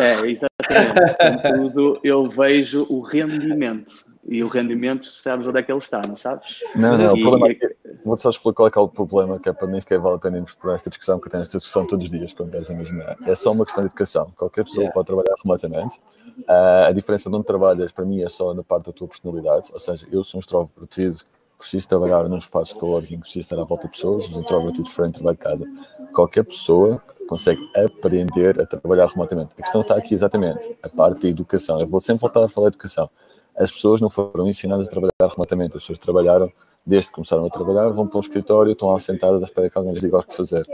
É, 0.00 0.26
exatamente. 0.26 1.42
Contudo, 1.42 2.00
eu 2.02 2.28
vejo 2.28 2.86
o 2.88 3.00
rendimento 3.02 4.13
e 4.26 4.42
o 4.42 4.48
rendimento, 4.48 5.06
sabes 5.06 5.46
onde 5.46 5.58
é 5.58 5.62
que 5.62 5.70
ele 5.70 5.78
está, 5.78 6.00
não 6.06 6.16
sabes? 6.16 6.60
Não, 6.74 6.96
não, 6.96 7.04
e, 7.04 7.06
o 7.06 7.12
problema 7.12 7.48
é 7.48 7.54
que, 7.54 7.76
vou-te 8.04 8.22
só 8.22 8.30
explicar 8.30 8.54
qual 8.54 8.68
é, 8.68 8.70
que 8.70 8.78
é 8.78 8.80
o 8.80 8.88
problema, 8.88 9.38
que 9.38 9.48
é 9.48 9.52
para 9.52 9.66
nem 9.66 9.80
sequer 9.80 9.98
vale 9.98 10.16
a 10.16 10.18
pena 10.18 10.36
irmos 10.38 10.54
por 10.54 10.74
esta 10.74 10.88
discussão, 10.88 11.20
que 11.20 11.26
eu 11.26 11.30
tenho 11.30 11.42
esta 11.42 11.58
discussão 11.58 11.86
todos 11.86 12.06
os 12.06 12.10
dias, 12.10 12.32
como 12.32 12.50
deves 12.50 12.70
imaginar. 12.70 13.16
É 13.26 13.34
só 13.34 13.52
uma 13.52 13.64
questão 13.64 13.84
de 13.84 13.88
educação. 13.88 14.32
Qualquer 14.36 14.64
pessoa 14.64 14.82
yeah. 14.82 14.94
pode 14.94 15.06
trabalhar 15.06 15.34
remotamente. 15.42 16.00
Uh, 16.40 16.88
a 16.88 16.92
diferença 16.92 17.28
de 17.28 17.36
onde 17.36 17.44
trabalhas, 17.44 17.92
para 17.92 18.04
mim, 18.04 18.22
é 18.22 18.28
só 18.28 18.54
na 18.54 18.62
parte 18.62 18.86
da 18.86 18.92
tua 18.92 19.08
personalidade. 19.08 19.68
Ou 19.72 19.78
seja, 19.80 20.06
eu 20.10 20.24
sou 20.24 20.38
um 20.38 20.40
extrovertido, 20.40 21.18
preciso 21.58 21.86
trabalhar 21.86 22.26
num 22.28 22.38
espaço 22.38 22.74
de 22.74 22.80
coworking, 22.80 23.20
preciso 23.20 23.40
estar 23.40 23.60
à 23.60 23.64
volta 23.64 23.86
de 23.86 23.92
pessoas, 23.92 24.28
os 24.28 24.36
introvertidos 24.36 24.88
diferentes 24.88 25.20
trabalho 25.20 25.36
de 25.36 25.42
casa. 25.42 25.66
Qualquer 26.14 26.44
pessoa 26.44 27.02
consegue 27.28 27.60
aprender 27.76 28.60
a 28.60 28.66
trabalhar 28.66 29.06
remotamente. 29.06 29.52
A 29.58 29.62
questão 29.62 29.82
está 29.82 29.96
aqui 29.96 30.14
exatamente, 30.14 30.76
a 30.82 30.88
parte 30.88 31.22
da 31.22 31.28
educação. 31.28 31.78
Eu 31.80 31.86
vou 31.86 32.00
sempre 32.00 32.22
voltar 32.22 32.42
a 32.42 32.48
falar 32.48 32.70
de 32.70 32.76
educação 32.76 33.08
as 33.56 33.70
pessoas 33.70 34.00
não 34.00 34.10
foram 34.10 34.48
ensinadas 34.48 34.86
a 34.86 34.90
trabalhar 34.90 35.12
remotamente. 35.20 35.76
As 35.76 35.82
pessoas 35.82 35.98
trabalharam, 35.98 36.52
desde 36.84 37.08
que 37.08 37.14
começaram 37.14 37.46
a 37.46 37.50
trabalhar, 37.50 37.88
vão 37.90 38.06
para 38.06 38.18
um 38.18 38.20
escritório, 38.20 38.72
estão 38.72 38.98
sentadas 38.98 39.42
à 39.42 39.44
espera 39.44 39.70
que 39.70 39.78
alguém 39.78 39.92
lhes 39.92 40.02
diga 40.02 40.18
o 40.18 40.22
que 40.22 40.34
fazer. 40.34 40.66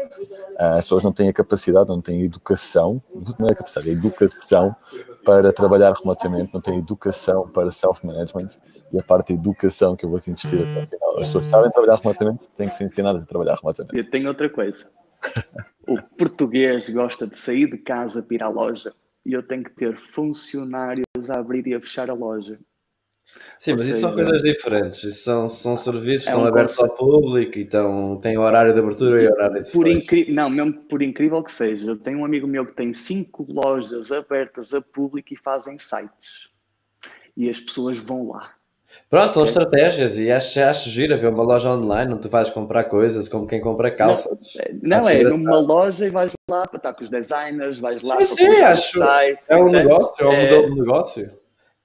Ah, 0.58 0.76
as 0.76 0.84
pessoas 0.84 1.02
não 1.02 1.12
têm 1.12 1.28
a 1.28 1.32
capacidade, 1.32 1.88
não 1.88 2.00
têm 2.00 2.22
educação, 2.22 3.02
não 3.38 3.48
é 3.48 3.52
a 3.52 3.54
capacidade, 3.54 3.90
é 3.90 3.92
educação 3.92 4.74
para 5.24 5.52
trabalhar 5.52 5.92
remotamente, 5.92 6.52
não 6.52 6.60
têm 6.60 6.78
educação 6.78 7.48
para 7.48 7.70
self-management 7.70 8.48
e 8.92 8.98
a 8.98 9.02
parte 9.02 9.32
da 9.32 9.38
educação 9.38 9.94
que 9.94 10.04
eu 10.04 10.10
vou 10.10 10.18
te 10.18 10.30
insistir 10.30 10.60
até 10.60 10.84
o 10.84 10.86
final. 10.86 11.10
As 11.18 11.26
pessoas 11.26 11.46
sabem 11.46 11.70
trabalhar 11.70 11.96
remotamente, 11.96 12.48
têm 12.56 12.68
que 12.68 12.74
ser 12.74 12.84
ensinadas 12.84 13.22
a 13.22 13.26
trabalhar 13.26 13.56
remotamente. 13.56 13.96
Eu 13.96 14.10
tenho 14.10 14.28
outra 14.28 14.48
coisa. 14.48 14.86
O 15.86 16.00
português 16.16 16.88
gosta 16.88 17.26
de 17.26 17.38
sair 17.38 17.70
de 17.70 17.78
casa 17.78 18.22
para 18.22 18.34
ir 18.34 18.42
à 18.42 18.48
loja 18.48 18.92
e 19.24 19.32
eu 19.32 19.42
tenho 19.42 19.64
que 19.64 19.70
ter 19.70 19.96
funcionários 19.96 21.04
a 21.28 21.38
abrir 21.38 21.66
e 21.66 21.74
a 21.74 21.80
fechar 21.80 22.10
a 22.10 22.14
loja. 22.14 22.58
Sim, 23.58 23.72
mas 23.72 23.82
seja, 23.82 23.92
isso 23.92 24.00
são 24.00 24.14
coisas 24.14 24.42
diferentes. 24.42 25.04
Isso 25.04 25.22
são, 25.22 25.48
são 25.48 25.76
serviços 25.76 26.24
que 26.24 26.30
é 26.30 26.32
estão 26.32 26.44
um 26.44 26.48
abertos 26.48 26.76
conceito. 26.76 26.98
ao 26.98 26.98
público 26.98 27.58
e 27.58 27.62
estão, 27.62 28.16
têm 28.16 28.38
horário 28.38 28.72
de 28.72 28.78
abertura 28.80 29.22
e 29.22 29.28
horário 29.28 29.62
de 29.62 29.70
por 29.70 29.86
Não, 30.28 30.48
mesmo 30.48 30.72
por 30.72 31.02
incrível 31.02 31.42
que 31.42 31.52
seja, 31.52 31.90
eu 31.90 31.96
tenho 31.96 32.20
um 32.20 32.24
amigo 32.24 32.46
meu 32.46 32.64
que 32.64 32.72
tem 32.72 32.94
cinco 32.94 33.46
lojas 33.48 34.10
abertas 34.10 34.72
a 34.72 34.80
público 34.80 35.34
e 35.34 35.36
fazem 35.36 35.78
sites. 35.78 36.48
E 37.36 37.50
as 37.50 37.60
pessoas 37.60 37.98
vão 37.98 38.30
lá. 38.30 38.54
Pronto, 39.08 39.34
são 39.34 39.44
estratégias 39.44 40.16
e 40.16 40.30
acho, 40.30 40.60
acho 40.60 40.90
giro 40.90 41.16
ver 41.18 41.28
uma 41.28 41.42
loja 41.42 41.70
online 41.70 42.12
onde 42.12 42.22
tu 42.22 42.28
vais 42.28 42.48
comprar 42.50 42.84
coisas 42.84 43.28
como 43.28 43.46
quem 43.46 43.60
compra 43.60 43.90
calças. 43.90 44.56
Não, 44.82 45.00
não 45.00 45.08
é 45.08 45.22
numa 45.22 45.58
loja 45.58 46.06
e 46.06 46.10
vais 46.10 46.32
lá 46.48 46.62
para 46.62 46.76
estar 46.76 46.94
com 46.94 47.04
os 47.04 47.10
designers, 47.10 47.78
vais 47.78 48.02
lá 48.02 48.24
sim, 48.24 48.46
para 48.46 48.54
sim, 48.54 48.60
acho. 48.62 48.98
Site, 48.98 49.40
é 49.48 49.56
um 49.56 49.70
negócio, 49.70 50.24
é 50.24 50.28
um 50.28 50.42
modelo 50.42 50.74
de 50.74 50.80
negócio. 50.80 51.39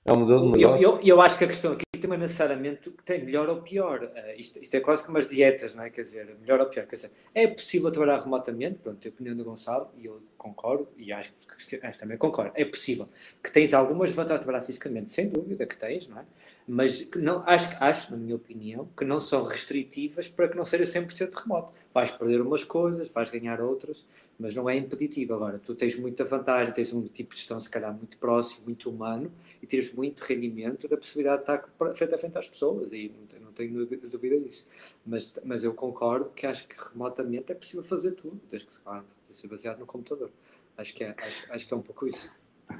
É 0.05 0.13
modelo 0.13 0.51
de 0.51 0.57
negócio. 0.59 0.85
Eu, 0.85 0.91
eu, 0.97 1.01
eu, 1.01 1.21
acho 1.21 1.35
que 1.35 1.45
a 1.45 1.47
questão 1.47 1.73
aqui 1.73 1.83
também 1.99 2.19
necessariamente 2.19 2.91
tem 3.03 3.25
melhor 3.25 3.49
ou 3.49 3.63
pior. 3.63 4.03
Uh, 4.03 4.39
isto, 4.39 4.61
isto, 4.61 4.75
é 4.75 4.79
quase 4.79 5.03
como 5.03 5.17
as 5.17 5.27
dietas, 5.27 5.73
não 5.73 5.83
é? 5.83 5.89
Quer 5.89 6.01
dizer, 6.03 6.37
melhor 6.39 6.59
ou 6.59 6.67
pior. 6.67 6.85
Quer 6.85 6.95
dizer, 6.95 7.11
é 7.33 7.47
possível 7.47 7.91
trabalhar 7.91 8.21
remotamente, 8.21 8.77
pronto, 8.83 9.03
a 9.03 9.09
opinião 9.09 9.35
do 9.35 9.43
Gonçalo, 9.43 9.89
e 9.97 10.05
eu 10.05 10.21
concordo, 10.37 10.87
e 10.95 11.11
acho 11.11 11.33
que 11.33 11.77
também 11.97 12.19
concordo. 12.19 12.51
É 12.53 12.63
possível 12.63 13.09
que 13.43 13.51
tens 13.51 13.73
algumas 13.73 14.11
vantagens 14.11 14.41
a 14.41 14.43
trabalhar 14.43 14.63
fisicamente, 14.63 15.11
sem 15.11 15.27
dúvida 15.27 15.65
que 15.65 15.75
tens, 15.75 16.07
não 16.07 16.19
é? 16.19 16.25
Mas 16.67 17.01
que 17.01 17.17
não, 17.17 17.41
acho, 17.43 17.75
acho, 17.79 18.11
na 18.11 18.17
minha 18.17 18.35
opinião, 18.35 18.87
que 18.95 19.03
não 19.03 19.19
são 19.19 19.43
restritivas 19.43 20.27
para 20.27 20.47
que 20.47 20.55
não 20.55 20.65
seja 20.65 20.83
100% 20.83 21.33
remoto. 21.33 21.73
Vais 21.91 22.11
perder 22.11 22.41
umas 22.41 22.63
coisas, 22.63 23.07
vais 23.09 23.31
ganhar 23.31 23.59
outras, 23.59 24.05
mas 24.37 24.55
não 24.55 24.69
é 24.69 24.75
impeditivo. 24.75 25.33
Agora, 25.33 25.59
tu 25.63 25.73
tens 25.73 25.97
muita 25.97 26.23
vantagem, 26.23 26.71
tens 26.73 26.93
um 26.93 27.01
tipo 27.07 27.31
de 27.31 27.37
gestão, 27.37 27.59
se 27.59 27.69
calhar, 27.69 27.91
muito 27.91 28.17
próximo, 28.19 28.65
muito 28.65 28.89
humano, 28.89 29.31
e 29.65 29.67
tens 29.67 29.95
muito 29.95 30.21
rendimento 30.21 30.87
da 30.87 30.95
possibilidade 30.95 31.43
de 31.43 31.51
estar 31.51 31.95
frente 31.95 32.13
a 32.13 32.17
frente 32.19 32.37
às 32.37 32.47
pessoas, 32.47 32.93
e 32.93 33.11
não 33.41 33.51
tenho, 33.51 33.83
dúvida 33.83 34.39
disso. 34.39 34.69
Mas, 35.03 35.39
mas 35.43 35.63
eu 35.63 35.73
concordo 35.73 36.29
que 36.35 36.45
acho 36.45 36.67
que 36.67 36.75
remotamente 36.91 37.51
é 37.51 37.55
possível 37.55 37.83
fazer 37.83 38.11
tudo, 38.11 38.39
desde 38.47 38.67
que 38.67 38.75
se 38.75 38.79
claro, 38.81 39.03
ser 39.31 39.47
baseado 39.47 39.79
no 39.79 39.87
computador. 39.87 40.29
Acho 40.77 40.93
que, 40.93 41.03
é, 41.03 41.15
acho, 41.17 41.51
acho 41.51 41.67
que 41.67 41.73
é 41.73 41.77
um 41.77 41.81
pouco 41.81 42.07
isso. 42.07 42.31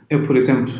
Eu, 0.10 0.28
por 0.28 0.38
exemplo, 0.38 0.72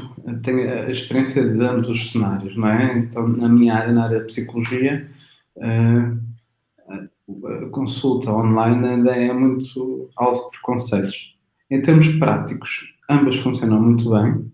tenho 0.44 0.70
a 0.70 0.92
experiência 0.92 1.44
de 1.44 1.64
ambos 1.64 1.90
os 1.90 2.12
cenários, 2.12 2.56
não 2.56 2.68
é? 2.68 3.00
Então, 3.00 3.28
na 3.28 3.50
minha 3.50 3.74
área, 3.74 3.92
na 3.92 4.04
área 4.04 4.20
de 4.20 4.26
psicologia, 4.26 5.10
uh, 5.58 7.06
a 7.48 7.70
consulta 7.70 8.32
online 8.32 8.88
ainda 8.88 9.12
é 9.16 9.34
muito 9.34 10.10
alvo 10.16 10.44
de 10.46 10.52
preconceitos. 10.52 11.36
Em 11.70 11.82
termos 11.82 12.08
práticos, 12.20 12.94
ambas 13.10 13.38
funcionam 13.38 13.82
muito 13.82 14.10
bem, 14.10 14.52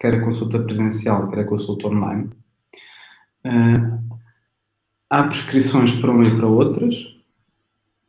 quer 0.00 0.16
a 0.16 0.24
consulta 0.24 0.58
presencial, 0.58 1.28
quer 1.28 1.40
a 1.40 1.44
consulta 1.44 1.88
online. 1.88 2.30
Uh, 3.44 4.18
há 5.10 5.24
prescrições 5.24 5.92
para 5.92 6.10
uma 6.10 6.24
e 6.24 6.36
para 6.36 6.46
outras, 6.46 6.94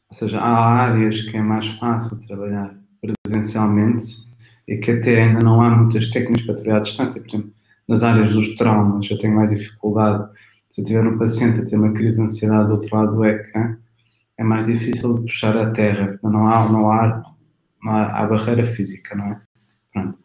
ou 0.10 0.18
seja, 0.18 0.40
há 0.40 0.84
áreas 0.84 1.22
que 1.22 1.38
é 1.38 1.42
mais 1.42 1.68
fácil 1.68 2.18
trabalhar 2.26 2.76
presencialmente 3.24 4.28
e 4.68 4.78
que 4.78 4.92
até 4.92 5.22
ainda 5.22 5.40
não 5.40 5.62
há 5.62 5.70
muitas 5.70 6.10
técnicas 6.10 6.46
para 6.46 6.56
trabalhar 6.56 6.78
à 6.78 6.82
distância. 6.82 7.22
Por 7.22 7.30
exemplo, 7.30 7.54
nas 7.88 8.04
áreas 8.04 8.34
dos 8.34 8.56
traumas, 8.56 9.10
eu 9.10 9.18
tenho 9.18 9.36
mais 9.36 9.50
dificuldade. 9.50 10.30
Se 10.70 10.82
eu 10.82 10.86
tiver 10.86 11.08
um 11.08 11.18
paciente 11.18 11.62
a 11.62 11.66
ter 11.66 11.78
uma 11.78 11.94
crise 11.94 12.18
de 12.18 12.26
ansiedade 12.26 12.68
do 12.68 12.74
outro 12.74 12.96
lado 12.96 13.16
do 13.16 13.26
ecrã, 13.26 13.78
é 14.38 14.44
mais 14.44 14.66
difícil 14.66 15.14
de 15.16 15.22
puxar 15.22 15.58
a 15.58 15.72
terra. 15.72 16.20
Não 16.22 16.48
há, 16.48 16.70
não 16.70 16.92
há, 16.92 17.24
não 17.82 17.92
há, 17.92 18.06
há 18.22 18.28
barreira 18.28 18.66
física, 18.66 19.16
não 19.16 19.26
é? 19.26 19.42
Pronto. 19.94 20.20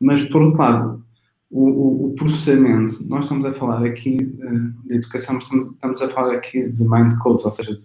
Mas, 0.00 0.22
por 0.22 0.42
outro 0.42 0.60
lado, 0.60 1.04
o, 1.50 1.68
o, 1.68 2.06
o, 2.06 2.14
processamento, 2.14 2.94
nós 3.08 3.24
estamos 3.24 3.44
a 3.44 3.52
falar 3.52 3.84
aqui 3.84 4.16
de, 4.16 4.72
de 4.86 4.94
educação, 4.94 5.38
estamos, 5.38 5.66
estamos, 5.66 6.00
a 6.00 6.08
falar 6.08 6.34
aqui 6.34 6.68
de 6.68 6.88
mind 6.88 7.16
codes, 7.18 7.44
ou 7.44 7.50
seja, 7.50 7.76
de, 7.76 7.84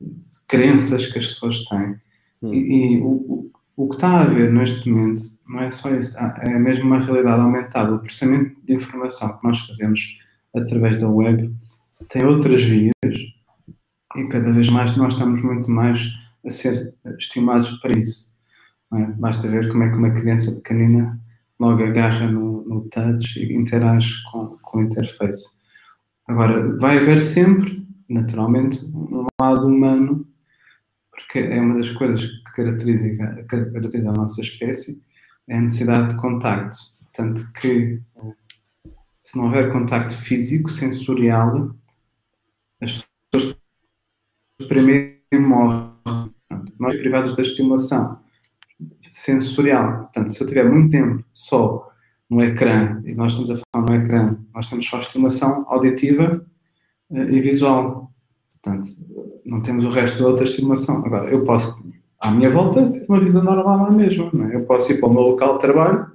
de 0.00 0.44
crenças 0.46 1.06
que 1.08 1.18
as 1.18 1.26
pessoas 1.26 1.64
têm. 1.64 1.96
Hum. 2.42 2.54
E, 2.54 2.96
e 2.96 3.00
o, 3.00 3.50
o, 3.76 3.88
que 3.88 3.96
está 3.96 4.08
a 4.08 4.22
haver 4.22 4.52
neste 4.52 4.88
momento 4.88 5.22
não 5.48 5.60
é 5.60 5.70
só 5.70 5.90
isso, 5.90 6.16
é 6.18 6.58
mesmo 6.58 6.84
uma 6.84 7.00
realidade 7.00 7.40
aumentada. 7.40 7.94
O 7.94 7.98
processamento 7.98 8.56
de 8.64 8.74
informação 8.74 9.38
que 9.38 9.46
nós 9.46 9.58
fazemos 9.60 10.00
através 10.54 11.00
da 11.00 11.08
web 11.08 11.52
tem 12.08 12.24
outras 12.24 12.62
vias 12.62 12.92
e 14.16 14.28
cada 14.28 14.52
vez 14.52 14.68
mais 14.68 14.96
nós 14.96 15.14
estamos 15.14 15.42
muito 15.42 15.70
mais 15.70 16.08
a 16.44 16.50
ser 16.50 16.94
estimulados 17.18 17.70
para 17.80 17.98
isso. 17.98 18.31
É? 18.94 19.06
Basta 19.18 19.48
ver 19.48 19.70
como 19.70 19.84
é 19.84 19.90
que 19.90 19.96
uma 19.96 20.10
criança 20.10 20.52
pequenina 20.52 21.18
logo 21.58 21.82
agarra 21.82 22.30
no, 22.30 22.62
no 22.64 22.88
touch 22.88 23.38
e 23.38 23.54
interage 23.54 24.22
com, 24.30 24.58
com 24.60 24.78
o 24.78 24.82
interface. 24.82 25.56
Agora, 26.26 26.76
vai 26.76 26.98
haver 26.98 27.20
sempre, 27.20 27.86
naturalmente, 28.08 28.84
um 28.86 29.26
lado 29.40 29.66
humano, 29.66 30.26
porque 31.10 31.38
é 31.38 31.60
uma 31.60 31.76
das 31.76 31.90
coisas 31.90 32.22
que 32.22 32.52
caracteriza, 32.54 33.44
caracteriza 33.48 34.10
a 34.10 34.12
nossa 34.12 34.40
espécie, 34.40 35.02
é 35.48 35.56
a 35.56 35.60
necessidade 35.60 36.10
de 36.10 36.20
contacto. 36.20 36.76
Tanto 37.12 37.50
que, 37.52 38.00
se 39.20 39.36
não 39.36 39.46
houver 39.46 39.72
contacto 39.72 40.14
físico, 40.14 40.70
sensorial, 40.70 41.74
as 42.80 43.06
pessoas 43.30 43.56
primeiro 44.68 45.18
morrem. 45.32 45.92
Nós 46.78 46.98
privados 46.98 47.36
da 47.36 47.42
estimulação 47.42 48.21
sensorial. 49.08 50.04
Portanto, 50.04 50.30
se 50.30 50.40
eu 50.40 50.46
tiver 50.46 50.64
muito 50.64 50.90
tempo 50.90 51.24
só 51.32 51.88
no 52.28 52.42
ecrã, 52.42 53.02
e 53.04 53.14
nós 53.14 53.32
estamos 53.32 53.50
a 53.50 53.62
falar 53.72 53.86
no 53.86 53.94
ecrã, 54.02 54.36
nós 54.54 54.70
temos 54.70 54.86
só 54.86 54.98
estimulação 55.00 55.66
auditiva 55.68 56.44
eh, 57.12 57.30
e 57.30 57.40
visual. 57.40 58.10
Portanto, 58.52 58.88
não 59.44 59.60
temos 59.60 59.84
o 59.84 59.90
resto 59.90 60.22
da 60.22 60.28
outra 60.28 60.44
estimulação. 60.44 61.04
Agora, 61.04 61.30
eu 61.30 61.44
posso, 61.44 61.84
à 62.20 62.30
minha 62.30 62.50
volta, 62.50 62.90
ter 62.90 63.04
uma 63.08 63.20
vida 63.20 63.42
normal 63.42 63.90
na 63.90 63.90
mesma. 63.90 64.30
É? 64.50 64.56
Eu 64.56 64.64
posso 64.64 64.92
ir 64.92 65.00
para 65.00 65.08
o 65.08 65.12
meu 65.12 65.22
local 65.22 65.54
de 65.54 65.60
trabalho 65.60 66.12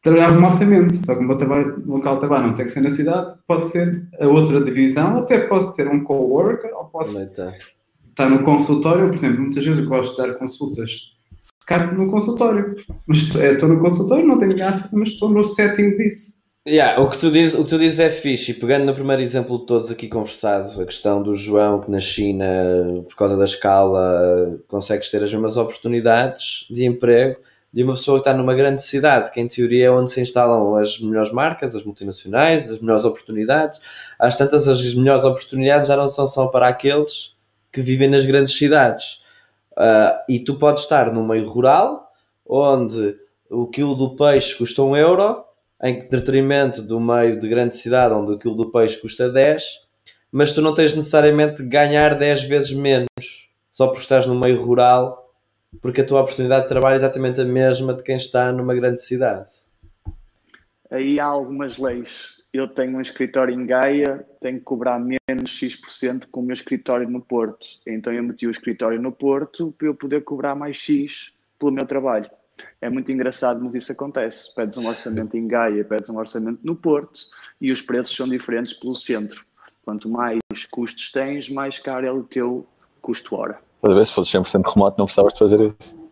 trabalhar 0.00 0.30
remotamente. 0.30 0.94
Só 1.04 1.14
que 1.14 1.20
o 1.20 1.26
meu 1.26 1.36
trabalho, 1.36 1.82
local 1.86 2.14
de 2.14 2.20
trabalho 2.20 2.46
não 2.46 2.54
tem 2.54 2.66
que 2.66 2.72
ser 2.72 2.80
na 2.80 2.90
cidade, 2.90 3.34
pode 3.46 3.66
ser 3.68 4.08
a 4.20 4.26
outra 4.26 4.62
divisão, 4.62 5.18
até 5.18 5.38
posso 5.46 5.74
ter 5.74 5.88
um 5.88 6.02
coworker, 6.02 6.70
ou 6.74 6.84
posso 6.86 7.18
estar 7.20 8.30
no 8.30 8.42
consultório. 8.42 9.08
Por 9.08 9.16
exemplo, 9.16 9.40
muitas 9.40 9.64
vezes 9.64 9.82
eu 9.82 9.88
gosto 9.88 10.16
de 10.16 10.28
dar 10.28 10.38
consultas 10.38 11.17
Skype 11.68 11.94
no 11.94 12.10
consultório. 12.10 12.76
Estou 13.10 13.68
no 13.68 13.78
consultório, 13.78 14.26
não 14.26 14.38
tenho 14.38 14.56
gafa, 14.56 14.88
mas 14.90 15.10
estou 15.10 15.28
no 15.28 15.44
setting 15.44 15.96
disso. 15.96 16.38
Yeah, 16.66 17.00
o, 17.00 17.08
que 17.08 17.18
tu 17.18 17.30
dizes, 17.30 17.58
o 17.58 17.64
que 17.64 17.70
tu 17.70 17.78
dizes 17.78 18.00
é 18.00 18.10
fixe, 18.10 18.50
e 18.50 18.54
pegando 18.54 18.84
no 18.84 18.94
primeiro 18.94 19.22
exemplo 19.22 19.58
de 19.58 19.66
todos 19.66 19.90
aqui 19.90 20.06
conversados, 20.06 20.78
a 20.78 20.84
questão 20.84 21.22
do 21.22 21.34
João, 21.34 21.80
que 21.80 21.90
na 21.90 22.00
China, 22.00 22.46
por 23.08 23.16
causa 23.16 23.36
da 23.36 23.44
escala, 23.44 24.58
consegues 24.66 25.10
ter 25.10 25.22
as 25.22 25.32
mesmas 25.32 25.56
oportunidades 25.56 26.66
de 26.70 26.84
emprego 26.84 27.38
de 27.72 27.82
uma 27.82 27.94
pessoa 27.94 28.18
que 28.18 28.28
está 28.28 28.34
numa 28.34 28.54
grande 28.54 28.82
cidade, 28.82 29.30
que 29.30 29.40
em 29.40 29.46
teoria 29.46 29.86
é 29.86 29.90
onde 29.90 30.10
se 30.10 30.20
instalam 30.20 30.76
as 30.76 30.98
melhores 30.98 31.30
marcas, 31.30 31.74
as 31.74 31.84
multinacionais, 31.84 32.68
as 32.68 32.80
melhores 32.80 33.04
oportunidades. 33.04 33.80
Às 34.18 34.36
tantas, 34.36 34.68
as 34.68 34.94
melhores 34.94 35.24
oportunidades 35.24 35.88
já 35.88 35.96
não 35.96 36.08
são 36.08 36.26
só 36.26 36.46
para 36.48 36.68
aqueles 36.68 37.34
que 37.72 37.80
vivem 37.80 38.08
nas 38.08 38.26
grandes 38.26 38.56
cidades. 38.56 39.22
Uh, 39.78 40.10
e 40.28 40.40
tu 40.40 40.58
podes 40.58 40.82
estar 40.82 41.12
no 41.12 41.26
meio 41.26 41.48
rural, 41.48 42.10
onde 42.44 43.16
o 43.48 43.68
quilo 43.68 43.94
do 43.94 44.16
peixe 44.16 44.56
custa 44.56 44.82
um 44.82 44.96
euro, 44.96 45.44
em 45.80 46.00
detrimento 46.08 46.82
do 46.82 46.98
meio 46.98 47.38
de 47.38 47.48
grande 47.48 47.76
cidade, 47.76 48.12
onde 48.12 48.32
o 48.32 48.38
quilo 48.38 48.56
do 48.56 48.72
peixe 48.72 49.00
custa 49.00 49.30
10, 49.30 49.62
mas 50.32 50.52
tu 50.52 50.60
não 50.60 50.74
tens 50.74 50.94
necessariamente 50.94 51.62
de 51.62 51.68
ganhar 51.68 52.16
10 52.16 52.44
vezes 52.44 52.72
menos, 52.72 53.54
só 53.70 53.86
porque 53.86 54.02
estás 54.02 54.26
no 54.26 54.34
meio 54.34 54.60
rural, 54.60 55.32
porque 55.80 56.00
a 56.00 56.04
tua 56.04 56.22
oportunidade 56.22 56.62
de 56.62 56.68
trabalho 56.68 56.94
é 56.94 56.96
exatamente 56.96 57.40
a 57.40 57.44
mesma 57.44 57.94
de 57.94 58.02
quem 58.02 58.16
está 58.16 58.50
numa 58.50 58.74
grande 58.74 59.00
cidade. 59.00 59.48
Aí 60.90 61.20
há 61.20 61.26
algumas 61.26 61.78
leis. 61.78 62.37
Eu 62.52 62.66
tenho 62.66 62.96
um 62.96 63.00
escritório 63.00 63.54
em 63.54 63.66
Gaia, 63.66 64.26
tenho 64.40 64.58
que 64.58 64.64
cobrar 64.64 64.98
menos 64.98 65.50
X% 65.50 66.26
com 66.30 66.40
o 66.40 66.42
meu 66.42 66.54
escritório 66.54 67.08
no 67.08 67.20
Porto. 67.20 67.66
Então 67.86 68.12
eu 68.12 68.22
meti 68.22 68.46
o 68.46 68.50
escritório 68.50 69.00
no 69.00 69.12
Porto 69.12 69.74
para 69.76 69.86
eu 69.86 69.94
poder 69.94 70.24
cobrar 70.24 70.54
mais 70.54 70.76
X 70.76 71.32
pelo 71.58 71.72
meu 71.72 71.86
trabalho. 71.86 72.30
É 72.80 72.88
muito 72.88 73.12
engraçado, 73.12 73.62
mas 73.62 73.74
isso 73.74 73.92
acontece. 73.92 74.54
Pedes 74.54 74.78
um 74.78 74.88
orçamento 74.88 75.36
em 75.36 75.46
Gaia, 75.46 75.84
pedes 75.84 76.08
um 76.08 76.16
orçamento 76.16 76.60
no 76.62 76.74
Porto 76.74 77.20
e 77.60 77.70
os 77.70 77.82
preços 77.82 78.16
são 78.16 78.26
diferentes 78.26 78.72
pelo 78.72 78.94
centro. 78.94 79.44
Quanto 79.84 80.08
mais 80.08 80.38
custos 80.70 81.12
tens, 81.12 81.48
mais 81.48 81.78
caro 81.78 82.06
é 82.06 82.12
o 82.12 82.22
teu 82.22 82.66
custo-hora. 83.00 83.60
Toda 83.80 83.94
vez, 83.94 84.08
se 84.08 84.14
fosse 84.14 84.36
100% 84.36 84.74
remoto, 84.74 84.98
não 84.98 85.06
precisavas 85.06 85.32
de 85.34 85.38
fazer 85.38 85.74
isso. 85.80 86.08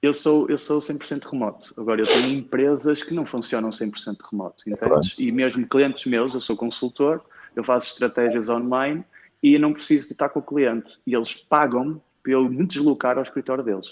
Eu 0.00 0.12
sou, 0.12 0.48
eu 0.48 0.56
sou 0.56 0.78
100% 0.78 1.24
remoto. 1.24 1.74
Agora, 1.76 2.00
eu 2.00 2.06
tenho 2.06 2.38
empresas 2.38 3.02
que 3.02 3.12
não 3.12 3.26
funcionam 3.26 3.70
100% 3.70 4.16
remoto, 4.30 4.62
entendes? 4.68 5.14
E 5.18 5.32
mesmo 5.32 5.66
clientes 5.66 6.06
meus, 6.06 6.34
eu 6.34 6.40
sou 6.40 6.56
consultor, 6.56 7.24
eu 7.56 7.64
faço 7.64 7.92
estratégias 7.92 8.48
online 8.48 9.04
e 9.42 9.58
não 9.58 9.72
preciso 9.72 10.06
de 10.06 10.12
estar 10.12 10.28
com 10.28 10.38
o 10.38 10.42
cliente. 10.42 11.00
E 11.04 11.14
eles 11.14 11.34
pagam 11.34 12.00
para 12.22 12.32
eu 12.32 12.48
me 12.48 12.64
deslocar 12.64 13.16
ao 13.16 13.22
escritório 13.22 13.64
deles. 13.64 13.88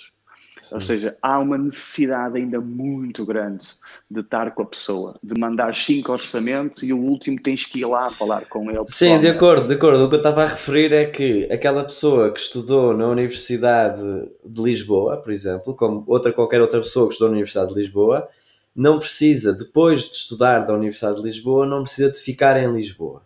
Sim. 0.60 0.74
Ou 0.74 0.80
seja, 0.80 1.16
há 1.20 1.38
uma 1.38 1.58
necessidade 1.58 2.38
ainda 2.38 2.60
muito 2.60 3.24
grande 3.24 3.66
de 4.10 4.20
estar 4.20 4.54
com 4.54 4.62
a 4.62 4.66
pessoa, 4.66 5.18
de 5.22 5.38
mandar 5.38 5.74
cinco 5.74 6.12
orçamentos 6.12 6.82
e 6.82 6.92
o 6.92 6.98
último 6.98 7.40
tens 7.40 7.64
que 7.64 7.80
ir 7.80 7.84
lá 7.84 8.10
falar 8.10 8.48
com 8.48 8.70
ele. 8.70 8.84
Sim, 8.88 9.20
de 9.20 9.28
acordo, 9.28 9.68
de 9.68 9.74
acordo. 9.74 10.04
O 10.04 10.08
que 10.08 10.14
eu 10.14 10.20
estava 10.20 10.44
a 10.44 10.48
referir 10.48 10.92
é 10.92 11.04
que 11.04 11.46
aquela 11.52 11.84
pessoa 11.84 12.32
que 12.32 12.40
estudou 12.40 12.96
na 12.96 13.06
Universidade 13.06 14.02
de 14.44 14.62
Lisboa, 14.62 15.18
por 15.18 15.32
exemplo, 15.32 15.74
como 15.74 16.04
outra 16.06 16.32
qualquer 16.32 16.60
outra 16.60 16.80
pessoa 16.80 17.06
que 17.06 17.12
estudou 17.12 17.28
na 17.28 17.34
Universidade 17.34 17.68
de 17.68 17.78
Lisboa, 17.78 18.26
não 18.74 18.98
precisa, 18.98 19.52
depois 19.52 20.02
de 20.02 20.14
estudar 20.14 20.60
da 20.60 20.74
Universidade 20.74 21.16
de 21.16 21.22
Lisboa, 21.22 21.66
não 21.66 21.82
precisa 21.82 22.10
de 22.10 22.18
ficar 22.18 22.56
em 22.62 22.72
Lisboa. 22.72 23.22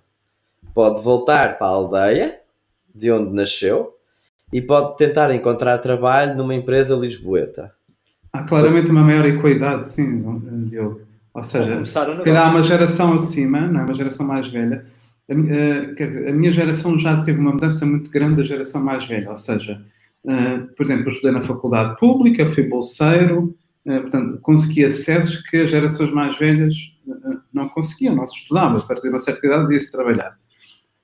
Pode 0.75 1.03
voltar 1.03 1.59
para 1.59 1.67
a 1.67 1.71
aldeia 1.71 2.41
de 2.95 3.11
onde 3.11 3.33
nasceu 3.33 3.97
e 4.53 4.61
pode 4.61 4.97
tentar 4.97 5.35
encontrar 5.35 5.79
trabalho 5.79 6.37
numa 6.37 6.55
empresa 6.55 6.95
lisboeta. 6.95 7.73
Há 8.33 8.43
claramente 8.43 8.91
uma 8.91 9.03
maior 9.03 9.27
equidade, 9.27 9.89
sim, 9.89 10.23
Diogo. 10.67 11.01
Ou 11.33 11.43
seja, 11.43 11.85
se 11.85 12.23
calhar 12.23 12.47
há 12.47 12.51
uma 12.51 12.63
geração 12.63 13.15
acima, 13.15 13.61
não 13.61 13.81
é? 13.81 13.85
uma 13.85 13.95
geração 13.95 14.27
mais 14.27 14.49
velha. 14.49 14.85
Uh, 15.29 15.95
quer 15.95 16.05
dizer, 16.07 16.29
a 16.29 16.33
minha 16.33 16.51
geração 16.51 16.99
já 16.99 17.21
teve 17.21 17.39
uma 17.39 17.53
mudança 17.53 17.87
muito 17.87 18.11
grande 18.11 18.37
da 18.37 18.43
geração 18.43 18.83
mais 18.83 19.07
velha. 19.07 19.31
Ou 19.31 19.37
seja, 19.37 19.81
uh, 20.25 20.67
por 20.77 20.85
exemplo, 20.85 21.05
eu 21.05 21.09
estudei 21.09 21.31
na 21.31 21.41
faculdade 21.41 21.99
pública, 22.01 22.47
fui 22.47 22.65
bolseiro, 22.65 23.57
uh, 23.87 24.01
portanto, 24.01 24.39
consegui 24.43 24.85
acessos 24.85 25.41
que 25.49 25.59
as 25.59 25.71
gerações 25.71 26.13
mais 26.13 26.37
velhas 26.37 26.75
não 27.53 27.69
conseguiam, 27.69 28.15
não 28.15 28.27
se 28.27 28.39
estudava. 28.39 28.79
A 28.79 28.83
partir 28.83 29.03
de 29.03 29.09
uma 29.11 29.21
certa 29.21 29.47
idade, 29.47 29.73
ia-se 29.73 29.93
trabalhar. 29.93 30.37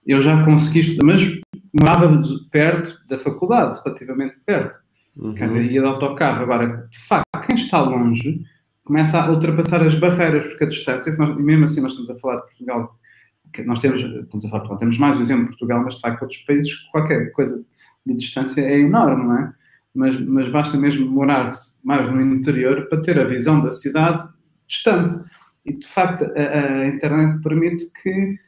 Eu 0.07 0.23
já 0.23 0.45
consegui 0.45 0.81
estudar, 0.81 1.07
mas 1.07 1.41
morava 1.73 2.23
perto 2.51 2.99
da 3.09 3.19
faculdade, 3.19 3.81
relativamente 3.85 4.37
perto. 4.47 4.79
Uhum. 5.19 5.35
Quer 5.35 5.47
dizer, 5.47 5.65
ia 5.65 5.81
de 5.81 5.87
autocarro. 5.87 6.43
Agora, 6.43 6.89
de 6.91 6.99
facto, 6.99 7.27
quem 7.45 7.57
está 7.57 7.81
longe 7.81 8.41
começa 8.85 9.21
a 9.21 9.31
ultrapassar 9.31 9.83
as 9.83 9.95
barreiras, 9.95 10.47
porque 10.47 10.65
a 10.65 10.69
distância, 10.69 11.15
nós, 11.17 11.37
e 11.37 11.43
mesmo 11.43 11.65
assim 11.65 11.81
nós 11.81 11.91
estamos 11.91 12.11
a 12.11 12.15
falar 12.15 12.37
de 12.37 12.43
Portugal, 12.43 12.97
nós 13.65 13.81
temos, 13.81 14.01
estamos 14.01 14.45
a 14.45 14.49
falar, 14.49 14.61
portanto, 14.61 14.81
temos 14.81 14.99
mais 14.99 15.19
o 15.19 15.23
exemplo 15.23 15.45
de 15.45 15.49
Portugal, 15.51 15.83
mas 15.83 15.95
de 15.95 16.01
facto 16.01 16.23
outros 16.23 16.41
países, 16.43 16.73
qualquer 16.93 17.33
coisa 17.33 17.65
de 18.07 18.17
distância 18.17 18.61
é 18.61 18.79
enorme, 18.79 19.25
não 19.25 19.39
é? 19.39 19.53
Mas, 19.95 20.21
mas 20.21 20.49
basta 20.51 20.77
mesmo 20.77 21.11
morar 21.11 21.47
mais 21.83 22.09
no 22.13 22.21
interior 22.21 22.87
para 22.89 23.01
ter 23.01 23.19
a 23.19 23.25
visão 23.25 23.61
da 23.61 23.71
cidade 23.71 24.29
distante. 24.69 25.15
E 25.65 25.73
de 25.73 25.87
facto 25.87 26.25
a, 26.37 26.83
a 26.83 26.87
internet 26.87 27.43
permite 27.43 27.91
que 28.03 28.39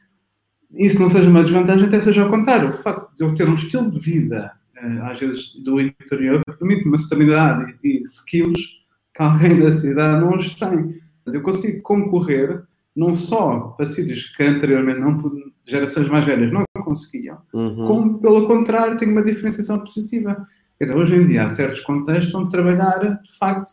isso 0.73 0.99
não 0.99 1.09
seja 1.09 1.29
uma 1.29 1.43
desvantagem, 1.43 1.87
até 1.87 1.99
seja 2.01 2.23
ao 2.23 2.29
contrário. 2.29 2.69
O 2.69 2.71
facto 2.71 3.15
de 3.15 3.23
eu 3.23 3.33
ter 3.33 3.49
um 3.49 3.55
estilo 3.55 3.89
de 3.89 3.99
vida, 3.99 4.51
eh, 4.77 4.99
às 5.03 5.19
vezes 5.19 5.55
do 5.63 5.81
interior, 5.81 6.41
permite 6.57 6.85
uma 6.85 6.95
estabilidade 6.95 7.75
e 7.83 8.03
skills 8.03 8.79
que 9.13 9.21
alguém 9.21 9.59
da 9.59 9.71
cidade 9.71 10.21
não 10.21 10.35
os 10.35 10.53
tem. 10.55 10.99
Eu 11.25 11.41
consigo 11.41 11.81
concorrer 11.81 12.63
não 12.95 13.15
só 13.15 13.75
para 13.77 13.85
sítios 13.85 14.29
que 14.29 14.43
anteriormente 14.43 14.99
não, 14.99 15.17
gerações 15.65 16.07
mais 16.07 16.25
velhas 16.25 16.51
não 16.51 16.65
conseguiam, 16.83 17.37
uhum. 17.53 17.87
como 17.87 18.19
pelo 18.19 18.47
contrário 18.47 18.97
tenho 18.97 19.11
uma 19.11 19.23
diferenciação 19.23 19.79
positiva. 19.79 20.47
Hoje 20.95 21.15
em 21.15 21.27
dia 21.27 21.45
há 21.45 21.49
certos 21.49 21.81
contextos 21.81 22.33
onde 22.33 22.49
trabalhar, 22.49 23.21
de 23.21 23.37
facto, 23.37 23.69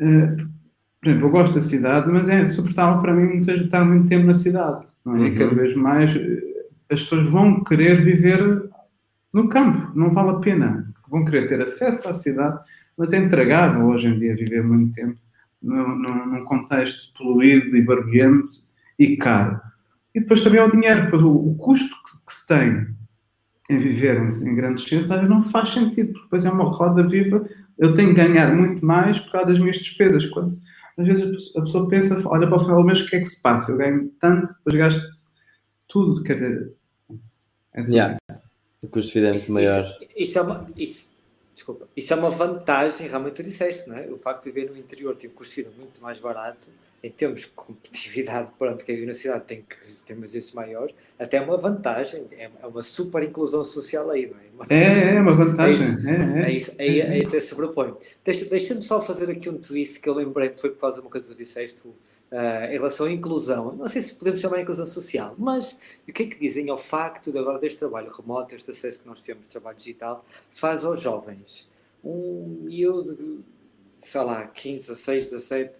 uh, 0.00 0.48
por 1.00 1.08
exemplo, 1.08 1.26
eu 1.26 1.30
gosto 1.30 1.54
da 1.54 1.60
cidade, 1.60 2.10
mas 2.10 2.28
é 2.28 2.44
suportável 2.44 3.00
para 3.00 3.14
mim 3.14 3.38
estar 3.38 3.84
muito 3.84 4.08
tempo 4.08 4.26
na 4.26 4.34
cidade. 4.34 4.84
Não 5.04 5.16
é? 5.16 5.18
Uhum. 5.20 5.26
E 5.26 5.34
cada 5.36 5.54
vez 5.54 5.74
mais 5.74 6.14
eh, 6.14 6.42
as 6.90 7.02
pessoas 7.02 7.26
vão 7.30 7.62
querer 7.62 8.00
viver 8.00 8.68
no 9.32 9.48
campo, 9.48 9.92
não 9.94 10.10
vale 10.10 10.30
a 10.30 10.40
pena. 10.40 10.92
Vão 11.08 11.24
querer 11.24 11.46
ter 11.46 11.60
acesso 11.60 12.08
à 12.08 12.14
cidade, 12.14 12.58
mas 12.96 13.12
é 13.12 13.18
intragável 13.18 13.86
hoje 13.86 14.08
em 14.08 14.18
dia 14.18 14.34
viver 14.34 14.62
muito 14.62 14.92
tempo 14.92 15.18
num, 15.62 15.96
num 15.96 16.44
contexto 16.44 17.12
poluído 17.16 17.76
e 17.76 17.82
barulhento 17.82 18.50
e 18.98 19.16
caro. 19.16 19.60
E 20.14 20.20
depois 20.20 20.42
também 20.42 20.60
é 20.60 20.64
o 20.64 20.70
dinheiro, 20.70 21.26
o, 21.26 21.50
o 21.50 21.54
custo 21.54 21.94
que, 21.94 22.26
que, 22.26 22.34
se 22.34 22.46
tem 22.46 22.88
em 23.70 23.78
viver 23.78 24.16
em, 24.16 24.28
em 24.48 24.54
grandes 24.54 24.84
centros 24.84 25.10
não 25.28 25.42
faz 25.42 25.70
sentido, 25.70 26.12
porque 26.12 26.24
depois 26.24 26.44
é 26.44 26.50
uma 26.50 26.64
roda 26.64 27.06
viva. 27.06 27.46
Eu 27.78 27.94
tenho 27.94 28.08
que 28.08 28.16
ganhar 28.16 28.54
muito 28.54 28.84
mais 28.84 29.20
por 29.20 29.32
causa 29.32 29.48
das 29.48 29.60
minhas 29.60 29.76
despesas. 29.76 30.26
Quando, 30.26 30.50
às 30.98 31.06
vezes 31.06 31.56
a 31.56 31.60
pessoa 31.62 31.88
pensa, 31.88 32.20
olha 32.26 32.46
para 32.46 32.56
o 32.56 32.60
final 32.60 32.76
do 32.80 32.84
mês, 32.84 33.00
o 33.00 33.06
que 33.06 33.16
é 33.16 33.20
que 33.20 33.26
se 33.26 33.40
passa? 33.40 33.70
Eu 33.70 33.78
ganho 33.78 34.08
tanto, 34.20 34.52
depois 34.54 34.76
gasto 34.76 35.02
tudo, 35.86 36.22
quer 36.22 36.34
dizer. 36.34 36.72
É 37.72 37.82
yeah. 37.82 38.16
O 38.82 38.88
custo 38.88 39.12
de 39.12 39.14
vida 39.14 39.28
é 39.28 39.30
muito 39.30 39.52
maior. 39.52 39.84
Isso, 39.84 40.08
isso, 40.16 40.38
é 40.38 40.42
uma, 40.42 40.70
isso, 40.76 41.18
desculpa, 41.54 41.88
isso 41.96 42.12
é 42.12 42.16
uma 42.16 42.30
vantagem, 42.30 43.08
realmente 43.08 43.34
tu 43.34 43.42
disseste, 43.44 43.88
não 43.88 43.96
é? 43.96 44.08
O 44.08 44.18
facto 44.18 44.44
de 44.44 44.50
viver 44.50 44.70
no 44.70 44.76
interior 44.76 45.14
tem 45.14 45.30
um 45.30 45.32
custo 45.32 45.54
de 45.54 45.62
vida 45.62 45.74
muito 45.78 46.00
mais 46.02 46.18
barato, 46.18 46.68
em 47.02 47.10
termos 47.10 47.42
de 47.42 47.46
competitividade, 47.48 48.50
pronto, 48.58 48.84
quem 48.84 48.96
vive 48.96 49.06
na 49.06 49.14
cidade 49.14 49.44
tem 49.44 49.62
que 49.62 49.76
ter 50.04 50.16
mais 50.16 50.34
isso 50.34 50.56
maior, 50.56 50.90
até 51.18 51.36
é 51.36 51.40
uma 51.40 51.56
vantagem, 51.56 52.24
é, 52.32 52.50
é 52.60 52.66
uma 52.66 52.82
super 52.82 53.22
inclusão 53.22 53.62
social 53.64 54.10
aí, 54.10 54.32
não 54.54 54.64
é? 54.64 54.74
É, 54.74 55.14
é 55.16 55.20
uma 55.20 55.32
vantagem. 55.32 55.86
É, 56.08 56.40
é, 56.40 56.44
é 56.46 56.52
isso, 56.52 56.74
aí, 56.78 57.00
aí 57.02 57.24
até 57.24 57.40
sobrepõe. 57.40 57.94
Deixa, 58.24 58.44
deixa-me 58.46 58.82
só 58.82 59.00
fazer 59.00 59.30
aqui 59.30 59.48
um 59.48 59.58
twist 59.58 60.00
que 60.00 60.08
eu 60.08 60.14
lembrei 60.14 60.48
que 60.50 60.60
foi 60.60 60.70
por 60.70 60.80
causa 60.80 60.96
de 60.96 61.02
uma 61.02 61.10
coisa 61.10 61.26
que 61.26 61.32
tu 61.32 61.38
disseste, 61.38 61.78
uh, 62.32 62.66
em 62.66 62.72
relação 62.72 63.06
à 63.06 63.12
inclusão. 63.12 63.74
Não 63.74 63.88
sei 63.88 64.02
se 64.02 64.14
podemos 64.14 64.40
chamar 64.40 64.56
de 64.56 64.62
inclusão 64.62 64.86
social, 64.86 65.34
mas 65.38 65.78
o 66.06 66.12
que 66.12 66.22
é 66.22 66.26
que 66.26 66.38
dizem 66.38 66.68
ao 66.70 66.78
facto 66.78 67.32
de 67.32 67.38
agora 67.38 67.58
deste 67.58 67.78
trabalho 67.78 68.10
remoto, 68.10 68.54
este 68.54 68.70
acesso 68.70 69.02
que 69.02 69.08
nós 69.08 69.20
temos 69.20 69.44
de 69.44 69.50
trabalho 69.50 69.76
digital, 69.76 70.24
faz 70.50 70.84
aos 70.84 71.00
jovens? 71.00 71.68
Um 72.04 72.62
miúdo, 72.62 73.44
sei 74.00 74.22
lá, 74.22 74.46
15, 74.46 74.88
16, 74.88 75.30
17, 75.30 75.74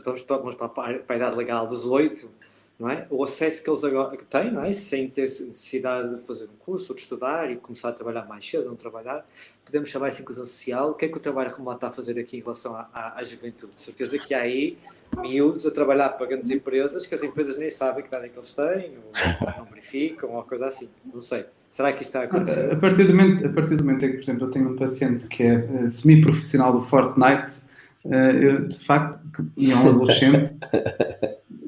vamos 0.00 0.22
para, 0.22 0.36
vamos 0.38 0.54
para 0.54 1.02
a 1.08 1.16
idade 1.16 1.36
legal, 1.36 1.66
18, 1.66 2.30
não 2.78 2.90
é? 2.90 3.06
O 3.10 3.22
acesso 3.22 3.62
que 3.62 3.70
eles 3.70 3.84
agora 3.84 4.16
têm, 4.28 4.50
não 4.50 4.64
é? 4.64 4.72
Sem 4.72 5.08
ter 5.08 5.22
necessidade 5.22 6.16
de 6.16 6.22
fazer 6.22 6.44
um 6.44 6.56
curso 6.58 6.92
ou 6.92 6.96
de 6.96 7.02
estudar 7.02 7.50
e 7.50 7.56
começar 7.56 7.90
a 7.90 7.92
trabalhar 7.92 8.26
mais 8.26 8.48
cedo, 8.48 8.64
não 8.64 8.74
trabalhar, 8.74 9.24
podemos 9.64 9.88
chamar 9.88 10.08
isso 10.08 10.22
inclusão 10.22 10.46
social. 10.46 10.90
O 10.90 10.94
que 10.94 11.04
é 11.04 11.08
que 11.08 11.16
o 11.16 11.20
trabalho 11.20 11.54
remoto 11.54 11.76
está 11.76 11.88
a 11.88 11.90
fazer 11.92 12.18
aqui 12.18 12.38
em 12.38 12.40
relação 12.40 12.74
à, 12.74 12.88
à, 12.92 13.18
à 13.20 13.24
juventude? 13.24 13.74
De 13.74 13.80
certeza 13.80 14.18
que 14.18 14.34
há 14.34 14.40
aí 14.40 14.76
miúdos 15.18 15.66
a 15.66 15.70
trabalhar 15.70 16.08
para 16.10 16.26
grandes 16.26 16.50
empresas 16.50 17.06
que 17.06 17.14
as 17.14 17.22
empresas 17.22 17.56
nem 17.56 17.70
sabem 17.70 18.02
que 18.02 18.08
idade 18.08 18.26
é 18.26 18.28
que 18.28 18.38
eles 18.38 18.54
têm, 18.54 18.96
ou 18.96 19.52
não 19.58 19.64
verificam, 19.66 20.34
ou 20.34 20.42
coisa 20.42 20.66
assim. 20.66 20.88
Não 21.04 21.20
sei. 21.20 21.44
Será 21.70 21.90
que 21.92 22.02
isto 22.02 22.10
está 22.10 22.20
a 22.20 22.24
acontecer? 22.24 22.70
A 22.70 22.76
partir 22.76 23.04
do 23.04 23.14
momento, 23.14 23.46
a 23.46 23.48
partir 23.48 23.76
do 23.76 23.84
momento 23.84 24.04
em 24.04 24.10
que, 24.10 24.16
por 24.16 24.22
exemplo, 24.24 24.46
eu 24.46 24.50
tenho 24.50 24.68
um 24.70 24.76
paciente 24.76 25.26
que 25.26 25.42
é 25.42 25.56
uh, 25.56 25.88
semi-profissional 25.88 26.72
do 26.72 26.82
Fortnite, 26.82 27.62
eu, 28.04 28.68
de 28.68 28.78
facto, 28.78 29.20
e 29.56 29.70
é 29.70 29.76
um 29.76 29.88
adolescente, 29.88 30.54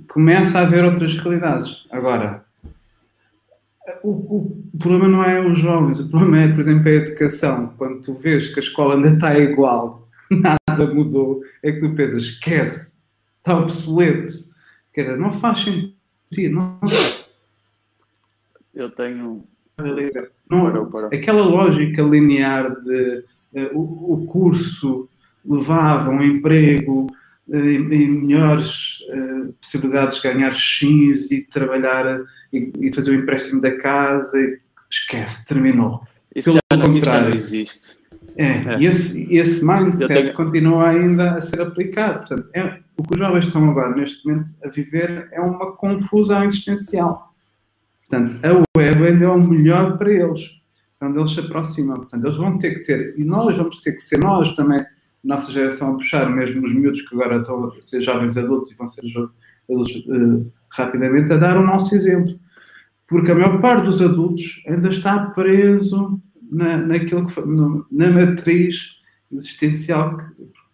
começa 0.08 0.58
a 0.58 0.62
haver 0.62 0.84
outras 0.84 1.16
realidades. 1.16 1.86
Agora, 1.90 2.44
o, 4.02 4.10
o, 4.10 4.78
problema 4.78 5.08
não 5.08 5.24
é 5.24 5.40
os 5.40 5.58
jovens, 5.58 6.00
o 6.00 6.08
problema 6.08 6.40
é, 6.40 6.48
por 6.48 6.60
exemplo, 6.60 6.88
a 6.88 6.92
educação. 6.92 7.74
Quando 7.76 8.00
tu 8.00 8.14
vês 8.14 8.48
que 8.48 8.58
a 8.58 8.62
escola 8.62 8.94
ainda 8.94 9.08
está 9.08 9.38
igual, 9.38 10.08
nada 10.30 10.94
mudou, 10.94 11.42
é 11.62 11.72
que 11.72 11.80
tu 11.80 11.94
pensas, 11.94 12.22
esquece, 12.22 12.96
está 13.38 13.58
obsoleto. 13.58 14.32
Quer 14.92 15.02
dizer, 15.02 15.18
não 15.18 15.30
faz 15.30 15.60
sentido. 15.60 16.54
Não... 16.54 16.80
Eu 18.74 18.90
tenho 18.90 19.44
não, 20.48 20.88
aquela 21.12 21.42
lógica 21.42 22.02
linear 22.02 22.80
de 22.80 23.24
uh, 23.54 23.78
o, 23.78 24.14
o, 24.14 24.26
curso 24.26 25.08
levava 25.44 26.10
um 26.10 26.22
emprego 26.22 27.06
uh, 27.48 27.56
e, 27.56 27.76
e, 27.76 28.08
melhores 28.08 29.00
uh, 29.10 29.52
possibilidades 29.60 30.20
de 30.20 30.28
ganhar 30.28 30.54
X 30.54 31.30
e 31.30 31.42
trabalhar 31.42 32.20
e, 32.52 32.72
e, 32.80 32.92
fazer 32.92 33.10
o 33.10 33.14
empréstimo 33.14 33.60
da 33.60 33.76
casa, 33.76 34.38
e, 34.38 34.58
esquece, 34.90 35.46
terminou. 35.46 36.02
Isso 36.34 36.50
Pelo 36.50 36.58
já 36.72 36.84
contrário, 36.84 37.30
não 37.30 37.38
existe. 37.38 37.96
É, 38.36 38.46
é. 38.46 38.78
E 38.80 38.86
esse, 38.86 39.32
esse 39.32 39.64
mindset 39.64 40.08
tenho... 40.08 40.34
continua 40.34 40.88
ainda 40.88 41.32
a 41.32 41.40
ser 41.40 41.60
aplicado. 41.60 42.20
Portanto, 42.20 42.48
é, 42.52 42.80
o 42.96 43.02
que 43.02 43.14
os 43.14 43.18
jovens 43.18 43.46
estão 43.46 43.70
agora, 43.70 43.94
neste 43.94 44.26
momento, 44.26 44.50
a 44.64 44.68
viver 44.68 45.28
é 45.30 45.40
uma 45.40 45.72
confusão 45.76 46.42
existencial 46.42 47.34
Portanto, 48.08 48.38
a 48.46 48.78
web 48.78 49.06
ainda 49.06 49.24
é 49.24 49.28
o 49.28 49.42
melhor 49.42 49.96
para 49.98 50.10
eles, 50.10 50.50
onde 51.00 51.18
eles 51.18 51.32
se 51.32 51.40
aproximam. 51.40 51.96
Portanto, 51.96 52.24
eles 52.24 52.36
vão 52.36 52.58
ter 52.58 52.74
que 52.74 52.80
ter, 52.80 53.18
e 53.18 53.24
nós 53.24 53.56
vamos 53.56 53.78
ter 53.78 53.92
que 53.92 54.00
ser 54.00 54.18
nós 54.18 54.52
também, 54.52 54.78
nossa 55.24 55.50
geração, 55.50 55.92
a 55.92 55.94
puxar 55.94 56.30
mesmo 56.30 56.62
os 56.62 56.74
miúdos 56.74 57.02
que 57.02 57.14
agora 57.14 57.38
estão 57.38 57.64
a 57.66 57.80
ser 57.80 58.02
jovens 58.02 58.36
adultos 58.36 58.70
e 58.70 58.76
vão 58.76 58.86
ser 58.86 59.02
adultos 59.68 59.96
uh, 60.06 60.52
rapidamente, 60.70 61.32
a 61.32 61.36
dar 61.36 61.56
o 61.56 61.66
nosso 61.66 61.94
exemplo. 61.94 62.38
Porque 63.08 63.30
a 63.30 63.34
maior 63.34 63.60
parte 63.60 63.86
dos 63.86 64.02
adultos 64.02 64.62
ainda 64.66 64.88
está 64.88 65.26
preso 65.30 66.20
na, 66.50 66.76
naquilo 66.76 67.26
que 67.26 67.32
foi, 67.32 67.46
no, 67.46 67.86
na 67.90 68.10
matriz 68.10 68.96
existencial 69.32 70.16
que, 70.16 70.24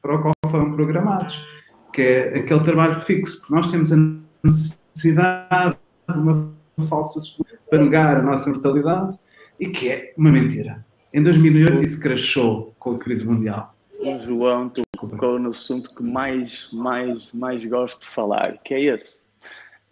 para 0.03 0.16
o 0.16 0.22
qual 0.22 0.32
foram 0.51 0.72
programados, 0.72 1.44
que 1.92 2.03
é 2.03 2.38
aquele 2.38 2.61
trabalho 2.61 2.94
fixo, 2.96 3.40
porque 3.40 3.55
nós 3.55 3.70
temos 3.70 3.92
a 3.92 3.96
necessidade 4.42 5.76
de 6.09 6.18
uma 6.18 6.55
falsa 6.88 7.20
para 7.68 7.82
negar 7.82 8.16
a 8.16 8.22
nossa 8.22 8.48
mortalidade 8.48 9.16
e 9.59 9.68
que 9.68 9.88
é 9.88 10.14
uma 10.16 10.30
mentira. 10.30 10.84
Em 11.12 11.22
2008 11.22 11.82
isso 11.82 12.01
crashou 12.01 12.74
com 12.78 12.92
a 12.92 12.98
crise 12.98 13.24
mundial. 13.24 13.70
O 14.03 14.18
João 14.18 14.70
tocou 14.70 15.38
no 15.38 15.51
assunto 15.51 15.94
que 15.94 16.03
mais, 16.03 16.68
mais, 16.72 17.30
mais 17.32 17.64
gosto 17.66 18.01
de 18.01 18.07
falar, 18.07 18.57
que 18.64 18.72
é 18.72 18.94
esse. 18.94 19.28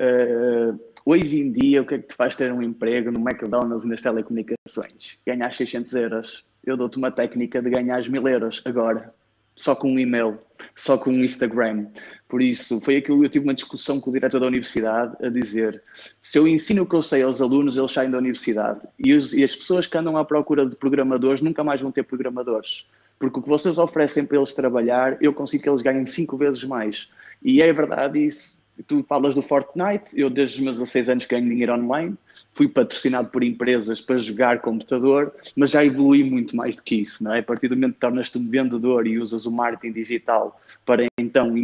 Uh, 0.00 0.80
hoje 1.04 1.38
em 1.38 1.52
dia, 1.52 1.82
o 1.82 1.86
que 1.86 1.94
é 1.94 1.98
que 1.98 2.08
te 2.08 2.14
faz 2.14 2.34
ter 2.34 2.50
um 2.50 2.62
emprego 2.62 3.10
no 3.10 3.20
McDonald's 3.20 3.84
e 3.84 3.88
nas 3.88 4.00
telecomunicações? 4.00 5.18
Ganhar 5.26 5.52
600 5.52 5.92
euros. 5.92 6.44
Eu 6.64 6.74
dou-te 6.74 6.96
uma 6.96 7.10
técnica 7.10 7.60
de 7.60 7.68
ganhar 7.68 8.02
mil 8.08 8.26
euros 8.26 8.62
agora, 8.64 9.12
só 9.54 9.76
com 9.76 9.92
um 9.92 9.98
e-mail, 9.98 10.38
só 10.74 10.96
com 10.96 11.10
um 11.10 11.22
Instagram. 11.22 11.88
Por 12.30 12.40
isso, 12.40 12.80
foi 12.80 12.96
aquilo 12.96 13.20
que 13.20 13.26
eu 13.26 13.30
tive 13.30 13.44
uma 13.44 13.54
discussão 13.54 14.00
com 14.00 14.08
o 14.08 14.12
diretor 14.12 14.40
da 14.40 14.46
universidade 14.46 15.16
a 15.22 15.28
dizer: 15.28 15.82
se 16.22 16.38
eu 16.38 16.48
ensino 16.48 16.84
o 16.84 16.86
que 16.86 16.94
eu 16.94 17.02
sei 17.02 17.22
aos 17.22 17.42
alunos, 17.42 17.76
eles 17.76 17.92
saem 17.92 18.10
da 18.10 18.16
universidade. 18.16 18.80
E, 18.98 19.14
os, 19.14 19.34
e 19.34 19.44
as 19.44 19.54
pessoas 19.54 19.86
que 19.86 19.98
andam 19.98 20.16
à 20.16 20.24
procura 20.24 20.64
de 20.64 20.76
programadores 20.76 21.42
nunca 21.42 21.62
mais 21.62 21.82
vão 21.82 21.92
ter 21.92 22.04
programadores. 22.04 22.86
Porque 23.18 23.38
o 23.38 23.42
que 23.42 23.48
vocês 23.48 23.78
oferecem 23.78 24.24
para 24.24 24.36
eles 24.36 24.52
trabalhar, 24.52 25.16
eu 25.20 25.32
consigo 25.32 25.62
que 25.62 25.68
eles 25.68 25.82
ganhem 25.82 26.06
cinco 26.06 26.36
vezes 26.36 26.62
mais. 26.64 27.08
E 27.42 27.60
é 27.60 27.72
verdade 27.72 28.24
isso. 28.24 28.64
Tu 28.86 29.04
falas 29.08 29.34
do 29.34 29.42
Fortnite, 29.42 30.10
eu 30.14 30.30
desde 30.30 30.56
os 30.56 30.62
meus 30.62 30.76
16 30.76 31.08
anos 31.08 31.26
ganho 31.26 31.48
dinheiro 31.48 31.74
online, 31.74 32.16
fui 32.52 32.68
patrocinado 32.68 33.28
por 33.28 33.42
empresas 33.42 34.00
para 34.00 34.16
jogar 34.16 34.60
computador, 34.60 35.32
mas 35.56 35.70
já 35.70 35.84
evolui 35.84 36.22
muito 36.22 36.54
mais 36.54 36.76
do 36.76 36.82
que 36.82 36.96
isso, 36.96 37.24
não 37.24 37.34
é? 37.34 37.40
A 37.40 37.42
partir 37.42 37.68
do 37.68 37.74
momento 37.74 37.94
que 37.94 38.00
tornas-te 38.00 38.38
um 38.38 38.48
vendedor 38.48 39.06
e 39.06 39.18
usas 39.18 39.46
o 39.46 39.50
marketing 39.50 39.92
digital 39.92 40.60
para 40.86 41.06
então 41.18 41.54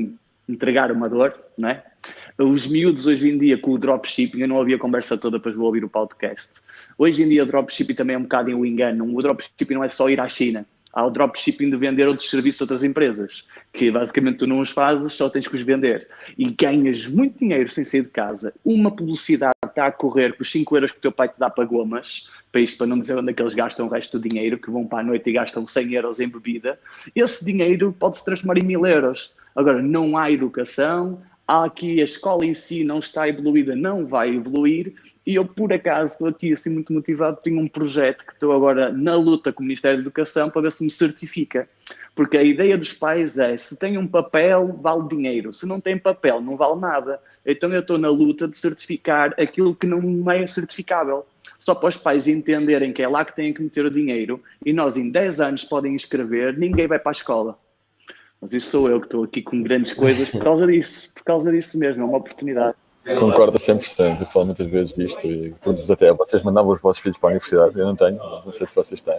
entregar 0.48 0.90
uma 0.90 1.08
dor, 1.08 1.34
não 1.56 1.68
é? 1.68 1.84
Os 2.36 2.66
miúdos 2.66 3.06
hoje 3.06 3.30
em 3.30 3.38
dia 3.38 3.56
com 3.56 3.70
o 3.72 3.78
dropshipping, 3.78 4.40
eu 4.40 4.48
não 4.48 4.56
ouvi 4.56 4.74
a 4.74 4.78
conversa 4.78 5.16
toda, 5.16 5.38
depois 5.38 5.54
vou 5.54 5.66
ouvir 5.66 5.84
o 5.84 5.88
podcast. 5.88 6.60
Hoje 6.98 7.22
em 7.22 7.28
dia 7.28 7.44
o 7.44 7.46
dropshipping 7.46 7.94
também 7.94 8.16
é 8.16 8.18
um 8.18 8.22
bocado 8.22 8.50
em 8.50 8.54
um 8.54 8.66
engano. 8.66 9.04
O 9.16 9.22
dropshipping 9.22 9.74
não 9.74 9.84
é 9.84 9.88
só 9.88 10.10
ir 10.10 10.20
à 10.20 10.28
China. 10.28 10.66
Há 10.94 11.04
o 11.04 11.10
dropshipping 11.10 11.70
de 11.70 11.76
vender 11.76 12.06
outros 12.06 12.30
serviços 12.30 12.62
a 12.62 12.64
outras 12.64 12.84
empresas, 12.84 13.44
que 13.72 13.90
basicamente 13.90 14.38
tu 14.38 14.46
não 14.46 14.60
os 14.60 14.70
fazes, 14.70 15.12
só 15.12 15.28
tens 15.28 15.48
que 15.48 15.54
os 15.54 15.62
vender. 15.62 16.08
E 16.38 16.50
ganhas 16.50 17.06
muito 17.06 17.38
dinheiro 17.38 17.68
sem 17.68 17.84
sair 17.84 18.02
de 18.02 18.10
casa. 18.10 18.54
Uma 18.64 18.90
publicidade 18.90 19.54
está 19.66 19.86
a 19.86 19.92
correr 19.92 20.34
com 20.34 20.42
os 20.42 20.52
5 20.52 20.76
euros 20.76 20.92
que 20.92 20.98
o 20.98 21.00
teu 21.00 21.12
pai 21.12 21.28
te 21.28 21.34
dá 21.36 21.50
para 21.50 21.64
gomas, 21.64 22.30
para 22.52 22.60
isto, 22.60 22.78
para 22.78 22.86
não 22.86 22.98
dizer 22.98 23.18
onde 23.18 23.30
é 23.30 23.34
que 23.34 23.42
eles 23.42 23.54
gastam 23.54 23.86
o 23.86 23.90
resto 23.90 24.18
do 24.18 24.28
dinheiro, 24.28 24.56
que 24.56 24.70
vão 24.70 24.86
para 24.86 25.00
a 25.00 25.02
noite 25.02 25.28
e 25.28 25.32
gastam 25.32 25.66
100 25.66 25.94
euros 25.94 26.20
em 26.20 26.28
bebida. 26.28 26.78
Esse 27.14 27.44
dinheiro 27.44 27.92
pode 27.98 28.16
se 28.16 28.24
transformar 28.24 28.58
em 28.58 28.64
mil 28.64 28.86
euros 28.86 29.34
Agora, 29.54 29.80
não 29.80 30.18
há 30.18 30.30
educação, 30.30 31.22
há 31.46 31.64
aqui 31.64 32.00
a 32.00 32.04
escola 32.04 32.44
em 32.44 32.54
si 32.54 32.84
não 32.84 32.98
está 32.98 33.28
evoluída, 33.28 33.76
não 33.76 34.06
vai 34.06 34.34
evoluir, 34.34 34.94
e 35.26 35.36
eu, 35.36 35.44
por 35.46 35.72
acaso, 35.72 36.12
estou 36.12 36.28
aqui 36.28 36.52
assim 36.52 36.68
muito 36.68 36.92
motivado, 36.92 37.40
tenho 37.42 37.58
um 37.58 37.66
projeto 37.66 38.26
que 38.26 38.32
estou 38.34 38.52
agora 38.52 38.92
na 38.92 39.14
luta 39.14 39.52
com 39.52 39.62
o 39.62 39.66
Ministério 39.66 39.96
da 39.98 40.02
Educação 40.02 40.50
para 40.50 40.62
ver 40.62 40.72
se 40.72 40.84
me 40.84 40.90
certifica. 40.90 41.66
Porque 42.14 42.36
a 42.36 42.42
ideia 42.42 42.76
dos 42.76 42.92
pais 42.92 43.38
é, 43.38 43.56
se 43.56 43.78
tem 43.78 43.96
um 43.96 44.06
papel, 44.06 44.78
vale 44.82 45.08
dinheiro. 45.08 45.52
Se 45.52 45.66
não 45.66 45.80
tem 45.80 45.98
papel, 45.98 46.42
não 46.42 46.56
vale 46.56 46.78
nada. 46.78 47.20
Então 47.44 47.72
eu 47.72 47.80
estou 47.80 47.96
na 47.96 48.10
luta 48.10 48.46
de 48.46 48.58
certificar 48.58 49.34
aquilo 49.40 49.74
que 49.74 49.86
não 49.86 50.30
é 50.30 50.46
certificável. 50.46 51.26
Só 51.58 51.74
para 51.74 51.88
os 51.88 51.96
pais 51.96 52.28
entenderem 52.28 52.92
que 52.92 53.02
é 53.02 53.08
lá 53.08 53.24
que 53.24 53.34
têm 53.34 53.54
que 53.54 53.62
meter 53.62 53.86
o 53.86 53.90
dinheiro 53.90 54.42
e 54.64 54.72
nós 54.72 54.96
em 54.96 55.10
10 55.10 55.40
anos 55.40 55.64
podem 55.64 55.96
escrever, 55.96 56.56
ninguém 56.58 56.86
vai 56.86 56.98
para 56.98 57.10
a 57.10 57.12
escola. 57.12 57.58
Mas 58.44 58.52
isso 58.52 58.72
sou 58.72 58.90
eu 58.90 59.00
que 59.00 59.06
estou 59.06 59.24
aqui 59.24 59.40
com 59.40 59.62
grandes 59.62 59.94
coisas 59.94 60.28
por 60.28 60.42
causa 60.42 60.66
disso, 60.66 61.14
por 61.14 61.24
causa 61.24 61.50
disso 61.50 61.78
mesmo, 61.78 62.02
é 62.02 62.04
uma 62.04 62.18
oportunidade. 62.18 62.76
Concordo 63.18 63.56
100%, 63.58 64.20
eu 64.20 64.26
falo 64.26 64.44
muitas 64.44 64.66
vezes 64.66 64.92
disto 64.94 65.26
e 65.26 65.54
pergunto 65.62 65.90
até, 65.90 66.12
vocês 66.12 66.42
mandavam 66.42 66.70
os 66.70 66.78
vossos 66.78 67.02
filhos 67.02 67.16
para 67.16 67.30
a 67.30 67.32
universidade? 67.32 67.78
Eu 67.78 67.86
não 67.86 67.96
tenho, 67.96 68.18
não 68.44 68.52
sei 68.52 68.66
se 68.66 68.74
vocês 68.74 69.00
têm. 69.00 69.18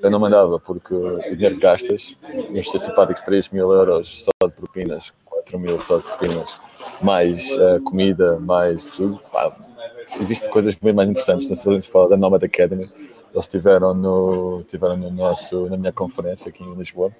Eu 0.00 0.12
não 0.12 0.20
mandava 0.20 0.60
porque 0.60 0.94
o 0.94 1.34
dinheiro 1.34 1.56
que 1.56 1.60
gastas, 1.60 2.16
vamos 2.22 2.70
ser 2.70 2.78
simpáticos, 2.78 3.20
3 3.22 3.48
mil 3.48 3.72
euros 3.72 4.22
só 4.22 4.46
de 4.46 4.54
propinas, 4.54 5.12
4 5.24 5.58
mil 5.58 5.80
só 5.80 5.96
de 5.96 6.04
propinas, 6.04 6.60
mais 7.02 7.50
uh, 7.56 7.80
comida, 7.82 8.38
mais 8.38 8.84
tudo. 8.84 9.20
Pá, 9.32 9.56
existem 10.20 10.48
coisas 10.50 10.76
bem 10.76 10.92
mais 10.92 11.10
interessantes. 11.10 11.48
Não 11.48 11.56
sei 11.56 11.82
se 11.82 11.90
falar 11.90 12.10
da 12.10 12.16
Nomad 12.16 12.44
Academy, 12.44 12.88
eles 13.36 13.44
estiveram 13.44 13.92
no, 13.92 14.64
tiveram 14.66 14.96
no 14.96 15.10
nosso, 15.10 15.68
na 15.68 15.76
minha 15.76 15.92
conferência 15.92 16.48
aqui 16.48 16.64
em 16.64 16.74
Lisboa. 16.74 17.10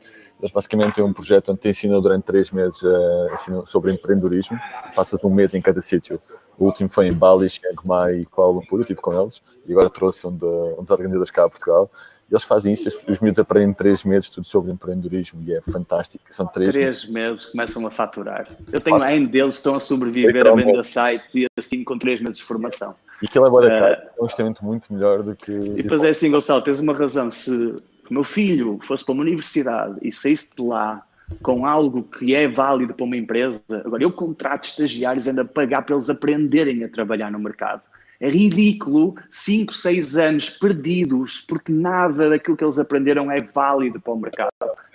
Eles 0.41 0.51
basicamente 0.51 0.95
têm 0.95 1.05
um 1.05 1.13
projeto 1.13 1.53
onde 1.53 1.61
te 1.61 1.69
ensinam 1.69 2.01
durante 2.01 2.25
três 2.25 2.51
meses 2.51 2.83
uh, 2.83 3.67
sobre 3.67 3.93
empreendedorismo. 3.93 4.59
Passas 4.95 5.23
um 5.23 5.29
mês 5.29 5.53
em 5.53 5.61
cada 5.61 5.83
sítio. 5.83 6.19
O 6.59 6.65
último 6.65 6.89
foi 6.89 7.09
em 7.09 7.13
Bali, 7.13 7.49
Chiang 7.51 7.77
Mai 7.85 8.21
e 8.21 8.27
Kuala 8.27 8.53
Lumpur. 8.53 8.79
Eu 8.79 8.81
estive 8.81 9.01
com 9.01 9.13
eles 9.13 9.43
e 9.67 9.73
agora 9.73 9.91
trouxe 9.91 10.27
um, 10.27 10.35
de, 10.35 10.47
um 10.47 10.83
dos 10.83 10.91
organizadores 10.91 11.31
cá 11.31 11.45
a 11.45 11.51
Portugal. 11.51 11.91
E 12.31 12.35
eles 12.35 12.45
fazem 12.45 12.73
isso, 12.73 12.89
os 13.07 13.21
miúdos 13.21 13.39
aprendem 13.39 13.71
em 13.71 13.75
três 13.75 14.03
meses 14.03 14.31
tudo 14.31 14.47
sobre 14.47 14.73
empreendedorismo 14.73 15.43
e 15.43 15.55
é 15.55 15.61
fantástico. 15.61 16.25
São 16.31 16.47
três, 16.47 16.75
três 16.75 17.07
meses 17.07 17.45
começam 17.45 17.87
a 17.87 17.91
faturar. 17.91 18.49
Eu 18.73 18.81
tenho 18.81 19.03
ainda 19.03 19.31
deles 19.31 19.57
que 19.57 19.59
estão 19.59 19.75
a 19.75 19.81
sobreviver 19.81 20.47
a 20.47 20.55
venda 20.55 20.83
sites 20.83 21.35
e 21.35 21.47
assim 21.59 21.85
com 21.85 21.99
três 21.99 22.21
meses 22.21 22.39
de 22.39 22.45
formação. 22.45 22.97
E 23.23 23.27
aquilo 23.27 23.47
é 23.47 23.51
boa 23.51 23.63
da 23.63 23.69
cara, 23.71 24.11
é 24.17 24.21
um 24.21 24.25
investimento 24.25 24.65
muito 24.65 24.93
melhor 24.93 25.23
do 25.23 25.35
que. 25.35 25.53
E 25.53 25.83
depois 25.83 26.03
é 26.05 26.11
assim, 26.11 26.31
Gonçalo, 26.31 26.63
tens 26.63 26.81
uma 26.81 26.95
razão. 26.95 27.31
Se 27.31 27.51
o 27.51 28.15
meu 28.15 28.25
filho 28.25 28.79
fosse 28.83 29.05
para 29.05 29.15
uma 29.15 29.23
universidade 29.23 29.97
e 30.03 30.13
saísse 30.13 30.55
de 30.55 30.63
lá 30.63 31.05
com 31.43 31.67
algo 31.67 32.05
que 32.05 32.35
é 32.35 32.47
válido 32.49 32.95
para 32.95 33.05
uma 33.05 33.17
empresa, 33.17 33.61
agora 33.85 34.03
eu 34.03 34.13
contrato 34.13 34.65
estagiários 34.65 35.27
ainda 35.27 35.43
a 35.43 35.45
pagar 35.45 35.83
para 35.83 35.95
eles 35.95 36.09
aprenderem 36.09 36.85
a 36.85 36.89
trabalhar 36.89 37.31
no 37.31 37.39
mercado. 37.39 37.83
É 38.19 38.31
ridículo 38.31 39.15
5, 39.31 39.75
6 39.75 40.17
anos 40.17 40.51
perdidos 40.51 41.43
porque 41.47 41.71
nada 41.71 42.31
daquilo 42.31 42.57
que 42.57 42.65
eles 42.65 42.79
aprenderam 42.79 43.31
é 43.31 43.41
válido 43.41 44.01
para 44.01 44.13
o 44.13 44.19
mercado. 44.19 44.51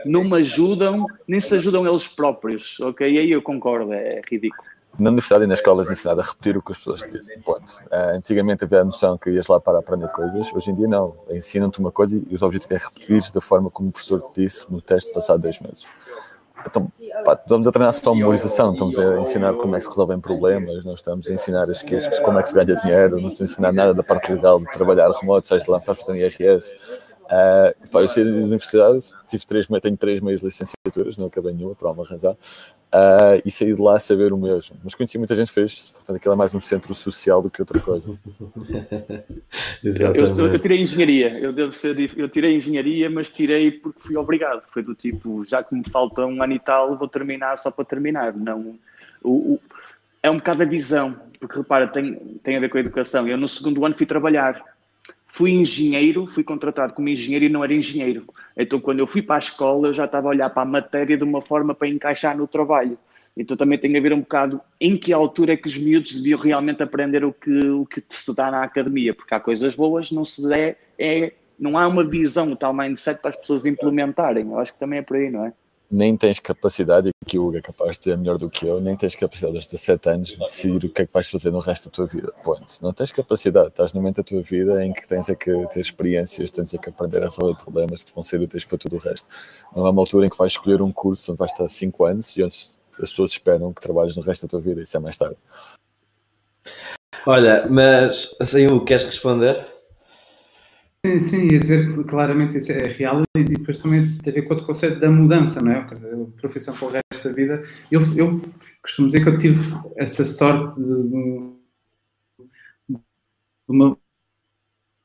Não 0.05 0.23
me 0.23 0.37
ajudam, 0.37 1.05
nem 1.27 1.39
se 1.39 1.53
ajudam 1.55 1.87
eles 1.87 2.07
próprios, 2.07 2.79
ok? 2.79 3.11
E 3.11 3.19
aí 3.19 3.31
eu 3.31 3.41
concordo, 3.41 3.93
é 3.93 4.21
ridículo. 4.29 4.63
Na 4.99 5.09
universidade 5.09 5.43
e 5.43 5.47
nas 5.47 5.59
escolas 5.59 5.89
ensinar 5.89 6.19
a 6.19 6.23
repetir 6.23 6.57
o 6.57 6.61
que 6.61 6.71
as 6.71 6.77
pessoas 6.77 7.01
dizem. 7.11 7.39
Ponto. 7.41 7.71
Uh, 7.91 8.15
antigamente 8.15 8.63
havia 8.63 8.81
a 8.81 8.83
noção 8.83 9.17
que 9.17 9.29
ias 9.29 9.47
lá 9.47 9.59
para 9.59 9.79
aprender 9.79 10.07
coisas, 10.09 10.51
hoje 10.53 10.71
em 10.71 10.75
dia 10.75 10.87
não. 10.87 11.15
Ensinam-te 11.29 11.79
uma 11.79 11.91
coisa 11.91 12.15
e 12.15 12.35
o 12.35 12.45
objetivo 12.45 12.73
é 12.73 12.77
repetir 12.77 13.21
da 13.33 13.41
forma 13.41 13.69
como 13.69 13.89
o 13.89 13.91
professor 13.91 14.21
te 14.31 14.41
disse 14.41 14.65
no 14.69 14.81
teste 14.81 15.11
passado 15.13 15.41
dois 15.41 15.59
meses. 15.59 15.85
Então, 16.65 16.91
pá, 17.25 17.33
estamos 17.33 17.67
a 17.67 17.71
treinar 17.71 17.93
só 17.93 18.13
memorização, 18.13 18.73
estamos 18.73 18.99
a 18.99 19.19
ensinar 19.19 19.53
como 19.53 19.75
é 19.75 19.79
que 19.79 19.83
se 19.83 19.89
resolvem 19.89 20.19
problemas, 20.19 20.85
não 20.85 20.93
estamos 20.93 21.29
a 21.29 21.33
ensinar 21.33 21.63
as 21.63 21.81
queixas, 21.81 22.19
como 22.19 22.39
é 22.39 22.43
que 22.43 22.49
se 22.49 22.55
ganha 22.55 22.79
dinheiro, 22.81 23.19
não 23.19 23.29
estamos 23.29 23.41
a 23.41 23.43
ensinar 23.45 23.73
nada 23.73 23.93
da 23.93 24.03
parte 24.03 24.31
legal 24.31 24.59
de 24.59 24.65
trabalhar 24.71 25.09
remoto, 25.09 25.47
seja 25.47 25.65
de 25.65 25.71
lançar 25.71 25.95
fazer 25.95 26.15
IRS. 26.17 26.75
Uh, 27.31 27.89
pá, 27.89 28.01
eu 28.01 28.09
saí 28.09 28.25
da 28.25 28.31
universidade, 28.31 29.05
tive 29.29 29.45
três, 29.45 29.65
tenho 29.81 29.95
três 29.95 30.19
meias 30.19 30.41
licenciaturas, 30.41 31.15
não 31.15 31.27
acabei 31.27 31.53
nenhuma, 31.53 31.73
por 31.73 31.87
alguma 31.87 32.05
razão, 32.05 32.33
uh, 32.33 33.41
e 33.45 33.49
saí 33.49 33.73
de 33.73 33.81
lá 33.81 33.95
a 33.95 33.99
saber 33.99 34.33
o 34.33 34.37
mesmo. 34.37 34.75
Mas 34.83 34.93
conheci 34.95 35.17
muita 35.17 35.33
gente 35.33 35.47
que 35.47 35.53
fez, 35.53 35.91
portanto, 35.91 36.17
aquilo 36.17 36.33
é 36.33 36.37
mais 36.37 36.53
um 36.53 36.59
centro 36.59 36.93
social 36.93 37.41
do 37.41 37.49
que 37.49 37.61
outra 37.61 37.79
coisa. 37.79 38.05
eu, 39.81 40.13
eu, 40.13 40.47
eu, 40.47 40.59
tirei 40.59 40.81
engenharia, 40.81 41.39
eu 41.39 41.53
devo 41.53 41.71
ser, 41.71 41.95
eu 42.17 42.27
tirei 42.27 42.57
engenharia, 42.57 43.09
mas 43.09 43.29
tirei 43.29 43.71
porque 43.71 44.01
fui 44.01 44.17
obrigado. 44.17 44.63
Foi 44.73 44.83
do 44.83 44.93
tipo, 44.93 45.45
já 45.45 45.63
que 45.63 45.73
me 45.73 45.87
falta 45.89 46.25
um 46.25 46.43
ano 46.43 46.53
e 46.53 46.59
tal, 46.59 46.97
vou 46.97 47.07
terminar 47.07 47.57
só 47.57 47.71
para 47.71 47.85
terminar. 47.85 48.35
Não, 48.35 48.77
o, 49.23 49.53
o, 49.53 49.59
é 50.21 50.29
um 50.29 50.35
bocado 50.35 50.63
a 50.63 50.65
visão, 50.65 51.15
porque 51.39 51.57
repara, 51.57 51.87
tem, 51.87 52.15
tem 52.43 52.57
a 52.57 52.59
ver 52.59 52.67
com 52.67 52.77
a 52.77 52.81
educação. 52.81 53.25
Eu 53.25 53.37
no 53.37 53.47
segundo 53.47 53.85
ano 53.85 53.95
fui 53.95 54.05
trabalhar 54.05 54.70
fui 55.31 55.51
engenheiro, 55.51 56.27
fui 56.27 56.43
contratado 56.43 56.93
como 56.93 57.07
engenheiro 57.07 57.45
e 57.45 57.49
não 57.49 57.63
era 57.63 57.73
engenheiro. 57.73 58.25
Então, 58.55 58.81
quando 58.81 58.99
eu 58.99 59.07
fui 59.07 59.21
para 59.21 59.37
a 59.37 59.39
escola, 59.39 59.87
eu 59.87 59.93
já 59.93 60.03
estava 60.03 60.27
a 60.27 60.31
olhar 60.31 60.49
para 60.49 60.63
a 60.63 60.65
matéria 60.65 61.17
de 61.17 61.23
uma 61.23 61.41
forma 61.41 61.73
para 61.73 61.87
encaixar 61.87 62.37
no 62.37 62.45
trabalho. 62.45 62.97
Então, 63.35 63.55
também 63.55 63.79
tem 63.79 63.95
a 63.95 64.01
ver 64.01 64.11
um 64.11 64.19
bocado 64.19 64.59
em 64.79 64.97
que 64.97 65.13
altura 65.13 65.53
é 65.53 65.57
que 65.57 65.69
os 65.69 65.77
miúdos 65.77 66.11
deviam 66.11 66.37
realmente 66.37 66.83
aprender 66.83 67.23
o 67.23 67.31
que, 67.31 67.65
o 67.69 67.85
que 67.85 68.03
se 68.09 68.35
dá 68.35 68.51
na 68.51 68.61
academia, 68.61 69.13
porque 69.13 69.33
há 69.33 69.39
coisas 69.39 69.73
boas, 69.73 70.11
não 70.11 70.25
se 70.25 70.53
é, 70.53 70.75
é 70.99 71.31
não 71.57 71.77
há 71.77 71.87
uma 71.87 72.03
visão, 72.03 72.51
o 72.51 72.55
tal 72.57 72.73
mindset 72.73 73.21
para 73.21 73.29
as 73.29 73.37
pessoas 73.37 73.65
implementarem. 73.65 74.51
Eu 74.51 74.59
acho 74.59 74.73
que 74.73 74.79
também 74.79 74.99
é 74.99 75.01
por 75.01 75.15
aí, 75.15 75.31
não 75.31 75.45
é? 75.45 75.53
Nem 75.91 76.15
tens 76.15 76.39
capacidade, 76.39 77.09
e 77.09 77.25
que 77.25 77.37
o 77.37 77.47
Hugo 77.47 77.57
é 77.57 77.61
capaz 77.61 77.97
de 77.97 78.05
dizer 78.05 78.17
melhor 78.17 78.37
do 78.37 78.49
que 78.49 78.65
eu, 78.65 78.79
nem 78.79 78.95
tens 78.95 79.13
capacidade 79.13 79.55
aos 79.55 79.65
17 79.65 80.09
anos 80.09 80.29
de 80.29 80.39
decidir 80.39 80.87
o 80.87 80.89
que 80.89 81.01
é 81.01 81.05
que 81.05 81.13
vais 81.13 81.29
fazer 81.29 81.51
no 81.51 81.59
resto 81.59 81.85
da 81.85 81.91
tua 81.91 82.07
vida. 82.07 82.31
Ponto. 82.43 82.65
Não 82.81 82.93
tens 82.93 83.11
capacidade, 83.11 83.67
estás 83.67 83.91
no 83.91 83.99
momento 83.99 84.17
da 84.17 84.23
tua 84.23 84.41
vida 84.41 84.83
em 84.85 84.93
que 84.93 85.05
tens 85.07 85.27
é 85.27 85.35
que 85.35 85.51
ter 85.67 85.79
experiências, 85.79 86.49
tens 86.49 86.73
é 86.73 86.77
que 86.77 86.89
aprender 86.89 87.19
a 87.19 87.25
resolver 87.25 87.61
problemas 87.61 88.03
que 88.03 88.13
vão 88.13 88.23
ser 88.23 88.39
úteis 88.39 88.63
para 88.63 88.77
tudo 88.77 88.95
o 88.95 88.99
resto. 88.99 89.27
Não 89.75 89.85
é 89.85 89.89
uma 89.89 90.01
altura 90.01 90.27
em 90.27 90.29
que 90.29 90.37
vais 90.37 90.53
escolher 90.53 90.81
um 90.81 90.91
curso 90.91 91.31
onde 91.31 91.39
vais 91.39 91.51
estar 91.51 91.67
5 91.67 92.05
anos 92.05 92.37
e 92.37 92.43
onde 92.43 92.53
as 92.93 93.09
pessoas 93.09 93.31
esperam 93.31 93.73
que 93.73 93.81
trabalhes 93.81 94.15
no 94.15 94.21
resto 94.21 94.43
da 94.43 94.49
tua 94.49 94.61
vida, 94.61 94.81
isso 94.81 94.95
é 94.95 94.99
mais 94.99 95.17
tarde. 95.17 95.37
Olha, 97.27 97.67
mas 97.69 98.35
assim, 98.39 98.67
o 98.67 98.83
queres 98.83 99.05
responder? 99.05 99.65
Sim, 101.03 101.19
sim, 101.19 101.47
ia 101.51 101.59
dizer 101.59 101.91
que 101.91 102.03
claramente 102.03 102.57
isso 102.59 102.71
é 102.71 102.87
real 102.87 103.23
e 103.35 103.43
depois 103.43 103.81
também 103.81 104.07
tem 104.19 104.31
a 104.31 104.35
ver 104.35 104.43
com 104.43 104.53
o 104.53 104.65
conceito 104.65 104.99
da 104.99 105.09
mudança, 105.09 105.59
não 105.59 105.71
é? 105.71 105.79
A 105.79 105.85
profissão 106.39 106.75
para 106.75 106.87
o 106.87 106.91
resto 106.91 107.27
da 107.27 107.33
vida. 107.33 107.63
Eu, 107.89 108.01
eu 108.15 108.39
costumo 108.83 109.07
dizer 109.07 109.23
que 109.23 109.29
eu 109.29 109.37
tive 109.39 109.59
essa 109.97 110.23
sorte 110.23 110.79
de, 110.79 110.85
de, 112.87 112.99
uma, 113.67 113.97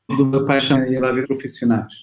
de 0.07 0.21
uma 0.21 0.45
paixão 0.45 0.83
em 0.83 0.97
a 0.97 1.11
ver 1.11 1.25
profissionais. 1.25 1.93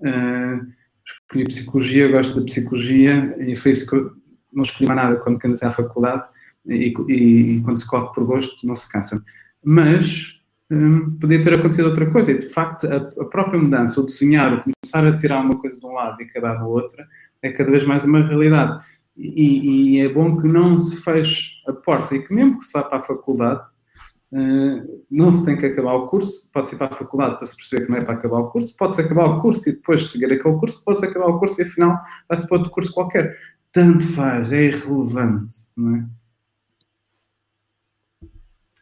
Uh, 0.00 0.66
escolhi 1.06 1.44
psicologia, 1.44 2.08
gosto 2.08 2.40
da 2.40 2.44
psicologia 2.44 3.36
e 3.38 3.54
foi 3.54 3.70
isso 3.70 3.88
que 3.88 3.94
eu 3.94 4.16
não 4.52 4.64
escolhi 4.64 4.88
mais 4.88 5.00
nada 5.00 5.16
quando 5.20 5.38
candidatei 5.38 5.68
à 5.68 5.72
faculdade 5.72 6.24
e, 6.66 6.92
e, 7.08 7.12
e 7.58 7.62
quando 7.62 7.78
se 7.78 7.86
corre 7.86 8.12
por 8.12 8.24
gosto 8.24 8.66
não 8.66 8.74
se 8.74 8.90
cansa. 8.90 9.22
Mas 9.62 10.37
Hum, 10.70 11.16
podia 11.18 11.42
ter 11.42 11.54
acontecido 11.54 11.86
outra 11.86 12.10
coisa. 12.10 12.30
E, 12.30 12.38
de 12.38 12.48
facto, 12.48 12.86
a, 12.86 12.96
a, 12.96 13.24
própria 13.24 13.58
mudança, 13.60 14.00
o 14.00 14.06
desenhar, 14.06 14.52
o 14.52 14.62
começar 14.62 15.06
a 15.06 15.16
tirar 15.16 15.40
uma 15.40 15.58
coisa 15.58 15.80
de 15.80 15.86
um 15.86 15.92
lado 15.92 16.20
e 16.20 16.24
acabar 16.24 16.58
da 16.58 16.64
outra, 16.66 17.06
é 17.42 17.50
cada 17.50 17.70
vez 17.70 17.84
mais 17.84 18.04
uma 18.04 18.20
realidade. 18.20 18.84
E, 19.16 19.96
e, 19.96 20.00
é 20.00 20.08
bom 20.08 20.40
que 20.40 20.46
não 20.46 20.78
se 20.78 20.96
feche 21.02 21.54
a 21.66 21.72
porta 21.72 22.14
e 22.14 22.22
que, 22.22 22.32
mesmo 22.32 22.58
que 22.58 22.64
se 22.64 22.72
vá 22.72 22.82
para 22.84 22.98
a 22.98 23.02
faculdade, 23.02 23.60
uh, 24.32 25.04
não 25.10 25.32
se 25.32 25.44
tem 25.46 25.56
que 25.56 25.66
acabar 25.66 25.94
o 25.94 26.08
curso. 26.08 26.50
Pode-se 26.52 26.74
ir 26.74 26.78
para 26.78 26.88
a 26.88 26.96
faculdade 26.96 27.36
para 27.36 27.46
se 27.46 27.56
perceber 27.56 27.86
que 27.86 27.90
não 27.90 27.98
é 27.98 28.04
para 28.04 28.14
acabar 28.14 28.38
o 28.38 28.50
curso, 28.50 28.76
pode-se 28.76 29.00
acabar 29.00 29.26
o 29.26 29.40
curso 29.40 29.68
e 29.68 29.72
depois 29.72 30.08
seguir 30.08 30.26
aquele 30.26 30.56
curso, 30.58 30.84
pode-se 30.84 31.06
acabar 31.06 31.26
o 31.28 31.38
curso 31.38 31.60
e 31.60 31.64
afinal 31.64 31.98
vai-se 32.28 32.46
para 32.46 32.58
outro 32.58 32.72
curso 32.72 32.92
qualquer. 32.92 33.36
Tanto 33.72 34.06
faz, 34.06 34.52
é 34.52 34.64
irrelevante, 34.64 35.54
não 35.76 35.96
é? 35.96 36.17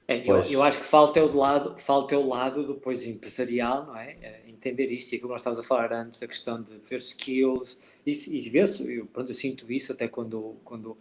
É, 0.09 0.19
eu, 0.29 0.41
eu, 0.41 0.63
acho 0.63 0.79
que 0.79 0.85
falta 0.85 1.19
é 1.19 1.23
o 1.23 1.37
lado, 1.37 1.77
falta 1.79 2.15
é 2.15 2.19
o 2.19 2.29
lado 2.29 2.65
depois 2.65 3.05
empresarial, 3.05 3.87
não 3.87 3.97
é? 3.97 4.17
é 4.23 4.43
entender 4.47 4.91
isto 4.91 5.15
e 5.15 5.19
como 5.19 5.33
nós 5.33 5.41
estávamos 5.41 5.65
a 5.65 5.69
falar 5.69 5.93
antes 5.93 6.21
da 6.21 6.29
questão 6.29 6.63
de 6.63 6.79
ver 6.79 6.99
skills 6.99 7.79
e, 8.07 8.13
e 8.13 8.49
vê-se, 8.49 8.95
eu, 8.95 9.07
pronto, 9.07 9.31
eu 9.31 9.35
sinto 9.35 9.71
isso 9.71 9.93
até 9.93 10.07
quando, 10.07 10.55
quando 10.65 10.97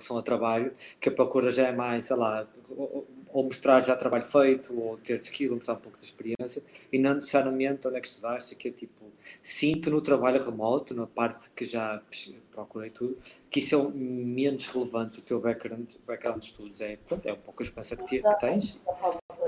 são 0.00 0.16
a 0.16 0.22
trabalho, 0.22 0.72
que 0.98 1.10
a 1.10 1.12
procura 1.12 1.50
já 1.50 1.68
é 1.68 1.72
mais, 1.72 2.06
sei 2.06 2.16
lá, 2.16 2.48
ou 3.32 3.44
mostrar 3.44 3.82
já 3.82 3.94
trabalho 3.96 4.24
feito, 4.24 4.78
ou 4.78 4.96
ter 4.98 5.16
skill, 5.16 5.50
ou 5.50 5.56
mostrar 5.56 5.74
um 5.74 5.78
pouco 5.78 5.98
de 5.98 6.04
experiência, 6.04 6.62
e 6.92 6.98
não 6.98 7.14
necessariamente 7.14 7.86
onde 7.86 7.96
é 7.96 8.00
que 8.00 8.08
estudaste, 8.08 8.54
que 8.54 8.68
é 8.68 8.70
tipo, 8.70 9.04
sinto 9.42 9.90
no 9.90 10.00
trabalho 10.00 10.42
remoto, 10.42 10.94
na 10.94 11.06
parte 11.06 11.50
que 11.54 11.64
já 11.64 12.02
procurei 12.50 12.90
tudo, 12.90 13.18
que 13.50 13.60
isso 13.60 13.76
é 13.76 13.98
menos 13.98 14.66
relevante 14.66 15.20
o 15.20 15.22
teu 15.22 15.40
background, 15.40 15.90
background 16.06 16.40
de 16.40 16.46
estudos, 16.46 16.80
é, 16.80 16.96
pronto, 17.06 17.26
é 17.26 17.32
um 17.32 17.36
pouco 17.36 17.62
a 17.62 17.64
experiência 17.64 17.96
que, 17.96 18.22
que 18.22 18.40
tens, 18.40 18.80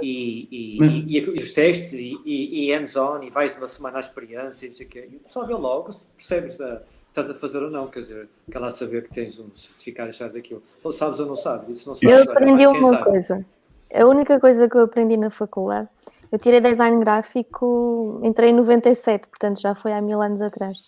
e, 0.01 0.49
e, 0.51 0.83
e, 0.83 1.18
e, 1.18 1.31
os 1.31 1.53
testes, 1.53 1.93
e, 1.93 2.18
e 2.24 2.72
hands-on, 2.72 3.22
e 3.22 3.31
vais 3.31 3.57
uma 3.57 3.68
semana 3.68 3.99
à 3.99 4.01
experiência, 4.01 4.66
e, 4.66 4.99
e 4.99 5.16
o 5.16 5.20
pessoal 5.20 5.47
vê 5.47 5.55
logo, 5.55 5.95
percebes 6.16 6.57
da 6.57 6.83
estás 7.11 7.28
a 7.28 7.35
fazer 7.35 7.62
ou 7.62 7.70
não, 7.70 7.89
quer 7.89 8.01
dizer, 8.01 8.28
quer 8.51 8.59
lá 8.59 8.70
saber 8.70 9.03
que 9.03 9.12
tens 9.12 9.39
um 9.39 9.51
certificado 9.55 10.11
e 10.11 10.14
sabes 10.14 10.37
aquilo. 10.37 10.61
Ou 10.83 10.93
sabes 10.93 11.20
ou 11.20 11.26
não 11.26 11.37
sabes, 11.37 11.78
isso 11.78 11.89
não 11.89 11.97
sabes. 11.97 12.26
Eu 12.26 12.33
aprendi 12.33 12.66
uma 12.66 12.91
sabe. 12.91 13.05
coisa, 13.05 13.47
a 13.95 14.07
única 14.07 14.38
coisa 14.38 14.68
que 14.68 14.76
eu 14.76 14.82
aprendi 14.82 15.16
na 15.16 15.30
faculdade, 15.30 15.88
eu 16.30 16.38
tirei 16.38 16.61
design 16.61 16.99
gráfico, 17.01 18.20
entrei 18.22 18.51
em 18.51 18.55
97, 18.55 19.28
portanto 19.28 19.61
já 19.61 19.74
foi 19.74 19.93
há 19.93 20.01
mil 20.01 20.22
anos 20.22 20.41
atrás. 20.41 20.78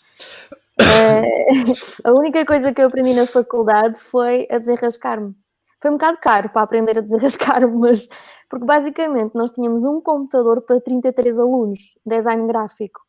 Uh, 0.81 1.73
a 2.05 2.13
única 2.13 2.45
coisa 2.47 2.73
que 2.73 2.81
eu 2.81 2.87
aprendi 2.87 3.13
na 3.13 3.27
faculdade 3.27 3.99
foi 3.99 4.47
a 4.51 4.59
desenrascar-me. 4.59 5.35
Foi 5.81 5.91
um 5.91 5.95
bocado 5.95 6.19
caro 6.19 6.49
para 6.51 6.63
aprender 6.63 6.97
a 6.97 7.01
desenrascar-me, 7.01 7.75
mas 7.77 8.09
porque 8.49 8.65
basicamente 8.65 9.35
nós 9.35 9.51
tínhamos 9.51 9.85
um 9.85 10.01
computador 10.01 10.63
para 10.63 10.81
33 10.81 11.39
alunos, 11.39 11.99
design 12.07 12.47
gráfico, 12.47 13.01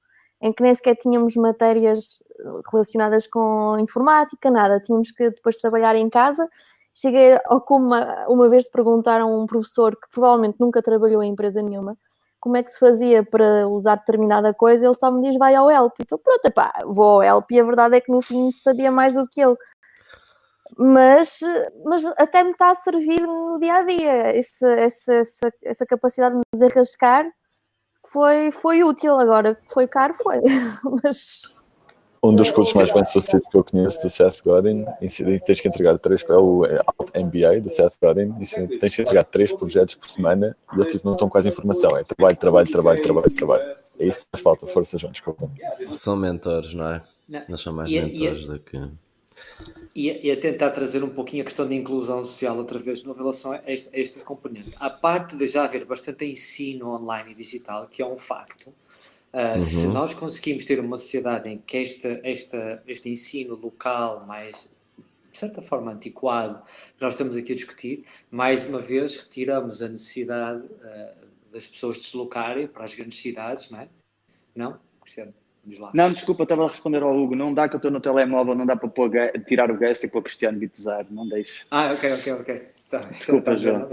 em 0.42 0.52
que 0.52 0.64
nem 0.64 0.74
sequer 0.74 0.96
tínhamos 0.96 1.36
matérias 1.36 2.24
relacionadas 2.72 3.28
com 3.28 3.78
informática, 3.80 4.50
nada, 4.50 4.80
tínhamos 4.80 5.12
que 5.12 5.30
depois 5.30 5.58
trabalhar 5.58 5.96
em 5.96 6.10
casa 6.10 6.50
Cheguei 6.94 7.38
ao 7.46 7.62
como 7.62 7.88
uma, 7.88 8.28
uma 8.28 8.50
vez 8.50 8.70
perguntaram 8.70 9.30
a 9.30 9.44
um 9.44 9.46
professor 9.46 9.96
que 9.96 10.10
provavelmente 10.12 10.58
nunca 10.60 10.82
trabalhou 10.82 11.24
em 11.24 11.32
empresa 11.32 11.62
nenhuma 11.62 11.98
como 12.44 12.58
é 12.58 12.64
que 12.64 12.72
se 12.72 12.78
fazia 12.78 13.24
para 13.24 13.70
usar 13.70 13.96
determinada 13.96 14.54
coisa, 14.54 14.86
ele 14.86 14.94
só 14.96 15.10
me 15.10 15.22
diz 15.22 15.38
vai 15.38 15.56
ao 15.56 15.72
Help. 15.72 15.94
Então 16.02 16.18
pronto, 16.18 16.44
epá, 16.44 16.74
vou 16.86 17.06
ao 17.06 17.24
Help 17.24 17.50
e 17.52 17.60
a 17.62 17.64
verdade 17.64 17.96
é 17.96 18.02
que 18.02 18.12
no 18.12 18.22
fim 18.22 18.52
sabia 18.52 18.92
mais 18.92 19.14
do 19.14 19.26
que 19.26 19.42
ele. 19.42 19.56
Mas, 20.78 21.40
mas 21.86 22.04
até 22.18 22.44
me 22.44 22.52
está 22.52 22.72
a 22.72 22.76
servir 22.76 23.22
no 23.22 23.58
dia 23.60 23.76
a 23.76 23.84
dia. 23.84 24.12
Essa, 24.38 24.68
essa, 24.72 25.22
essa 25.64 25.86
capacidade 25.86 26.34
de 26.34 26.40
me 26.40 26.44
desarrascar 26.54 27.32
foi, 28.12 28.52
foi 28.52 28.84
útil. 28.84 29.18
Agora, 29.18 29.58
foi 29.70 29.88
caro, 29.88 30.14
foi. 30.14 30.42
mas 31.02 31.56
um 32.24 32.34
dos 32.34 32.50
cursos 32.52 32.74
mais 32.74 32.90
bem 32.90 33.04
sucedidos 33.04 33.50
que 33.50 33.58
eu 33.58 33.64
conheço 33.66 34.02
do 34.02 34.10
Seth 34.10 34.42
Godin, 34.42 34.86
tens 35.46 35.60
que 35.60 35.68
entregar 35.68 36.00
três, 36.00 36.24
é 36.24 36.34
o 36.34 36.62
MBA 37.16 37.60
do 37.62 37.70
Seth 37.70 37.96
Godin, 38.02 38.34
e 38.40 38.80
tens 38.80 38.96
que 38.96 39.02
entregar 39.02 39.26
três 39.26 39.52
projetos 39.52 39.96
por 39.96 40.10
semana 40.10 40.56
e 40.74 40.80
eu 40.80 40.86
tipo, 40.86 41.06
não 41.06 41.14
estão 41.14 41.28
quase 41.28 41.50
informação, 41.50 41.98
é 41.98 42.04
trabalho, 42.04 42.38
trabalho, 42.38 42.72
trabalho, 42.72 43.02
trabalho, 43.02 43.32
trabalho. 43.32 43.76
É 44.00 44.08
isso 44.08 44.22
que 44.22 44.26
faz 44.32 44.42
falta, 44.42 44.66
força, 44.66 44.98
João, 44.98 45.12
desculpa. 45.12 45.52
São 45.92 46.16
mentores, 46.16 46.74
não 46.74 46.90
é? 46.90 47.04
Não, 47.48 47.58
são 47.58 47.74
mais 47.74 47.92
e, 47.92 48.00
mentores 48.00 48.44
e, 48.44 48.48
do 48.48 48.60
que. 48.60 48.78
E, 49.94 50.28
e, 50.28 50.32
a 50.32 50.40
tentar 50.40 50.72
trazer 50.72 51.04
um 51.04 51.10
pouquinho 51.10 51.44
a 51.44 51.46
questão 51.46 51.68
da 51.68 51.76
inclusão 51.76 52.24
social 52.24 52.58
outra 52.58 52.80
vez 52.80 53.04
no 53.04 53.14
relação 53.14 53.52
a 53.52 53.62
este, 53.68 53.96
a 53.96 54.00
este 54.00 54.20
componente. 54.22 54.72
A 54.80 54.90
parte 54.90 55.36
de 55.36 55.48
já 55.48 55.66
haver 55.66 55.86
bastante 55.86 56.26
ensino 56.26 56.90
online 56.90 57.32
e 57.32 57.36
digital, 57.36 57.88
que 57.88 58.02
é 58.02 58.06
um 58.06 58.18
facto, 58.18 58.74
Uh, 59.34 59.56
uhum. 59.56 59.62
Se 59.62 59.88
nós 59.88 60.14
conseguimos 60.14 60.64
ter 60.64 60.80
uma 60.80 60.98
sociedade 60.98 61.50
em 61.50 61.58
que 61.58 61.78
esta, 61.78 62.20
esta, 62.24 62.84
este 62.88 63.10
ensino 63.10 63.56
local 63.56 64.26
mais, 64.28 64.72
de 65.32 65.40
certa 65.40 65.62
forma, 65.62 65.92
antiquado, 65.92 66.62
que 66.96 67.02
nós 67.04 67.16
estamos 67.16 67.36
aqui 67.36 67.54
a 67.54 67.56
discutir, 67.56 68.06
mais 68.30 68.68
uma 68.68 68.80
vez 68.80 69.18
retiramos 69.24 69.82
a 69.82 69.88
necessidade 69.88 70.64
uh, 70.66 71.28
das 71.52 71.66
pessoas 71.66 71.98
deslocarem 71.98 72.68
para 72.68 72.86
as 72.86 72.94
grandes 72.94 73.20
cidades, 73.20 73.72
não 73.72 73.80
é? 73.80 73.88
Não? 74.56 74.80
Cristiano? 75.02 75.34
Não, 75.94 76.12
desculpa, 76.12 76.44
estava 76.44 76.66
a 76.66 76.68
responder 76.68 77.02
ao 77.02 77.16
Hugo. 77.16 77.36
Não 77.36 77.54
dá 77.54 77.70
que 77.70 77.76
eu 77.76 77.78
estou 77.78 77.90
no 77.90 78.02
telemóvel, 78.02 78.54
não 78.54 78.66
dá 78.66 78.76
para 78.76 78.90
pôr, 78.90 79.10
tirar 79.48 79.72
o 79.72 79.78
guest 79.78 80.04
e 80.04 80.10
pôr 80.10 80.22
Cristiano 80.22 80.60
Bitezar, 80.60 81.06
não 81.10 81.28
deixe. 81.28 81.66
Ah, 81.72 81.94
ok, 81.94 82.14
ok, 82.14 82.34
ok. 82.34 82.73
Tá, 82.94 83.00
Desculpa, 83.00 83.42
tá, 83.42 83.56
João. 83.56 83.80
Não, 83.80 83.88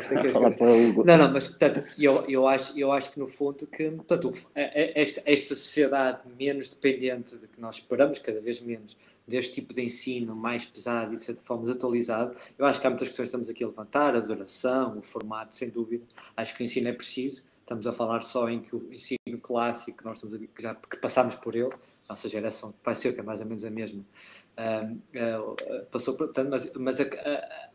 Não, 1.07 1.16
não, 1.16 1.32
mas 1.32 1.48
portanto, 1.48 1.82
eu, 1.98 2.22
eu, 2.28 2.46
acho, 2.46 2.78
eu 2.78 2.92
acho 2.92 3.11
que 3.11 3.18
no 3.18 3.26
fundo 3.26 3.66
que 3.66 3.90
portanto, 3.90 4.30
esta, 4.55 5.22
esta 5.24 5.55
sociedade 5.55 6.20
menos 6.38 6.68
dependente 6.68 7.34
de 7.38 7.46
que 7.46 7.59
nós 7.59 7.76
esperamos, 7.76 8.18
cada 8.18 8.42
vez 8.42 8.61
menos, 8.61 8.94
deste 9.26 9.55
tipo 9.55 9.72
de 9.72 9.82
ensino 9.82 10.36
mais 10.36 10.66
pesado 10.66 11.14
e 11.14 11.16
de 11.16 11.22
certa 11.22 11.40
forma 11.42 11.62
desatualizado, 11.62 12.36
eu 12.59 12.66
acho 12.66 12.78
que 12.78 12.86
há 12.86 12.90
muitas 12.90 13.09
questões 13.09 13.30
que 13.30 13.36
estamos 13.36 13.48
aqui 13.48 13.64
a 13.64 13.68
levantar, 13.68 14.14
a 14.14 14.20
duração, 14.20 14.98
o 14.98 15.03
formato, 15.03 15.57
sem 15.57 15.70
dúvida. 15.70 16.05
Acho 16.36 16.55
que 16.55 16.62
o 16.62 16.66
ensino 16.66 16.88
é 16.88 16.92
preciso. 16.92 17.44
Estamos 17.62 17.86
a 17.86 17.92
falar 17.94 18.20
só 18.20 18.51
em 18.51 18.61
que 18.61 18.76
o 18.76 18.92
ensino 18.92 19.38
clássico, 19.40 20.05
nós 20.05 20.18
estamos 20.18 20.36
a, 20.36 20.38
que 20.38 20.62
já 20.62 20.74
que 20.74 20.96
passámos 20.98 21.36
por 21.36 21.57
ele, 21.57 21.72
a 22.07 22.12
nossa 22.12 22.28
geração 22.28 22.74
vai 22.84 22.94
ser 22.94 23.14
que 23.14 23.20
é 23.20 23.22
mais 23.22 23.40
ou 23.40 23.46
menos 23.46 23.64
a 23.64 23.70
mesma, 23.70 24.05
uh, 24.59 24.92
uh, 24.92 25.86
passou 25.90 26.16
por, 26.16 26.26
portanto, 26.26 26.51
mas, 26.51 26.72
mas 26.74 27.01
a, 27.01 27.05
a, 27.05 27.70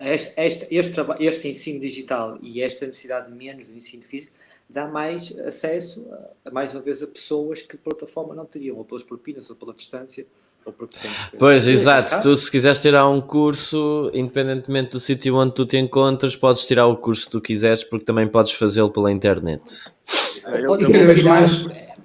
este, 0.00 0.40
este, 0.40 0.74
este, 0.74 1.00
este 1.20 1.48
ensino 1.48 1.80
digital 1.80 2.38
e 2.42 2.62
esta 2.62 2.86
necessidade 2.86 3.32
menos 3.32 3.66
do 3.66 3.76
ensino 3.76 4.02
físico 4.02 4.32
dá 4.68 4.86
mais 4.86 5.36
acesso, 5.38 6.06
a, 6.44 6.50
mais 6.50 6.72
uma 6.72 6.82
vez, 6.82 7.02
a 7.02 7.06
pessoas 7.06 7.62
que 7.62 7.76
por 7.76 7.94
outra 7.94 8.06
forma 8.06 8.34
não 8.34 8.44
teriam, 8.44 8.76
ou 8.76 8.84
pelas 8.84 9.02
propinas, 9.02 9.48
ou 9.48 9.56
pela 9.56 9.72
distância, 9.72 10.26
ou 10.64 10.72
porque 10.72 10.98
têm 10.98 11.10
Pois, 11.38 11.66
exato. 11.66 12.20
Tu, 12.20 12.36
se 12.36 12.50
quiseres 12.50 12.80
tirar 12.80 13.08
um 13.08 13.20
curso, 13.20 14.10
independentemente 14.12 14.90
do 14.90 15.00
sítio 15.00 15.34
onde 15.36 15.54
tu 15.54 15.64
te 15.64 15.78
encontras, 15.78 16.36
podes 16.36 16.66
tirar 16.66 16.86
o 16.86 16.96
curso 16.96 17.26
que 17.26 17.30
tu 17.32 17.40
quiseres, 17.40 17.82
porque 17.82 18.04
também 18.04 18.28
podes 18.28 18.52
fazê-lo 18.52 18.90
pela 18.90 19.10
internet. 19.10 19.90
Podes 20.66 20.86
tirar, 20.86 21.48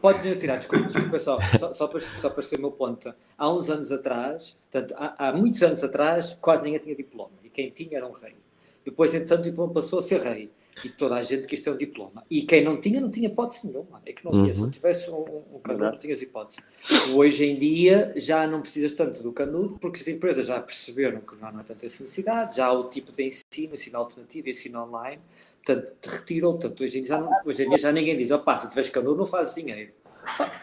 podes 0.01 0.39
tirar, 0.39 0.57
desculpa, 0.57 0.87
desculpa 0.87 1.19
só, 1.19 1.39
só, 1.59 1.73
só, 1.73 1.87
para, 1.87 1.99
só 1.99 2.29
para 2.29 2.43
ser 2.43 2.57
o 2.57 2.61
meu 2.61 2.71
ponto. 2.71 3.13
Há 3.37 3.51
uns 3.51 3.69
anos 3.69 3.91
atrás, 3.91 4.55
portanto, 4.71 4.95
há, 4.97 5.29
há 5.29 5.33
muitos 5.33 5.61
anos 5.63 5.83
atrás, 5.83 6.37
quase 6.39 6.63
ninguém 6.63 6.79
tinha 6.79 6.95
diploma 6.95 7.31
quem 7.53 7.69
tinha 7.69 7.97
era 7.97 8.07
um 8.07 8.11
rei. 8.11 8.35
Depois, 8.83 9.13
entretanto, 9.13 9.41
o 9.41 9.43
diploma 9.43 9.73
passou 9.73 9.99
a 9.99 10.03
ser 10.03 10.21
rei. 10.21 10.49
E 10.83 10.89
toda 10.89 11.15
a 11.15 11.23
gente 11.23 11.45
quis 11.45 11.61
ter 11.61 11.69
um 11.69 11.77
diploma. 11.77 12.23
E 12.29 12.41
quem 12.43 12.63
não 12.63 12.77
tinha, 12.77 12.99
não 12.99 13.11
tinha 13.11 13.27
hipótese 13.27 13.67
nenhuma. 13.67 14.01
É 14.05 14.11
que 14.11 14.25
não 14.25 14.31
havia. 14.31 14.53
Uhum. 14.55 14.65
Se 14.65 14.71
tivesse 14.71 15.09
um, 15.11 15.43
um 15.53 15.59
canudo, 15.59 15.91
não 15.91 15.99
tinhas 15.99 16.21
hipótese. 16.21 16.59
Hoje 17.13 17.45
em 17.45 17.59
dia, 17.59 18.11
já 18.15 18.47
não 18.47 18.61
precisas 18.61 18.93
tanto 18.93 19.21
do 19.21 19.31
canudo, 19.31 19.77
porque 19.79 20.01
as 20.01 20.07
empresas 20.07 20.47
já 20.47 20.59
perceberam 20.59 21.21
que 21.21 21.35
não 21.35 21.47
há 21.47 21.51
tanta 21.63 21.85
essa 21.85 22.01
necessidade. 22.01 22.55
Já 22.55 22.65
há 22.65 22.73
o 22.73 22.89
tipo 22.89 23.11
de 23.11 23.23
ensino, 23.23 23.75
ensino 23.75 23.99
alternativo, 23.99 24.49
ensino 24.49 24.83
online. 24.83 25.21
Portanto, 25.63 25.95
te 26.01 26.09
retirou. 26.09 26.53
Portanto, 26.53 26.83
hoje 26.83 26.97
em 26.97 27.01
dia 27.01 27.09
já, 27.09 27.19
não, 27.19 27.31
hoje 27.45 27.63
em 27.63 27.69
dia 27.69 27.77
já 27.77 27.91
ninguém 27.91 28.17
diz: 28.17 28.31
opá, 28.31 28.59
se 28.59 28.69
tiveres 28.69 28.89
canudo, 28.89 29.17
não 29.17 29.27
fazes 29.27 29.53
dinheiro. 29.53 29.91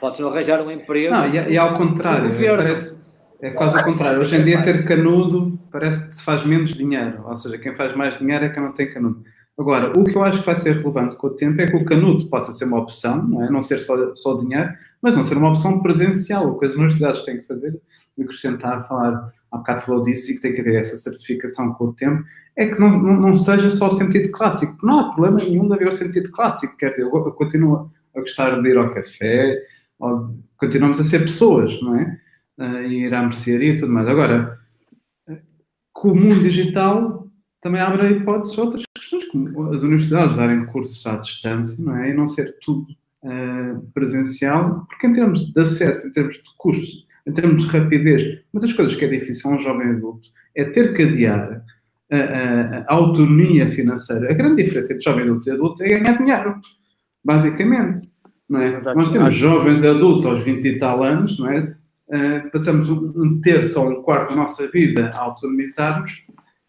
Podes 0.01 0.19
não 0.19 0.29
arranjar 0.29 0.61
um 0.61 0.71
emprego. 0.71 1.15
Não, 1.15 1.29
e, 1.29 1.53
e 1.53 1.57
ao 1.57 1.75
contrário. 1.75 2.31
Parece 2.31 3.10
é 3.43 3.51
quase 3.51 3.77
o 3.77 3.85
contrário. 3.85 4.21
Hoje 4.21 4.37
em 4.37 4.45
dia, 4.45 4.63
ter 4.63 4.85
canudo 4.85 5.59
parece 5.71 6.09
que 6.09 6.17
se 6.17 6.23
faz 6.23 6.45
menos 6.45 6.75
dinheiro. 6.75 7.23
Ou 7.25 7.37
seja, 7.37 7.59
quem 7.59 7.75
faz 7.75 7.97
mais 7.97 8.19
dinheiro 8.19 8.45
é 8.45 8.49
quem 8.49 8.63
não 8.63 8.73
tem 8.73 8.91
canudo. 8.91 9.23
Agora, 9.59 9.93
o 9.99 10.05
que 10.05 10.17
eu 10.17 10.23
acho 10.23 10.41
que 10.41 10.47
vai 10.47 10.55
ser 10.55 10.77
relevante 10.77 11.17
com 11.17 11.27
o 11.27 11.31
tempo 11.31 11.61
é 11.61 11.67
que 11.67 11.77
o 11.77 11.85
canudo 11.85 12.29
possa 12.29 12.51
ser 12.53 12.65
uma 12.65 12.79
opção, 12.79 13.23
não, 13.23 13.45
é? 13.45 13.51
não 13.51 13.61
ser 13.61 13.79
só, 13.79 14.15
só 14.15 14.35
dinheiro, 14.35 14.71
mas 15.03 15.15
não 15.15 15.23
ser 15.23 15.37
uma 15.37 15.51
opção 15.51 15.81
presencial. 15.83 16.49
O 16.49 16.59
que 16.59 16.67
as 16.67 16.75
universidades 16.75 17.25
têm 17.25 17.39
que 17.39 17.47
fazer, 17.47 17.79
e 18.17 18.23
acrescentar, 18.23 18.89
falar, 18.89 19.31
há 19.51 19.59
bocado 19.59 19.83
falou 19.83 20.03
disso, 20.03 20.31
e 20.31 20.35
que 20.35 20.41
tem 20.41 20.55
que 20.55 20.61
haver 20.61 20.77
essa 20.77 20.97
certificação 20.97 21.75
com 21.75 21.87
o 21.87 21.93
tempo, 21.93 22.25
é 22.57 22.67
que 22.67 22.81
não, 22.81 22.91
não, 22.91 23.21
não 23.21 23.35
seja 23.35 23.71
só 23.71 23.89
o 23.89 23.91
sentido 23.91 24.31
clássico. 24.31 24.79
Não 24.85 25.01
há 25.01 25.13
problema 25.13 25.39
nenhum 25.39 25.69
de 25.69 25.75
haver 25.75 25.89
o 25.89 25.93
sentido 25.93 26.31
clássico. 26.31 26.77
Quer 26.79 26.89
dizer, 26.89 27.03
eu, 27.03 27.11
continuo 27.11 27.91
a 28.17 28.21
gostar 28.21 28.63
de 28.63 28.69
ir 28.69 28.79
ao 28.79 28.91
café, 28.91 29.63
ou, 29.99 30.35
continuamos 30.57 30.99
a 31.01 31.05
ser 31.05 31.21
pessoas, 31.21 31.79
não 31.83 31.97
é? 31.97 32.19
Uh, 32.61 32.83
e 32.83 33.07
ir 33.07 33.15
à 33.15 33.23
mercearia 33.23 33.73
e 33.73 33.77
tudo 33.77 33.93
mais. 33.93 34.07
Agora, 34.07 34.59
com 35.93 36.13
o 36.13 36.17
mundo 36.17 36.41
digital 36.41 37.29
também 37.61 37.81
abre 37.81 38.09
hipóteses 38.11 38.57
outras 38.57 38.83
questões, 38.95 39.27
como 39.27 39.73
as 39.73 39.83
universidades 39.83 40.37
darem 40.37 40.65
cursos 40.67 41.07
à 41.07 41.17
distância, 41.17 41.85
não 41.85 41.97
é? 41.97 42.11
E 42.11 42.15
não 42.15 42.27
ser 42.27 42.57
tudo 42.61 42.87
uh, 43.23 43.81
presencial, 43.93 44.87
porque 44.89 45.07
em 45.07 45.13
termos 45.13 45.53
de 45.53 45.61
acesso, 45.61 46.09
em 46.09 46.13
termos 46.13 46.37
de 46.37 46.57
custos, 46.57 47.07
em 47.27 47.33
termos 47.33 47.67
de 47.67 47.79
rapidez, 47.79 48.41
uma 48.53 48.61
das 48.61 48.73
coisas 48.73 48.97
que 48.97 49.05
é 49.05 49.09
difícil 49.09 49.51
a 49.51 49.55
um 49.55 49.59
jovem 49.59 49.91
adulto 49.91 50.31
é 50.55 50.65
ter 50.65 50.95
que 50.95 51.03
adiar 51.03 51.63
a, 52.11 52.17
a, 52.17 52.79
a 52.89 52.95
autonomia 52.95 53.69
financeira. 53.69 54.31
A 54.31 54.35
grande 54.35 54.63
diferença 54.63 54.93
entre 54.93 55.05
jovem 55.05 55.25
adulto 55.25 55.49
e 55.49 55.53
adulto 55.53 55.83
é 55.83 55.89
ganhar 55.89 56.17
dinheiro, 56.17 56.61
basicamente. 57.23 58.09
Não 58.49 58.61
é? 58.61 58.81
Nós 58.95 59.11
temos 59.11 59.35
jovens 59.35 59.85
adultos 59.85 60.27
aos 60.27 60.41
20 60.41 60.65
e 60.65 60.79
tal 60.79 61.03
anos, 61.05 61.39
não 61.39 61.51
é? 61.51 61.77
Uh, 62.11 62.51
passamos 62.51 62.91
um 62.91 63.41
terço 63.41 63.81
ou 63.81 63.91
um 63.91 64.03
quarto 64.03 64.31
da 64.31 64.37
nossa 64.37 64.69
vida 64.69 65.11
a 65.15 65.21
autonomizarmos, 65.21 66.13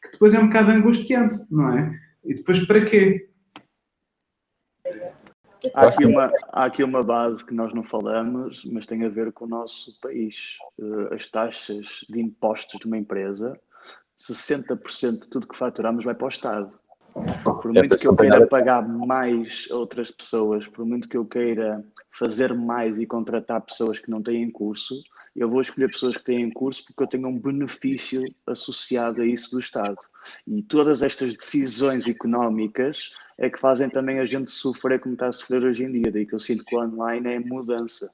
que 0.01 0.11
depois 0.11 0.33
é 0.33 0.39
um 0.39 0.47
bocado 0.47 0.71
angustiante, 0.71 1.35
não 1.49 1.77
é? 1.77 1.99
E 2.23 2.35
depois 2.35 2.65
para 2.65 2.85
quê? 2.85 3.29
Há 5.75 5.87
aqui, 5.87 6.05
uma, 6.05 6.31
há 6.51 6.65
aqui 6.65 6.83
uma 6.83 7.03
base 7.03 7.45
que 7.45 7.53
nós 7.53 7.71
não 7.73 7.83
falamos, 7.83 8.65
mas 8.65 8.87
tem 8.87 9.05
a 9.05 9.09
ver 9.09 9.31
com 9.31 9.45
o 9.45 9.49
nosso 9.49 9.99
país. 10.01 10.57
Uh, 10.77 11.13
as 11.13 11.27
taxas 11.27 12.05
de 12.09 12.19
impostos 12.19 12.79
de 12.79 12.87
uma 12.87 12.97
empresa, 12.97 13.59
60% 14.17 15.21
de 15.21 15.29
tudo 15.29 15.47
que 15.47 15.57
faturamos 15.57 16.03
vai 16.03 16.15
para 16.15 16.25
o 16.25 16.29
Estado. 16.29 16.71
Por 17.43 17.75
é 17.75 17.79
muito 17.79 17.97
que 17.97 18.07
eu 18.07 18.15
queira 18.15 18.47
pagar 18.47 18.87
mais 18.87 19.67
a 19.69 19.75
outras 19.75 20.09
pessoas, 20.09 20.67
por 20.67 20.85
muito 20.85 21.09
que 21.09 21.17
eu 21.17 21.25
queira 21.25 21.83
fazer 22.17 22.53
mais 22.53 22.97
e 22.97 23.05
contratar 23.05 23.61
pessoas 23.61 23.99
que 23.99 24.09
não 24.09 24.21
têm 24.21 24.49
curso, 24.49 24.95
eu 25.36 25.49
vou 25.49 25.61
escolher 25.61 25.89
pessoas 25.91 26.17
que 26.17 26.25
têm 26.25 26.49
curso 26.51 26.86
porque 26.86 27.03
eu 27.03 27.07
tenho 27.07 27.27
um 27.27 27.39
benefício 27.39 28.23
associado 28.45 29.21
a 29.21 29.25
isso 29.25 29.51
do 29.51 29.59
Estado. 29.59 29.97
E 30.47 30.61
todas 30.63 31.01
estas 31.01 31.36
decisões 31.36 32.07
económicas 32.07 33.11
é 33.38 33.49
que 33.49 33.59
fazem 33.59 33.89
também 33.89 34.19
a 34.19 34.25
gente 34.25 34.51
sofrer 34.51 34.99
como 34.99 35.13
está 35.13 35.27
a 35.27 35.32
sofrer 35.32 35.63
hoje 35.63 35.86
em 35.86 35.91
dia. 35.91 36.11
Daí 36.11 36.25
que 36.25 36.36
eu 36.36 36.39
sinto 36.39 36.65
que 36.65 36.75
o 36.75 36.79
online 36.79 37.36
é 37.36 37.39
mudança. 37.39 38.11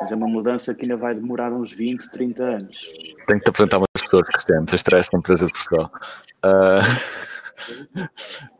Mas 0.00 0.12
é 0.12 0.14
uma 0.14 0.28
mudança 0.28 0.72
que 0.72 0.82
ainda 0.82 0.96
vai 0.96 1.14
demorar 1.14 1.52
uns 1.52 1.72
20, 1.72 2.10
30 2.12 2.44
anos. 2.44 2.92
Tenho 3.26 3.40
que 3.40 3.44
te 3.44 3.48
apresentar 3.48 3.78
umas 3.78 3.88
pessoas 4.00 4.28
que 4.28 4.46
temos. 4.46 4.72
Stress 4.72 5.08
na 5.12 5.18
empresa 5.18 5.46
de 5.46 5.52
Portugal. 5.52 5.90
Uh... 6.44 8.10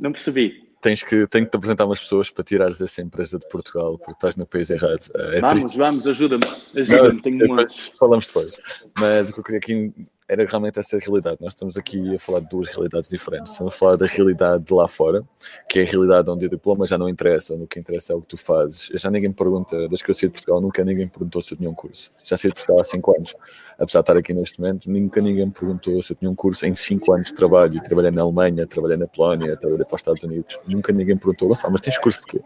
Não 0.00 0.10
percebi 0.10 0.69
tens 0.80 1.02
que, 1.02 1.26
tenho 1.26 1.44
que 1.44 1.50
te 1.50 1.56
apresentar 1.56 1.84
umas 1.84 2.00
pessoas 2.00 2.30
para 2.30 2.44
tirares 2.44 2.78
dessa 2.78 3.02
empresa 3.02 3.38
de 3.38 3.46
Portugal, 3.48 3.98
porque 3.98 4.12
estás 4.12 4.36
no 4.36 4.46
país 4.46 4.70
errado. 4.70 4.98
É 5.14 5.40
vamos, 5.40 5.72
tri... 5.72 5.78
vamos, 5.78 6.06
ajuda-me, 6.06 6.44
ajuda-me, 6.76 7.22
tenho 7.22 7.46
muitos. 7.48 7.92
Falamos 7.98 8.26
depois. 8.26 8.60
Mas 8.98 9.28
o 9.28 9.32
que 9.32 9.40
eu 9.40 9.44
queria 9.44 9.58
aqui 9.58 9.92
era 10.30 10.46
realmente 10.46 10.78
essa 10.78 10.96
realidade. 10.96 11.38
Nós 11.40 11.54
estamos 11.54 11.76
aqui 11.76 12.14
a 12.14 12.18
falar 12.20 12.38
de 12.38 12.48
duas 12.48 12.68
realidades 12.68 13.10
diferentes. 13.10 13.50
Estamos 13.50 13.74
a 13.74 13.76
falar 13.76 13.96
da 13.96 14.06
realidade 14.06 14.62
de 14.62 14.72
lá 14.72 14.86
fora, 14.86 15.24
que 15.68 15.80
é 15.80 15.82
a 15.82 15.84
realidade 15.84 16.30
onde 16.30 16.46
o 16.46 16.48
diploma 16.48 16.86
já 16.86 16.96
não 16.96 17.08
interessa, 17.08 17.52
onde 17.52 17.64
o 17.64 17.66
que 17.66 17.80
interessa 17.80 18.12
é 18.12 18.16
o 18.16 18.20
que 18.20 18.28
tu 18.28 18.36
fazes. 18.36 18.92
Já 18.94 19.10
ninguém 19.10 19.30
me 19.30 19.34
pergunta, 19.34 19.76
desde 19.88 20.04
que 20.04 20.10
eu 20.12 20.14
saí 20.14 20.28
de 20.28 20.34
Portugal, 20.34 20.60
nunca 20.60 20.84
ninguém 20.84 21.06
me 21.06 21.10
perguntou 21.10 21.42
se 21.42 21.52
eu 21.52 21.58
tinha 21.58 21.68
um 21.68 21.74
curso. 21.74 22.12
Já 22.22 22.36
saí 22.36 22.48
de 22.48 22.54
Portugal 22.54 22.80
há 22.80 22.84
5 22.84 23.16
anos. 23.16 23.34
Apesar 23.76 23.98
de 23.98 24.02
estar 24.02 24.16
aqui 24.16 24.32
neste 24.32 24.60
momento, 24.60 24.88
nunca 24.88 25.20
ninguém 25.20 25.46
me 25.46 25.52
perguntou 25.52 26.00
se 26.00 26.12
eu 26.12 26.16
tinha 26.16 26.30
um 26.30 26.36
curso 26.36 26.64
em 26.64 26.76
5 26.76 27.12
anos 27.12 27.26
de 27.26 27.34
trabalho. 27.34 27.82
Trabalhei 27.82 28.12
na 28.12 28.22
Alemanha, 28.22 28.64
trabalhei 28.68 28.96
na 28.96 29.08
Polónia, 29.08 29.56
trabalhei 29.56 29.84
para 29.84 29.96
os 29.96 30.00
Estados 30.00 30.22
Unidos. 30.22 30.60
Nunca 30.64 30.92
ninguém 30.92 31.16
me 31.16 31.20
perguntou, 31.20 31.48
mas 31.48 31.80
tens 31.80 31.98
curso 31.98 32.20
de 32.20 32.26
quê? 32.38 32.40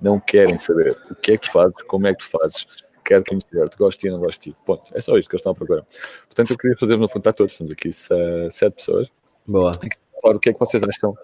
Não 0.00 0.18
querem 0.18 0.56
saber 0.56 0.96
o 1.10 1.14
que 1.14 1.32
é 1.32 1.36
que 1.36 1.46
tu 1.48 1.52
fazes, 1.52 1.74
como 1.86 2.06
é 2.06 2.14
que 2.14 2.18
tu 2.18 2.30
fazes 2.30 2.66
quero 3.06 3.24
conhecer, 3.24 3.68
te 3.68 3.76
gosto 3.76 4.00
de 4.00 4.08
ti, 4.08 4.10
não 4.10 4.18
gosto 4.18 4.40
de 4.40 4.50
ti. 4.50 4.56
Ponto. 4.64 4.96
É 4.96 5.00
só 5.00 5.16
isto 5.16 5.28
que 5.28 5.36
eles 5.36 5.40
estão 5.40 5.52
a 5.52 5.54
procurar. 5.54 5.86
Portanto, 6.26 6.50
eu 6.52 6.58
queria 6.58 6.76
fazer 6.76 6.94
uma 6.94 7.06
pergunta 7.06 7.30
a 7.30 7.32
todos. 7.32 7.52
Estamos 7.52 7.72
aqui 7.72 7.92
sete 7.92 8.74
pessoas. 8.74 9.12
Boa. 9.46 9.72
Claro, 10.20 10.38
o 10.38 10.40
que 10.40 10.50
é 10.50 10.52
que 10.52 10.58
vocês 10.58 10.82
acham 10.82 11.14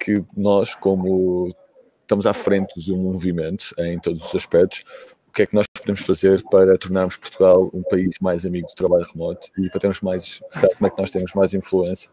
que 0.00 0.24
nós, 0.36 0.74
como 0.74 1.54
estamos 2.02 2.26
à 2.26 2.32
frente 2.32 2.72
de 2.78 2.92
um 2.92 2.98
movimento 2.98 3.74
em 3.78 3.98
todos 3.98 4.24
os 4.24 4.34
aspectos, 4.34 4.84
o 5.28 5.32
que 5.32 5.42
é 5.42 5.46
que 5.46 5.54
nós 5.54 5.66
podemos 5.66 6.00
fazer 6.02 6.42
para 6.44 6.78
tornarmos 6.78 7.16
Portugal 7.16 7.68
um 7.74 7.82
país 7.82 8.14
mais 8.20 8.46
amigo 8.46 8.68
do 8.68 8.74
trabalho 8.74 9.04
remoto 9.12 9.50
e 9.58 9.68
para 9.68 9.80
termos 9.80 10.00
mais, 10.00 10.40
como 10.76 10.86
é 10.86 10.90
que 10.90 10.98
nós 10.98 11.10
temos 11.10 11.32
mais 11.34 11.52
influência 11.52 12.08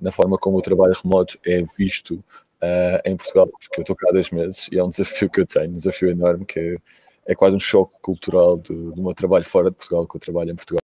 na 0.00 0.10
forma 0.10 0.36
como 0.36 0.58
o 0.58 0.62
trabalho 0.62 0.94
remoto 1.00 1.38
é 1.46 1.62
visto 1.78 2.14
uh, 2.14 3.00
em 3.04 3.16
Portugal, 3.16 3.46
porque 3.46 3.80
eu 3.80 3.82
estou 3.82 3.94
cá 3.94 4.08
há 4.08 4.12
dois 4.12 4.30
meses 4.30 4.68
e 4.72 4.78
é 4.78 4.82
um 4.84 4.88
desafio 4.88 5.30
que 5.30 5.40
eu 5.40 5.46
tenho, 5.46 5.70
um 5.70 5.74
desafio 5.74 6.10
enorme 6.10 6.44
que 6.44 6.78
é 7.26 7.34
quase 7.34 7.56
um 7.56 7.60
choque 7.60 7.94
cultural 8.00 8.56
do, 8.56 8.92
do 8.92 9.02
meu 9.02 9.14
trabalho 9.14 9.44
fora 9.44 9.70
de 9.70 9.76
Portugal, 9.76 10.06
que 10.06 10.16
eu 10.16 10.20
trabalho 10.20 10.50
em 10.50 10.56
Portugal. 10.56 10.80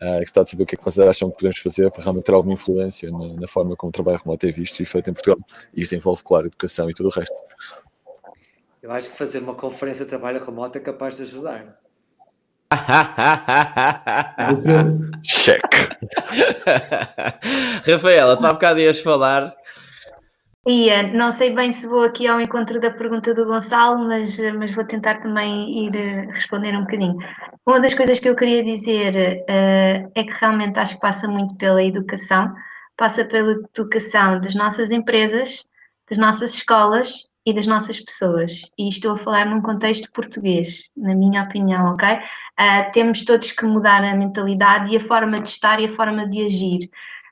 Uh, 0.00 0.20
gostava 0.20 0.44
de 0.44 0.50
saber 0.50 0.64
o 0.64 0.66
que 0.66 0.74
é 0.74 0.78
que 0.78 0.84
vocês 0.84 1.08
acham 1.08 1.30
que 1.30 1.36
podemos 1.36 1.58
fazer 1.58 1.90
para 1.90 2.02
realmente 2.02 2.24
ter 2.24 2.34
alguma 2.34 2.52
influência 2.52 3.10
na, 3.10 3.40
na, 3.40 3.48
forma 3.48 3.74
como 3.76 3.88
o 3.88 3.92
trabalho 3.92 4.20
remoto 4.22 4.46
é 4.46 4.52
visto 4.52 4.82
e 4.82 4.84
feito 4.84 5.08
em 5.08 5.14
Portugal. 5.14 5.38
E 5.74 5.80
isto 5.80 5.94
envolve, 5.94 6.22
claro, 6.22 6.46
educação 6.46 6.90
e 6.90 6.94
tudo 6.94 7.08
o 7.08 7.12
resto. 7.12 7.34
Eu 8.82 8.92
acho 8.92 9.10
que 9.10 9.16
fazer 9.16 9.38
uma 9.38 9.54
conferência 9.54 10.04
de 10.04 10.10
trabalho 10.10 10.44
remoto 10.44 10.76
é 10.76 10.80
capaz 10.80 11.16
de 11.16 11.22
ajudar. 11.22 11.78
Cheque. 15.24 15.76
Rafaela, 17.86 18.36
tu 18.36 18.44
há 18.44 18.52
bocado 18.52 18.80
ias 18.80 19.00
falar 19.00 19.56
Ia, 20.68 21.12
não 21.12 21.30
sei 21.30 21.54
bem 21.54 21.70
se 21.70 21.86
vou 21.86 22.02
aqui 22.02 22.26
ao 22.26 22.40
encontro 22.40 22.80
da 22.80 22.90
pergunta 22.90 23.32
do 23.32 23.46
Gonçalo, 23.46 24.04
mas, 24.04 24.36
mas 24.58 24.74
vou 24.74 24.84
tentar 24.84 25.22
também 25.22 25.86
ir 25.86 25.94
eh, 25.94 26.26
responder 26.26 26.76
um 26.76 26.80
bocadinho. 26.80 27.16
Uma 27.64 27.78
das 27.78 27.94
coisas 27.94 28.18
que 28.18 28.28
eu 28.28 28.34
queria 28.34 28.64
dizer 28.64 29.44
uh, 29.48 30.10
é 30.12 30.24
que 30.24 30.32
realmente 30.40 30.76
acho 30.80 30.96
que 30.96 31.00
passa 31.00 31.28
muito 31.28 31.54
pela 31.54 31.80
educação, 31.84 32.52
passa 32.96 33.24
pela 33.24 33.52
educação 33.52 34.40
das 34.40 34.56
nossas 34.56 34.90
empresas, 34.90 35.64
das 36.10 36.18
nossas 36.18 36.54
escolas 36.54 37.28
e 37.46 37.54
das 37.54 37.68
nossas 37.68 38.00
pessoas. 38.00 38.62
E 38.76 38.88
estou 38.88 39.12
a 39.12 39.18
falar 39.18 39.46
num 39.46 39.62
contexto 39.62 40.10
português, 40.10 40.82
na 40.96 41.14
minha 41.14 41.44
opinião, 41.44 41.92
ok? 41.92 42.08
Uh, 42.08 42.92
temos 42.92 43.24
todos 43.24 43.52
que 43.52 43.64
mudar 43.64 44.02
a 44.02 44.16
mentalidade 44.16 44.92
e 44.92 44.96
a 44.96 45.00
forma 45.00 45.38
de 45.38 45.48
estar 45.48 45.78
e 45.78 45.84
a 45.84 45.94
forma 45.94 46.28
de 46.28 46.44
agir. 46.44 46.90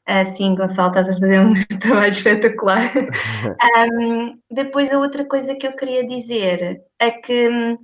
Uh, 0.09 0.27
sim, 0.37 0.55
Gonçalo, 0.55 0.89
estás 0.89 1.09
a 1.09 1.15
fazer 1.15 1.41
um 1.41 1.55
trabalho 1.81 2.11
espetacular. 2.11 2.91
um, 4.01 4.39
depois, 4.51 4.93
a 4.93 4.99
outra 4.99 5.25
coisa 5.25 5.55
que 5.55 5.67
eu 5.67 5.75
queria 5.75 6.07
dizer 6.07 6.83
é 6.99 7.11
que, 7.11 7.49
hum, 7.49 7.79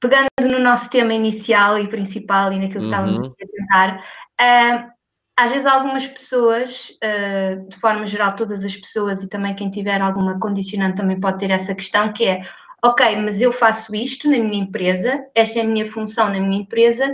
pegando 0.00 0.28
no 0.42 0.60
nosso 0.60 0.88
tema 0.90 1.12
inicial 1.12 1.78
e 1.78 1.88
principal 1.88 2.52
e 2.52 2.58
naquilo 2.58 2.72
que 2.72 2.78
uhum. 2.78 2.84
estávamos 2.86 3.28
a 3.28 3.46
tentar, 3.46 4.04
uh, 4.40 4.98
às 5.36 5.50
vezes 5.50 5.66
algumas 5.66 6.06
pessoas, 6.06 6.90
uh, 7.02 7.68
de 7.68 7.76
forma 7.80 8.06
geral, 8.06 8.36
todas 8.36 8.64
as 8.64 8.76
pessoas 8.76 9.22
e 9.22 9.28
também 9.28 9.56
quem 9.56 9.70
tiver 9.70 10.00
alguma 10.00 10.38
condicionante 10.38 10.96
também 10.96 11.18
pode 11.18 11.38
ter 11.38 11.50
essa 11.50 11.74
questão 11.74 12.12
que 12.12 12.26
é, 12.26 12.42
ok, 12.80 13.16
mas 13.16 13.42
eu 13.42 13.52
faço 13.52 13.94
isto 13.94 14.30
na 14.30 14.38
minha 14.38 14.62
empresa, 14.62 15.24
esta 15.34 15.58
é 15.58 15.62
a 15.62 15.64
minha 15.64 15.90
função 15.90 16.28
na 16.28 16.40
minha 16.40 16.60
empresa, 16.60 17.12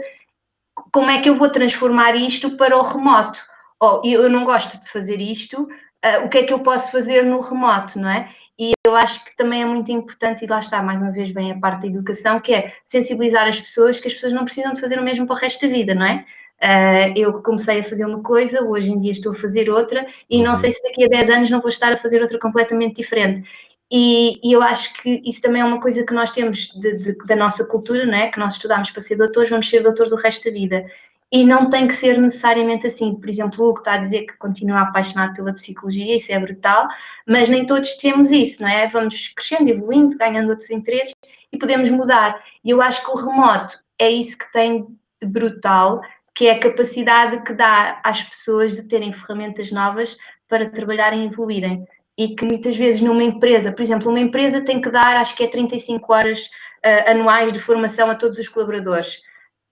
como 0.92 1.10
é 1.10 1.22
que 1.22 1.28
eu 1.28 1.36
vou 1.36 1.50
transformar 1.50 2.14
isto 2.16 2.56
para 2.56 2.76
o 2.76 2.82
remoto? 2.82 3.40
Oh, 3.84 4.00
eu 4.04 4.30
não 4.30 4.44
gosto 4.44 4.82
de 4.82 4.90
fazer 4.90 5.20
isto, 5.20 5.62
uh, 5.62 6.24
o 6.24 6.28
que 6.28 6.38
é 6.38 6.42
que 6.44 6.52
eu 6.52 6.60
posso 6.60 6.90
fazer 6.90 7.22
no 7.22 7.40
remoto, 7.40 7.98
não 7.98 8.08
é? 8.08 8.30
E 8.58 8.72
eu 8.86 8.94
acho 8.94 9.24
que 9.24 9.36
também 9.36 9.62
é 9.62 9.66
muito 9.66 9.90
importante, 9.92 10.44
e 10.44 10.48
lá 10.48 10.60
está, 10.60 10.82
mais 10.82 11.02
uma 11.02 11.10
vez, 11.10 11.30
bem 11.32 11.52
a 11.52 11.58
parte 11.58 11.82
da 11.82 11.88
educação, 11.88 12.40
que 12.40 12.54
é 12.54 12.72
sensibilizar 12.84 13.46
as 13.46 13.60
pessoas 13.60 14.00
que 14.00 14.08
as 14.08 14.14
pessoas 14.14 14.32
não 14.32 14.44
precisam 14.44 14.72
de 14.72 14.80
fazer 14.80 14.98
o 14.98 15.02
mesmo 15.02 15.26
para 15.26 15.34
o 15.34 15.38
resto 15.38 15.66
da 15.66 15.72
vida, 15.74 15.94
não 15.94 16.06
é? 16.06 16.24
Uh, 16.62 17.12
eu 17.14 17.42
comecei 17.42 17.80
a 17.80 17.84
fazer 17.84 18.06
uma 18.06 18.22
coisa, 18.22 18.62
hoje 18.64 18.90
em 18.90 19.00
dia 19.00 19.12
estou 19.12 19.32
a 19.32 19.34
fazer 19.34 19.68
outra, 19.68 20.06
e 20.30 20.42
não 20.42 20.50
uhum. 20.50 20.56
sei 20.56 20.72
se 20.72 20.82
daqui 20.82 21.04
a 21.04 21.08
10 21.08 21.30
anos 21.30 21.50
não 21.50 21.60
vou 21.60 21.68
estar 21.68 21.92
a 21.92 21.96
fazer 21.96 22.22
outra 22.22 22.38
completamente 22.38 22.94
diferente. 22.94 23.46
E, 23.90 24.40
e 24.42 24.52
eu 24.52 24.62
acho 24.62 24.94
que 24.94 25.20
isso 25.24 25.40
também 25.42 25.60
é 25.60 25.64
uma 25.64 25.80
coisa 25.80 26.04
que 26.04 26.14
nós 26.14 26.30
temos 26.30 26.72
de, 26.74 26.96
de, 26.96 27.16
da 27.26 27.36
nossa 27.36 27.64
cultura, 27.64 28.06
não 28.06 28.14
é? 28.14 28.28
que 28.28 28.38
nós 28.38 28.54
estudamos 28.54 28.90
para 28.90 29.00
ser 29.00 29.16
doutores, 29.16 29.50
vamos 29.50 29.68
ser 29.68 29.82
doutores 29.82 30.12
o 30.12 30.16
resto 30.16 30.44
da 30.44 30.50
vida. 30.50 30.86
E 31.34 31.44
não 31.44 31.68
tem 31.68 31.88
que 31.88 31.94
ser 31.94 32.16
necessariamente 32.16 32.86
assim. 32.86 33.16
Por 33.16 33.28
exemplo, 33.28 33.64
o 33.64 33.68
Hugo 33.68 33.80
está 33.80 33.94
a 33.94 33.98
dizer 33.98 34.24
que 34.24 34.36
continua 34.36 34.82
apaixonado 34.82 35.34
pela 35.34 35.52
psicologia, 35.52 36.14
isso 36.14 36.30
é 36.30 36.38
brutal, 36.38 36.86
mas 37.26 37.48
nem 37.48 37.66
todos 37.66 37.94
temos 37.94 38.30
isso, 38.30 38.62
não 38.62 38.68
é? 38.68 38.86
Vamos 38.86 39.32
crescendo, 39.34 39.68
evoluindo, 39.68 40.16
ganhando 40.16 40.50
outros 40.50 40.70
interesses 40.70 41.12
e 41.50 41.58
podemos 41.58 41.90
mudar. 41.90 42.40
E 42.64 42.70
eu 42.70 42.80
acho 42.80 43.04
que 43.04 43.10
o 43.10 43.16
remoto 43.16 43.76
é 43.98 44.08
isso 44.08 44.38
que 44.38 44.52
tem 44.52 44.86
de 45.20 45.26
brutal, 45.26 46.00
que 46.32 46.46
é 46.46 46.52
a 46.52 46.60
capacidade 46.60 47.42
que 47.42 47.52
dá 47.52 48.00
às 48.04 48.22
pessoas 48.22 48.72
de 48.72 48.84
terem 48.84 49.12
ferramentas 49.12 49.72
novas 49.72 50.16
para 50.48 50.70
trabalharem 50.70 51.24
e 51.24 51.26
evoluírem. 51.26 51.84
E 52.16 52.36
que 52.36 52.46
muitas 52.46 52.76
vezes 52.76 53.00
numa 53.00 53.24
empresa, 53.24 53.72
por 53.72 53.82
exemplo, 53.82 54.08
uma 54.08 54.20
empresa 54.20 54.60
tem 54.60 54.80
que 54.80 54.88
dar, 54.88 55.16
acho 55.16 55.34
que 55.34 55.42
é 55.42 55.48
35 55.48 56.12
horas 56.12 56.44
uh, 56.44 57.10
anuais 57.10 57.52
de 57.52 57.58
formação 57.58 58.08
a 58.08 58.14
todos 58.14 58.38
os 58.38 58.48
colaboradores. 58.48 59.18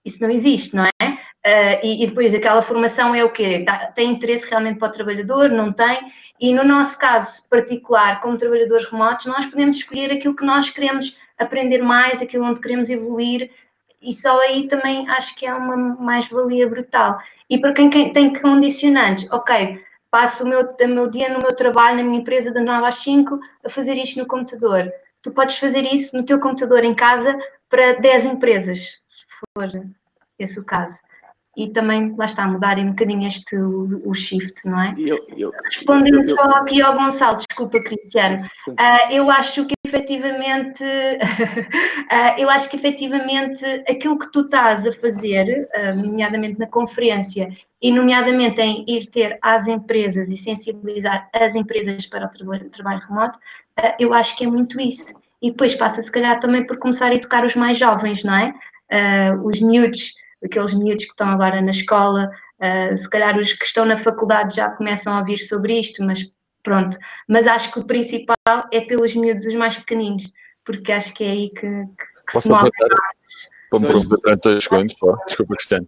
Isso 0.03 0.21
não 0.21 0.29
existe, 0.29 0.75
não 0.75 0.83
é? 0.83 1.22
Uh, 1.45 1.75
e, 1.83 2.03
e, 2.03 2.07
depois 2.07 2.33
aquela 2.33 2.61
formação 2.61 3.13
é 3.13 3.21
o 3.21 3.29
quê? 3.29 3.65
Tem 3.95 4.11
interesse 4.11 4.49
realmente 4.49 4.79
para 4.79 4.87
o 4.87 4.91
trabalhador? 4.91 5.49
Não 5.49 5.73
tem? 5.73 5.99
E 6.39 6.53
no 6.53 6.63
nosso 6.63 6.97
caso 6.97 7.43
particular, 7.49 8.21
como 8.21 8.37
trabalhadores 8.37 8.85
remotos, 8.85 9.25
nós 9.25 9.45
podemos 9.45 9.75
escolher 9.75 10.09
aquilo 10.09 10.35
que 10.35 10.45
nós 10.45 10.69
queremos 10.69 11.17
aprender 11.37 11.81
mais, 11.81 12.21
aquilo 12.21 12.45
onde 12.45 12.61
queremos 12.61 12.89
evoluir 12.89 13.51
e 14.01 14.13
só 14.13 14.39
aí 14.39 14.67
também 14.67 15.07
acho 15.09 15.35
que 15.35 15.45
é 15.45 15.53
uma 15.53 15.75
mais-valia 15.75 16.67
brutal. 16.67 17.17
E 17.49 17.57
para 17.57 17.73
quem, 17.73 17.89
tem 17.89 18.33
condicionantes, 18.33 19.29
ok, 19.29 19.83
passo 20.09 20.45
o 20.45 20.47
meu, 20.47 20.61
o 20.61 20.87
meu 20.87 21.09
dia 21.09 21.27
no 21.27 21.39
meu 21.39 21.53
trabalho, 21.55 21.97
na 21.97 22.03
minha 22.03 22.19
empresa, 22.19 22.53
da 22.53 22.61
9 22.61 22.87
às 22.87 22.95
5, 22.95 23.39
a 23.65 23.69
fazer 23.69 23.95
isto 23.97 24.17
no 24.17 24.27
computador. 24.27 24.91
Tu 25.21 25.31
podes 25.31 25.57
fazer 25.57 25.85
isso 25.93 26.15
no 26.15 26.23
teu 26.23 26.39
computador 26.39 26.85
em 26.85 26.95
casa 26.95 27.37
para 27.69 27.93
10 27.99 28.25
empresas, 28.25 29.01
se 29.05 29.25
for 29.55 29.69
esse 30.39 30.57
o 30.57 30.63
caso 30.63 30.99
e 31.55 31.69
também, 31.69 32.15
lá 32.17 32.25
está, 32.25 32.47
mudarem 32.47 32.85
um 32.85 32.89
bocadinho 32.89 33.27
este, 33.27 33.55
o, 33.55 34.01
o 34.09 34.15
shift, 34.15 34.65
não 34.65 34.81
é? 34.81 34.95
Eu, 34.97 35.23
eu, 35.37 35.51
Respondendo 35.63 36.21
eu, 36.21 36.27
só 36.29 36.41
aqui 36.55 36.81
ao 36.81 36.95
Gonçalo, 36.95 37.37
desculpa, 37.37 37.79
Cristiano, 37.83 38.43
uh, 38.69 39.11
eu 39.11 39.29
acho 39.29 39.65
que 39.67 39.75
efetivamente, 39.85 40.83
uh, 40.83 42.39
eu 42.39 42.49
acho 42.49 42.67
que 42.69 42.75
efetivamente 42.75 43.63
aquilo 43.87 44.17
que 44.17 44.31
tu 44.31 44.41
estás 44.41 44.87
a 44.87 44.91
fazer, 44.93 45.69
uh, 45.75 45.95
nomeadamente 45.95 46.57
na 46.57 46.65
conferência, 46.65 47.55
e 47.79 47.91
nomeadamente 47.91 48.59
em 48.59 48.83
ir 48.87 49.07
ter 49.07 49.37
às 49.39 49.67
empresas 49.67 50.31
e 50.31 50.37
sensibilizar 50.37 51.29
as 51.33 51.53
empresas 51.53 52.07
para 52.07 52.25
o 52.25 52.29
trabalho, 52.29 52.69
trabalho 52.69 53.01
remoto, 53.07 53.37
eu 53.99 54.13
acho 54.13 54.35
que 54.37 54.45
é 54.45 54.47
muito 54.47 54.79
isso. 54.79 55.13
E 55.41 55.51
depois 55.51 55.75
passa, 55.75 56.01
se 56.01 56.11
calhar, 56.11 56.39
também 56.39 56.65
por 56.65 56.77
começar 56.77 57.07
a 57.07 57.15
educar 57.15 57.43
os 57.43 57.55
mais 57.55 57.77
jovens, 57.77 58.23
não 58.23 58.35
é? 58.35 58.53
os 59.43 59.59
miúdos 59.59 60.13
aqueles 60.43 60.73
miúdos 60.73 61.05
que 61.05 61.11
estão 61.11 61.29
agora 61.29 61.61
na 61.61 61.71
escola, 61.71 62.29
uh, 62.59 62.97
se 62.97 63.09
calhar 63.09 63.37
os 63.37 63.53
que 63.53 63.65
estão 63.65 63.85
na 63.85 63.97
faculdade 63.97 64.55
já 64.55 64.69
começam 64.69 65.13
a 65.13 65.19
ouvir 65.19 65.37
sobre 65.39 65.79
isto, 65.79 66.03
mas 66.03 66.29
pronto. 66.61 66.97
Mas 67.27 67.47
acho 67.47 67.71
que 67.71 67.79
o 67.79 67.85
principal 67.85 68.35
é 68.71 68.81
pelos 68.81 69.15
miúdos 69.15 69.45
os 69.45 69.55
mais 69.55 69.77
pequeninos, 69.77 70.31
porque 70.65 70.91
acho 70.91 71.13
que 71.13 71.23
é 71.23 71.29
aí 71.29 71.49
que, 71.49 71.61
que, 71.61 72.31
que 72.31 72.41
se 72.41 72.49
move. 72.49 72.69
Vamos 73.71 73.89
aproveitar 73.89 74.35
dois 74.37 74.63
segundos 74.63 74.95
só. 74.97 75.15
Desculpa, 75.27 75.55
Cristiano. 75.55 75.87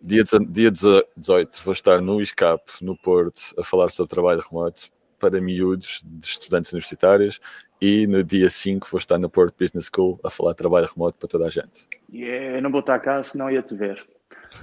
Dia, 0.00 0.22
dia 0.50 0.70
18 0.70 1.62
vou 1.64 1.72
estar 1.72 2.00
no 2.00 2.20
ISCAP, 2.20 2.62
no 2.82 2.96
Porto, 2.96 3.40
a 3.58 3.64
falar 3.64 3.88
sobre 3.88 4.10
trabalho 4.10 4.40
remoto 4.40 4.82
para 5.18 5.40
miúdos 5.40 6.02
de 6.04 6.26
estudantes 6.26 6.72
universitários 6.72 7.40
e 7.84 8.06
no 8.06 8.24
dia 8.24 8.48
5 8.48 8.88
vou 8.90 8.96
estar 8.96 9.18
na 9.18 9.28
Porto 9.28 9.54
Business 9.60 9.90
School 9.94 10.18
a 10.24 10.30
falar 10.30 10.52
de 10.52 10.56
trabalho 10.56 10.88
remoto 10.90 11.18
para 11.18 11.28
toda 11.28 11.46
a 11.46 11.50
gente. 11.50 11.86
Yeah, 12.10 12.56
eu 12.56 12.62
não 12.62 12.70
vou 12.70 12.80
estar 12.80 12.98
cá, 12.98 13.22
senão 13.22 13.50
ia-te 13.50 13.74
ver. 13.74 14.02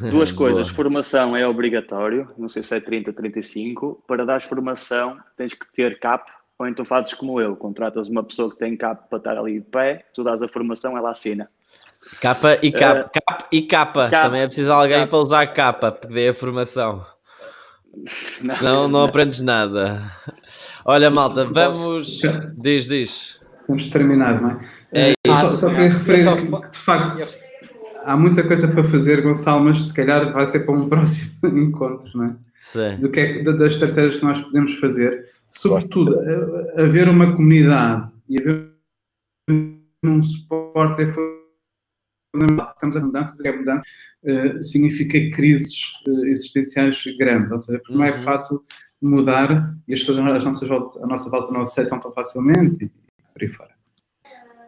Duas 0.09 0.31
coisas, 0.33 0.69
formação 0.69 1.37
é 1.37 1.47
obrigatório, 1.47 2.27
não 2.35 2.49
sei 2.49 2.63
se 2.63 2.75
é 2.75 2.79
30, 2.79 3.13
35. 3.13 4.03
Para 4.07 4.25
dar 4.25 4.41
formação 4.41 5.19
tens 5.37 5.53
que 5.53 5.71
ter 5.71 5.99
CAP, 5.99 6.31
ou 6.57 6.67
então 6.67 6.83
fazes 6.83 7.13
como 7.13 7.39
eu, 7.39 7.55
contratas 7.55 8.09
uma 8.09 8.23
pessoa 8.23 8.49
que 8.49 8.57
tem 8.57 8.75
CAP 8.75 9.07
para 9.07 9.19
estar 9.19 9.37
ali 9.37 9.59
de 9.59 9.65
pé, 9.67 10.03
tu 10.15 10.23
dás 10.23 10.41
a 10.41 10.47
formação, 10.47 10.97
ela 10.97 11.11
assina. 11.11 11.47
Capa 12.19 12.57
e 12.63 12.71
capa, 12.71 13.05
uh, 13.05 13.11
cap 13.13 13.45
e 13.51 13.61
capa. 13.61 14.09
Cap, 14.09 14.25
Também 14.25 14.41
é 14.41 14.45
preciso 14.47 14.71
alguém 14.71 15.01
cap. 15.01 15.09
para 15.11 15.19
usar 15.19 15.45
capa, 15.45 15.91
porque 15.91 16.11
dê 16.11 16.29
a 16.29 16.33
formação. 16.33 17.05
Não. 18.41 18.55
Senão 18.57 18.87
não 18.87 19.03
aprendes 19.03 19.41
nada. 19.41 20.01
Olha, 20.85 21.09
malta, 21.09 21.45
vamos. 21.45 22.21
Diz, 22.57 22.87
diz. 22.87 23.39
Vamos 23.67 23.89
terminar, 23.89 24.41
não 24.41 24.51
é? 24.51 24.59
É 24.93 25.13
isso. 25.27 25.41
Só, 25.41 25.49
só 25.49 25.69
queria 25.69 25.89
referir 25.89 26.25
que, 26.37 26.61
que, 26.61 26.71
de 26.71 26.77
facto, 26.79 27.17
há 28.03 28.17
muita 28.17 28.43
coisa 28.43 28.67
para 28.67 28.83
fazer, 28.83 29.21
Gonçalo, 29.21 29.63
mas 29.63 29.83
se 29.83 29.93
calhar 29.93 30.31
vai 30.33 30.45
ser 30.45 30.61
para 30.61 30.73
um 30.73 30.87
próximo 30.89 31.57
encontro, 31.57 32.09
não 32.15 32.25
é? 32.25 32.35
Sim. 32.55 32.97
Do 32.99 33.09
que 33.09 33.19
é, 33.19 33.43
das 33.43 33.73
estratégias 33.73 34.17
que 34.17 34.25
nós 34.25 34.41
podemos 34.41 34.73
fazer. 34.79 35.25
Sobretudo, 35.49 36.19
haver 36.77 37.07
uma 37.07 37.35
comunidade 37.35 38.09
e 38.29 38.41
haver 38.41 38.71
um 40.03 40.21
suporte 40.21 41.03
é 41.03 41.07
Estamos 42.33 42.95
a 42.95 43.01
mudanças, 43.01 43.39
e 43.39 43.47
a 43.47 43.55
mudança 43.55 43.85
uh, 44.23 44.63
significa 44.63 45.19
crises 45.35 45.93
uh, 46.07 46.25
existenciais 46.25 47.03
grandes, 47.17 47.51
ou 47.51 47.57
seja, 47.57 47.79
porque 47.79 47.93
não 47.93 48.05
é 48.05 48.11
uhum. 48.11 48.23
fácil 48.23 48.63
mudar 49.01 49.75
e 49.87 49.93
as 49.93 49.99
pessoas 49.99 50.19
à 50.19 50.21
nossa 50.21 50.65
volta, 50.65 51.03
a 51.03 51.07
nossa 51.07 51.29
volta 51.29 51.51
não 51.51 51.61
aceitam 51.61 51.99
tão 51.99 52.11
facilmente 52.11 52.85
e 52.85 52.87
por 53.33 53.41
aí 53.41 53.47
fora. 53.47 53.81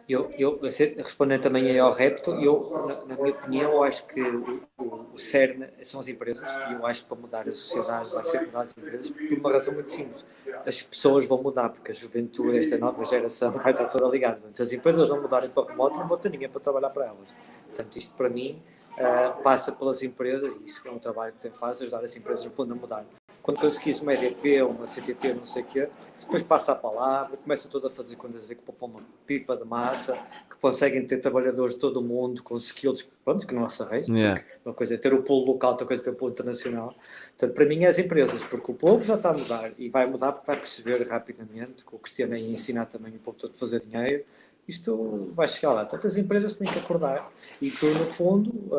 Eu, 0.06 0.30
eu 0.36 0.60
respondendo 0.98 1.40
também 1.40 1.78
ao 1.78 1.94
repto, 1.94 2.32
eu, 2.32 2.60
na, 2.86 3.06
na, 3.06 3.22
minha 3.22 3.34
opinião, 3.34 3.72
eu 3.72 3.82
acho 3.82 4.06
que 4.08 4.20
o, 4.20 4.60
o, 4.76 4.84
o 5.14 5.18
CERN 5.18 5.66
são 5.82 5.98
as 5.98 6.08
empresas 6.08 6.44
e 6.68 6.74
eu 6.74 6.84
acho 6.84 7.02
que 7.02 7.08
para 7.08 7.16
mudar 7.16 7.48
a 7.48 7.54
sociedade 7.54 8.10
vai 8.10 8.24
ser 8.24 8.42
mudar 8.42 8.60
as 8.60 8.76
empresas 8.76 9.10
por 9.10 9.38
uma 9.38 9.52
razão 9.52 9.72
muito 9.72 9.90
simples. 9.90 10.22
As 10.66 10.82
pessoas 10.82 11.24
vão 11.24 11.42
mudar, 11.42 11.70
porque 11.70 11.90
a 11.90 11.94
juventude, 11.94 12.58
esta 12.58 12.76
nova 12.76 13.02
geração, 13.06 13.50
vai 13.56 13.72
estar 13.72 13.86
toda 13.86 14.06
ligada. 14.08 14.42
As 14.58 14.72
empresas 14.72 15.08
vão 15.08 15.22
mudarem 15.22 15.48
para 15.48 15.70
remoto, 15.70 15.98
não 15.98 16.06
vou 16.06 16.18
ter 16.18 16.28
ninguém 16.28 16.50
para 16.50 16.60
trabalhar 16.60 16.90
para 16.90 17.06
elas. 17.06 17.28
Portanto, 17.74 17.98
isto 17.98 18.14
para 18.14 18.28
mim 18.28 18.62
uh, 18.92 19.42
passa 19.42 19.72
pelas 19.72 20.02
empresas, 20.02 20.54
e 20.56 20.64
isso 20.64 20.86
é 20.86 20.90
um 20.90 20.98
trabalho 20.98 21.32
que 21.32 21.40
tem 21.40 21.50
que 21.50 21.58
fazer, 21.58 21.84
ajudar 21.84 22.04
as 22.04 22.16
empresas 22.16 22.44
no 22.44 22.52
fundo 22.52 22.72
a 22.72 22.76
mudar 22.76 23.04
quando 23.44 23.60
conseguis 23.60 24.00
uma 24.00 24.14
EDP, 24.14 24.62
uma 24.62 24.86
CTT, 24.86 25.34
não 25.34 25.44
sei 25.44 25.62
o 25.62 25.66
quê, 25.66 25.88
depois 26.18 26.42
passa 26.42 26.72
a 26.72 26.74
palavra, 26.74 27.36
começam 27.36 27.70
todos 27.70 27.84
a 27.84 27.94
fazer 27.94 28.16
coisas 28.16 28.42
a 28.42 28.46
ver 28.46 28.54
que 28.54 28.62
poupam 28.62 28.86
uma 28.86 29.00
pipa 29.26 29.54
de 29.54 29.66
massa, 29.66 30.14
que 30.48 30.56
conseguem 30.56 31.06
ter 31.06 31.18
trabalhadores 31.18 31.74
de 31.74 31.80
todo 31.80 31.98
o 31.98 32.02
mundo 32.02 32.42
com 32.42 32.56
skills 32.56 33.06
pronto, 33.22 33.46
que 33.46 33.54
não 33.54 33.68
se 33.68 33.82
arranja. 33.82 34.10
Yeah. 34.10 34.42
Uma 34.64 34.72
coisa 34.72 34.94
é 34.94 34.96
ter 34.96 35.12
o 35.12 35.22
polo 35.22 35.44
local, 35.44 35.72
outra 35.72 35.86
coisa 35.86 36.02
é 36.02 36.04
ter 36.04 36.12
o 36.12 36.14
polo 36.14 36.32
internacional. 36.32 36.94
Portanto, 37.36 37.54
para 37.54 37.66
mim 37.66 37.84
é 37.84 37.88
as 37.88 37.98
empresas, 37.98 38.42
porque 38.44 38.72
o 38.72 38.74
povo 38.74 39.04
já 39.04 39.14
está 39.14 39.28
a 39.28 39.34
mudar 39.34 39.72
e 39.76 39.90
vai 39.90 40.06
mudar 40.06 40.32
porque 40.32 40.46
vai 40.46 40.56
perceber 40.56 41.06
rapidamente, 41.06 41.84
que 41.84 41.94
o 41.94 41.98
Cristiano 41.98 42.34
ia 42.34 42.50
ensinar 42.50 42.86
também 42.86 43.14
o 43.14 43.18
povo 43.18 43.36
todo 43.36 43.52
a 43.54 43.58
fazer 43.58 43.80
dinheiro, 43.80 44.24
isto 44.66 45.30
vai 45.34 45.46
chegar 45.46 45.72
lá. 45.72 45.84
Portanto, 45.84 46.06
as 46.06 46.16
empresas 46.16 46.56
têm 46.56 46.66
que 46.66 46.78
acordar 46.78 47.30
e 47.60 47.70
tu, 47.70 47.86
no 47.86 48.06
fundo, 48.06 48.50
uh, 48.50 48.78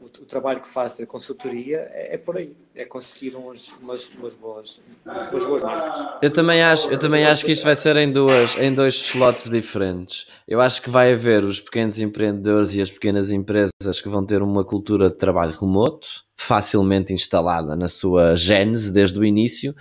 o, 0.00 0.06
o, 0.06 0.26
trabalho 0.26 0.60
que 0.60 0.68
faz 0.68 0.98
a 1.00 1.06
consultoria 1.06 1.88
é, 1.92 2.14
é, 2.14 2.18
por 2.18 2.38
aí, 2.38 2.56
é 2.74 2.84
conseguir 2.86 3.36
uns, 3.36 3.74
umas, 3.80 4.08
umas, 4.18 4.34
boas, 4.34 4.80
umas 5.04 5.44
boas 5.44 5.62
marcas. 5.62 6.18
Eu 6.22 6.32
também, 6.32 6.62
acho, 6.62 6.88
eu 6.88 6.98
também 6.98 7.26
acho 7.26 7.44
que 7.44 7.52
isto 7.52 7.64
vai 7.64 7.74
ser 7.74 7.96
em, 7.96 8.10
duas, 8.10 8.58
em 8.58 8.74
dois 8.74 8.94
slots 8.94 9.50
diferentes. 9.50 10.28
Eu 10.46 10.60
acho 10.62 10.80
que 10.80 10.88
vai 10.88 11.12
haver 11.12 11.44
os 11.44 11.60
pequenos 11.60 11.98
empreendedores 11.98 12.74
e 12.74 12.80
as 12.80 12.90
pequenas 12.90 13.30
empresas 13.30 14.00
que 14.02 14.08
vão 14.08 14.24
ter 14.24 14.42
uma 14.42 14.64
cultura 14.64 15.10
de 15.10 15.16
trabalho 15.16 15.52
remoto, 15.52 16.08
facilmente 16.36 17.12
instalada 17.12 17.76
na 17.76 17.88
sua 17.88 18.34
gênese 18.34 18.90
desde 18.90 19.18
o 19.18 19.24
início, 19.24 19.74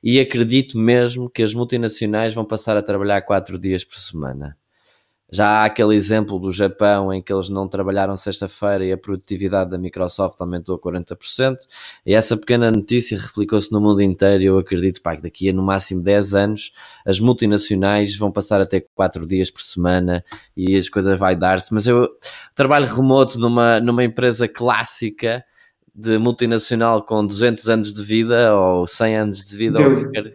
e 0.00 0.20
acredito 0.20 0.78
mesmo 0.78 1.28
que 1.28 1.42
as 1.42 1.52
multinacionais 1.52 2.34
vão 2.34 2.44
passar 2.44 2.76
a 2.76 2.82
trabalhar 2.82 3.22
quatro 3.22 3.58
dias 3.58 3.82
por 3.82 3.96
semana 3.96 4.56
já 5.32 5.46
há 5.48 5.64
aquele 5.64 5.94
exemplo 5.94 6.38
do 6.38 6.52
Japão 6.52 7.10
em 7.10 7.22
que 7.22 7.32
eles 7.32 7.48
não 7.48 7.66
trabalharam 7.66 8.14
sexta-feira 8.18 8.84
e 8.84 8.92
a 8.92 8.98
produtividade 8.98 9.70
da 9.70 9.78
Microsoft 9.78 10.38
aumentou 10.38 10.74
a 10.74 10.78
40%. 10.78 11.56
E 12.04 12.12
essa 12.12 12.36
pequena 12.36 12.70
notícia 12.70 13.18
replicou-se 13.18 13.72
no 13.72 13.80
mundo 13.80 14.02
inteiro. 14.02 14.42
E 14.42 14.46
eu 14.46 14.58
acredito 14.58 15.00
pá, 15.00 15.16
que 15.16 15.22
daqui 15.22 15.48
a 15.48 15.52
no 15.54 15.62
máximo 15.62 16.02
10 16.02 16.34
anos 16.34 16.72
as 17.06 17.18
multinacionais 17.18 18.14
vão 18.14 18.30
passar 18.30 18.60
a 18.60 18.66
ter 18.66 18.86
4 18.94 19.26
dias 19.26 19.50
por 19.50 19.62
semana 19.62 20.22
e 20.54 20.76
as 20.76 20.90
coisas 20.90 21.18
vai 21.18 21.34
dar-se. 21.34 21.72
Mas 21.72 21.86
eu 21.86 22.10
trabalho 22.54 22.94
remoto 22.94 23.40
numa, 23.40 23.80
numa 23.80 24.04
empresa 24.04 24.46
clássica 24.46 25.42
de 25.94 26.18
multinacional 26.18 27.02
com 27.02 27.26
200 27.26 27.70
anos 27.70 27.92
de 27.94 28.02
vida 28.02 28.54
ou 28.54 28.86
100 28.86 29.16
anos 29.16 29.46
de 29.46 29.56
vida. 29.56 29.80
Eu, 29.80 30.02
qualquer... 30.02 30.34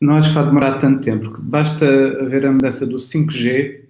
Não 0.00 0.14
acho 0.14 0.28
que 0.28 0.34
vai 0.34 0.44
demorar 0.44 0.78
tanto 0.78 1.00
tempo, 1.00 1.24
porque 1.24 1.42
basta 1.42 1.84
haver 2.20 2.46
a 2.46 2.52
mudança 2.52 2.86
do 2.86 2.98
5G 2.98 3.81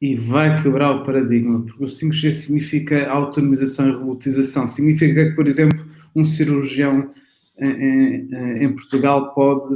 e 0.00 0.14
vai 0.14 0.62
quebrar 0.62 0.92
o 0.92 1.02
paradigma, 1.04 1.62
porque 1.62 1.84
o 1.84 1.86
5G 1.86 2.32
significa 2.32 3.10
autonomização 3.10 3.90
e 3.90 3.92
robotização. 3.92 4.66
Significa 4.66 5.26
que, 5.26 5.36
por 5.36 5.46
exemplo, 5.46 5.84
um 6.16 6.24
cirurgião 6.24 7.10
em, 7.58 7.70
em, 7.70 8.64
em 8.64 8.72
Portugal 8.72 9.34
pode 9.34 9.66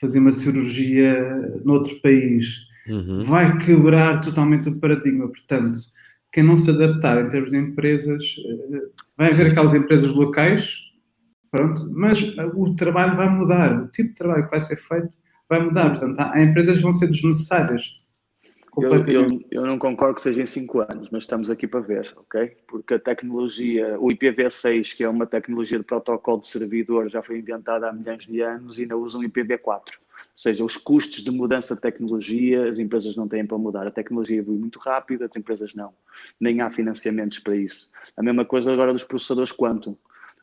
fazer 0.00 0.18
uma 0.18 0.32
cirurgia 0.32 1.60
noutro 1.64 2.00
país. 2.00 2.66
Uhum. 2.88 3.24
Vai 3.24 3.58
quebrar 3.58 4.20
totalmente 4.22 4.70
o 4.70 4.76
paradigma. 4.76 5.28
Portanto, 5.28 5.78
quem 6.32 6.42
não 6.42 6.56
se 6.56 6.70
adaptar 6.70 7.22
em 7.22 7.28
termos 7.28 7.50
de 7.50 7.58
empresas, 7.58 8.24
vai 9.16 9.30
haver 9.30 9.48
aquelas 9.48 9.74
empresas 9.74 10.10
locais, 10.10 10.78
pronto, 11.50 11.90
mas 11.92 12.34
o 12.54 12.74
trabalho 12.74 13.16
vai 13.16 13.28
mudar, 13.28 13.82
o 13.82 13.88
tipo 13.88 14.10
de 14.10 14.14
trabalho 14.14 14.44
que 14.44 14.50
vai 14.50 14.60
ser 14.60 14.76
feito 14.76 15.16
vai 15.48 15.62
mudar. 15.62 15.90
Portanto, 15.90 16.18
há, 16.18 16.42
empresas 16.42 16.76
que 16.76 16.82
vão 16.82 16.92
ser 16.92 17.08
desnecessárias 17.08 17.97
eu, 18.82 19.04
eu, 19.06 19.26
eu, 19.50 19.66
não 19.66 19.78
concordo 19.78 20.14
que 20.14 20.20
seja 20.20 20.42
em 20.42 20.46
5 20.46 20.80
anos, 20.80 21.08
mas 21.10 21.24
estamos 21.24 21.50
aqui 21.50 21.66
para 21.66 21.80
ver, 21.80 22.14
ok? 22.16 22.56
Porque 22.66 22.94
a 22.94 22.98
tecnologia, 22.98 23.98
o 23.98 24.08
IPv6, 24.08 24.96
que 24.96 25.04
é 25.04 25.08
uma 25.08 25.26
tecnologia 25.26 25.78
de 25.78 25.84
protocolo 25.84 26.40
de 26.40 26.48
servidor, 26.48 27.08
já 27.08 27.22
foi 27.22 27.38
inventada 27.38 27.88
há 27.88 27.92
milhões 27.92 28.26
de 28.26 28.40
anos 28.40 28.78
e 28.78 28.82
ainda 28.82 28.96
usam 28.96 29.22
IPv4. 29.22 29.68
Ou 29.68 30.40
seja, 30.40 30.64
os 30.64 30.76
custos 30.76 31.24
de 31.24 31.30
mudança 31.30 31.74
de 31.74 31.80
tecnologia, 31.80 32.68
as 32.68 32.78
empresas 32.78 33.16
não 33.16 33.26
têm 33.26 33.44
para 33.44 33.58
mudar. 33.58 33.86
A 33.86 33.90
tecnologia 33.90 34.38
evolui 34.38 34.60
muito 34.60 34.78
rápido, 34.78 35.24
as 35.24 35.36
empresas 35.36 35.74
não. 35.74 35.92
Nem 36.40 36.60
há 36.60 36.70
financiamentos 36.70 37.40
para 37.40 37.56
isso. 37.56 37.90
A 38.16 38.22
mesma 38.22 38.44
coisa 38.44 38.72
agora 38.72 38.92
dos 38.92 39.02
processadores 39.02 39.50
Quantum 39.50 39.96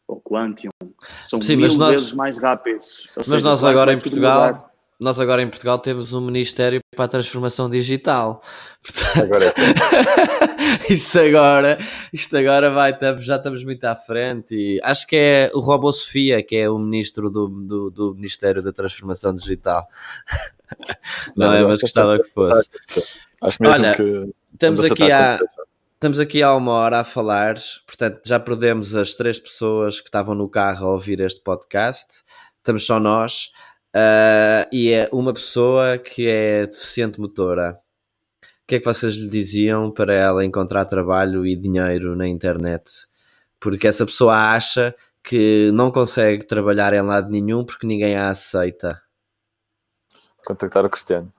ou 0.08 0.20
Quantium. 0.20 0.72
São 1.30 1.42
Sim, 1.42 1.56
mil 1.56 1.74
nós, 1.78 1.92
vezes 1.94 2.14
mais 2.14 2.38
rápidos. 2.38 3.08
Ou 3.10 3.14
mas 3.18 3.28
seja, 3.28 3.44
nós 3.44 3.64
agora 3.64 3.94
em 3.94 4.00
Portugal... 4.00 4.75
Nós 5.00 5.20
agora 5.20 5.42
em 5.42 5.50
Portugal 5.50 5.78
temos 5.78 6.14
um 6.14 6.22
Ministério 6.22 6.80
para 6.96 7.06
a 7.06 7.08
Transformação 7.08 7.70
Digital. 7.70 8.42
Portanto, 8.82 9.24
agora 9.26 9.46
é. 9.46 10.94
isso 10.94 11.20
agora, 11.20 11.78
isto 12.14 12.38
agora 12.38 12.72
vai, 12.72 12.98
já 13.20 13.36
estamos 13.36 13.66
muito 13.66 13.84
à 13.84 13.96
frente. 13.96 14.56
E 14.56 14.80
acho 14.82 15.06
que 15.06 15.16
é 15.18 15.52
o 15.54 15.60
Robô 15.60 15.92
Sofia, 15.92 16.42
que 16.42 16.56
é 16.56 16.70
o 16.70 16.80
ministro 16.80 17.30
do, 17.30 17.48
do, 17.50 17.92
do 17.92 18.16
Ministério 18.16 18.62
da 18.62 18.72
Transformação 18.72 19.36
Digital. 19.36 19.86
Não, 21.36 21.48
Não 21.48 21.54
é, 21.54 21.64
mas 21.64 21.82
gostava 21.82 22.18
que 22.18 22.30
fosse. 22.30 22.70
Acho 23.42 23.62
mesmo 23.62 23.76
Olha, 23.76 23.96
que 23.96 24.34
estamos 24.54 24.84
aqui 24.84 25.12
há. 25.12 25.40
Estamos 25.94 26.20
aqui 26.20 26.44
há 26.44 26.54
uma 26.54 26.74
hora 26.74 27.00
a 27.00 27.04
falar, 27.04 27.56
portanto 27.88 28.22
já 28.26 28.40
perdemos 28.40 28.96
as 28.96 29.14
três 29.14 29.40
pessoas 29.40 30.00
que 30.00 30.08
estavam 30.08 30.36
no 30.36 30.48
carro 30.48 30.88
a 30.88 30.92
ouvir 30.92 31.20
este 31.20 31.42
podcast. 31.42 32.24
Estamos 32.58 32.86
só 32.86 33.00
nós. 33.00 33.52
Uh, 33.96 34.68
e 34.74 34.92
é 34.92 35.10
uma 35.14 35.34
pessoa 35.34 35.98
que 35.98 36.28
é 36.28 36.66
deficiente 36.66 37.18
motora. 37.18 37.80
O 38.44 38.68
que 38.68 38.76
é 38.76 38.80
que 38.80 38.86
vocês 38.86 39.16
lhe 39.16 39.30
diziam 39.30 39.90
para 39.90 40.14
ela 40.14 40.44
encontrar 40.44 40.84
trabalho 40.84 41.46
e 41.46 41.56
dinheiro 41.56 42.14
na 42.14 42.28
internet? 42.28 43.08
Porque 43.58 43.88
essa 43.88 44.06
pessoa 44.06 44.54
acha 44.54 44.94
que 45.24 45.72
não 45.74 45.92
consegue 45.92 46.46
trabalhar 46.46 46.94
em 46.94 47.02
lado 47.02 47.32
nenhum 47.32 47.64
porque 47.64 47.88
ninguém 47.88 48.18
a 48.18 48.32
aceita. 48.32 49.02
Contactar 50.46 50.84
o 50.84 50.90
Cristiano. 50.90 51.32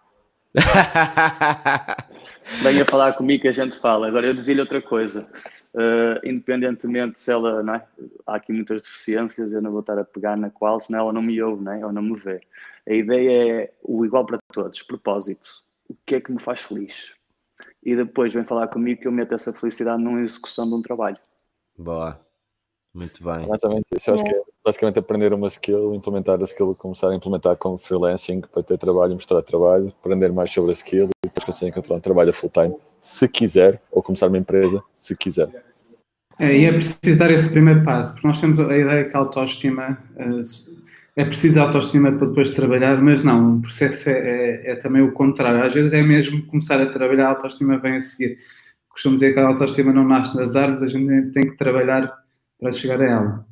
Venha 2.62 2.86
falar 2.86 3.12
comigo 3.12 3.42
que 3.42 3.48
a 3.48 3.52
gente 3.52 3.78
fala. 3.78 4.08
Agora 4.08 4.26
eu 4.26 4.34
dizia-lhe 4.34 4.60
outra 4.60 4.80
coisa. 4.80 5.30
Uh, 5.76 6.16
independentemente 6.24 7.20
se 7.20 7.30
ela, 7.30 7.62
não 7.62 7.74
é? 7.74 7.86
há 8.26 8.36
aqui 8.36 8.50
muitas 8.50 8.82
deficiências, 8.82 9.52
eu 9.52 9.60
não 9.60 9.70
vou 9.70 9.80
estar 9.80 9.98
a 9.98 10.04
pegar 10.04 10.34
na 10.34 10.48
qual, 10.48 10.80
senão 10.80 11.00
ela 11.00 11.12
não 11.12 11.20
me 11.20 11.40
ouve, 11.42 11.62
não 11.62 11.72
é? 11.72 11.84
ou 11.84 11.92
não 11.92 12.00
me 12.00 12.18
vê. 12.18 12.40
A 12.88 12.94
ideia 12.94 13.62
é 13.62 13.72
o 13.82 14.02
igual 14.06 14.24
para 14.24 14.38
todos, 14.54 14.82
propósito. 14.82 15.66
O 15.86 15.94
que 16.06 16.14
é 16.14 16.20
que 16.20 16.32
me 16.32 16.40
faz 16.40 16.62
feliz? 16.62 17.12
E 17.82 17.94
depois 17.94 18.32
vem 18.32 18.42
falar 18.42 18.68
comigo 18.68 19.02
que 19.02 19.06
eu 19.06 19.12
meto 19.12 19.34
essa 19.34 19.52
felicidade 19.52 20.02
numa 20.02 20.22
execução 20.22 20.66
de 20.66 20.74
um 20.74 20.80
trabalho. 20.80 21.18
Boa. 21.76 22.18
Muito 22.94 23.22
bem. 23.22 23.44
Exatamente 23.44 23.88
isso. 23.94 24.10
Acho 24.10 24.24
que 24.24 24.34
é 24.34 24.42
basicamente 24.64 24.98
aprender 24.98 25.34
uma 25.34 25.46
skill, 25.48 25.94
implementar 25.94 26.40
a 26.40 26.44
skill, 26.44 26.74
começar 26.74 27.10
a 27.10 27.14
implementar 27.14 27.54
como 27.58 27.76
freelancing 27.76 28.40
para 28.40 28.62
ter 28.62 28.78
trabalho, 28.78 29.12
mostrar 29.12 29.42
trabalho, 29.42 29.88
aprender 29.88 30.32
mais 30.32 30.50
sobre 30.50 30.70
a 30.70 30.72
skill 30.72 31.10
conseguir 31.44 31.70
encontrar 31.70 31.96
um 31.96 32.00
trabalho 32.00 32.30
a 32.30 32.32
full 32.32 32.50
time, 32.50 32.74
se 33.00 33.28
quiser, 33.28 33.80
ou 33.90 34.02
começar 34.02 34.28
uma 34.28 34.38
empresa, 34.38 34.82
se 34.92 35.16
quiser. 35.16 35.48
É, 36.38 36.54
e 36.54 36.64
é 36.64 36.72
preciso 36.72 37.18
dar 37.18 37.30
esse 37.30 37.48
primeiro 37.50 37.82
passo, 37.82 38.12
porque 38.12 38.26
nós 38.26 38.40
temos 38.40 38.60
a 38.60 38.76
ideia 38.76 39.04
que 39.04 39.16
a 39.16 39.20
autoestima 39.20 39.98
é 41.16 41.24
preciso 41.24 41.58
autoestima 41.60 42.12
para 42.12 42.26
depois 42.26 42.50
trabalhar, 42.50 43.00
mas 43.00 43.22
não, 43.22 43.56
o 43.56 43.62
processo 43.62 44.10
é, 44.10 44.12
é, 44.12 44.72
é, 44.72 44.76
também 44.76 45.00
o 45.00 45.12
contrário. 45.12 45.64
Às 45.64 45.72
vezes 45.72 45.92
é 45.94 46.02
mesmo 46.02 46.44
começar 46.46 46.80
a 46.80 46.86
trabalhar, 46.86 47.26
a 47.26 47.30
autoestima 47.30 47.78
vem 47.78 47.96
a 47.96 48.00
seguir. 48.00 48.36
Costumo 48.90 49.14
dizer 49.14 49.32
que 49.32 49.40
a 49.40 49.46
autoestima 49.46 49.92
não 49.94 50.06
nasce 50.06 50.36
nas 50.36 50.54
árvores, 50.54 50.82
a 50.82 50.88
gente 50.88 51.30
tem 51.32 51.48
que 51.48 51.56
trabalhar 51.56 52.12
para 52.60 52.70
chegar 52.70 53.00
a 53.00 53.04
ela. 53.04 53.46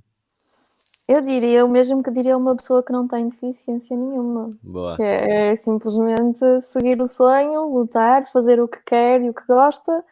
Eu 1.07 1.21
diria, 1.21 1.65
o 1.67 1.69
mesmo 1.69 2.03
que 2.03 2.11
diria 2.11 2.37
uma 2.37 2.57
pessoa 2.57 2.83
que 2.83 2.93
não 2.93 3.07
tem 3.07 3.29
deficiência 3.29 3.95
nenhuma. 3.95 4.57
Boa. 4.63 4.97
Que 4.97 5.03
é, 5.03 5.53
é 5.53 5.57
simplesmente 5.57 6.63
seguir 6.63 7.01
o 7.01 7.07
sonho, 7.07 7.63
lutar, 7.63 8.31
fazer 8.33 8.59
o 8.59 8.67
que 8.67 8.83
quer 8.85 9.21
e 9.21 9.29
o 9.29 9.35
que 9.35 9.47
gosta 9.47 10.03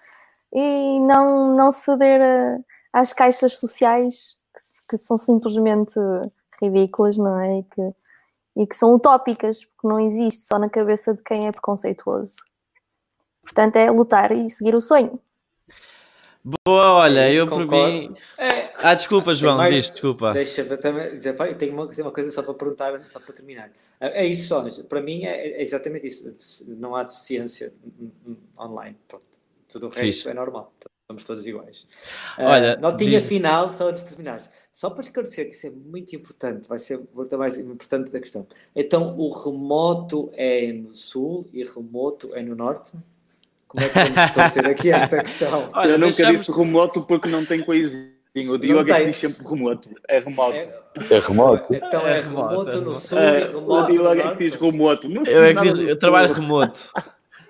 e 0.53 1.01
não, 1.01 1.57
não 1.57 1.73
ceder 1.73 2.21
a, 2.21 3.01
às 3.01 3.13
caixas 3.15 3.59
sociais 3.59 4.39
que, 4.55 4.97
que, 4.97 4.99
são 4.99 5.17
simplesmente 5.17 5.95
ridículas, 6.61 7.17
não 7.17 7.41
é? 7.41 7.61
E 7.61 7.63
que, 7.63 7.95
e 8.57 8.67
que 8.67 8.77
são 8.77 8.95
utópicas, 8.95 9.65
porque 9.65 9.89
não 9.89 9.99
existe 9.99 10.45
só 10.45 10.59
na 10.59 10.69
cabeça 10.69 11.15
de 11.15 11.23
quem 11.23 11.47
é 11.47 11.53
preconceituoso. 11.53 12.37
Portanto, 13.43 13.77
é 13.77 13.91
lutar 13.91 14.31
e 14.31 14.51
seguir 14.51 14.75
o 14.75 14.81
sonho. 14.81 15.19
Boa, 16.45 16.95
olha, 16.95 17.29
é 17.29 17.35
eu 17.35 17.47
por 17.47 17.65
mim. 17.67 18.13
É, 18.37 18.73
ah, 18.75 18.95
desculpa, 18.95 19.33
João, 19.33 19.57
mais... 19.59 19.73
diz, 19.73 19.91
desculpa. 19.91 20.33
Deixa-me 20.33 20.77
também 20.77 21.17
dizer, 21.17 21.35
pá, 21.35 21.53
tenho 21.55 21.73
uma, 21.73 21.85
uma 21.87 22.11
coisa 22.11 22.33
só 22.33 22.43
para 22.43 22.55
perguntar, 22.55 23.01
só 23.09 23.21
para 23.21 23.33
terminar. 23.33 23.71
É, 24.01 24.25
é 24.25 24.27
isso 24.27 24.49
só, 24.49 24.65
para 24.85 25.01
mim 25.01 25.25
é, 25.25 25.61
é, 25.61 25.63
exatamente 25.63 26.09
isso. 26.09 26.35
Não 26.67 26.97
há 26.97 27.05
deficiência 27.05 27.73
online. 28.59 28.97
Pronto. 29.07 29.25
Tudo 29.69 29.87
o 29.87 29.89
resto 29.89 30.25
Fiz. 30.25 30.27
é 30.27 30.35
normal. 30.35 30.73
Somos 31.07 31.25
todos 31.25 31.47
iguais. 31.47 31.87
Ah, 32.37 32.51
olha, 32.51 32.77
uh, 32.77 32.81
notinha 32.81 33.21
diz... 33.21 33.29
final, 33.29 33.73
só 33.73 33.89
antes 33.89 34.03
de 34.03 34.09
terminar. 34.09 34.43
Só 34.73 34.91
para 34.91 35.03
esclarecer 35.03 35.47
que 35.47 35.55
isso 35.55 35.67
é 35.67 35.71
muito 35.71 36.17
importante, 36.17 36.67
vai 36.67 36.79
ser 36.79 37.01
muito 37.15 37.39
mais 37.39 37.59
importante 37.59 38.11
da 38.11 38.19
questão. 38.19 38.47
Então, 38.75 39.17
o 39.19 39.31
remoto 39.31 40.31
é 40.33 40.73
no 40.73 40.95
sul 40.95 41.49
e 41.53 41.63
remoto 41.63 42.35
é 42.35 42.43
no 42.43 42.57
norte? 42.57 42.97
Como 43.73 43.87
é 43.87 43.89
que 43.89 43.99
vamos 43.99 44.19
esclarecer 44.19 44.69
aqui 44.69 44.91
esta 44.91 45.23
questão? 45.23 45.71
Olha, 45.73 45.93
eu 45.93 45.99
nunca 45.99 46.13
deixamos... 46.13 46.41
disse 46.41 46.53
remoto 46.53 47.03
porque 47.03 47.29
não 47.29 47.43
tem 47.45 47.63
coisinho. 47.63 48.13
O 48.35 48.59
Diogo 48.59 48.91
é 48.91 49.01
que 49.01 49.07
diz 49.07 49.17
sempre 49.17 49.47
remoto. 49.47 49.89
É 50.09 50.19
remoto. 50.19 50.57
É, 50.57 50.69
é 51.11 51.19
remoto. 51.19 51.75
Então 51.75 52.07
é, 52.07 52.19
é 52.19 52.21
remoto, 52.21 52.49
remoto 52.49 52.81
no 52.83 52.95
sul 52.95 53.19
é, 53.19 53.41
e 53.41 53.45
remoto 53.45 53.73
O 53.73 53.93
Diogo 53.93 54.21
é 54.21 54.37
que 54.37 54.45
diz 54.45 54.55
remoto. 54.55 55.09
Não 55.09 55.23
eu 55.25 55.45
é 55.45 55.55
que 55.55 55.61
diz, 55.63 55.89
eu 55.89 55.99
trabalho 55.99 56.33
remoto. 56.35 56.91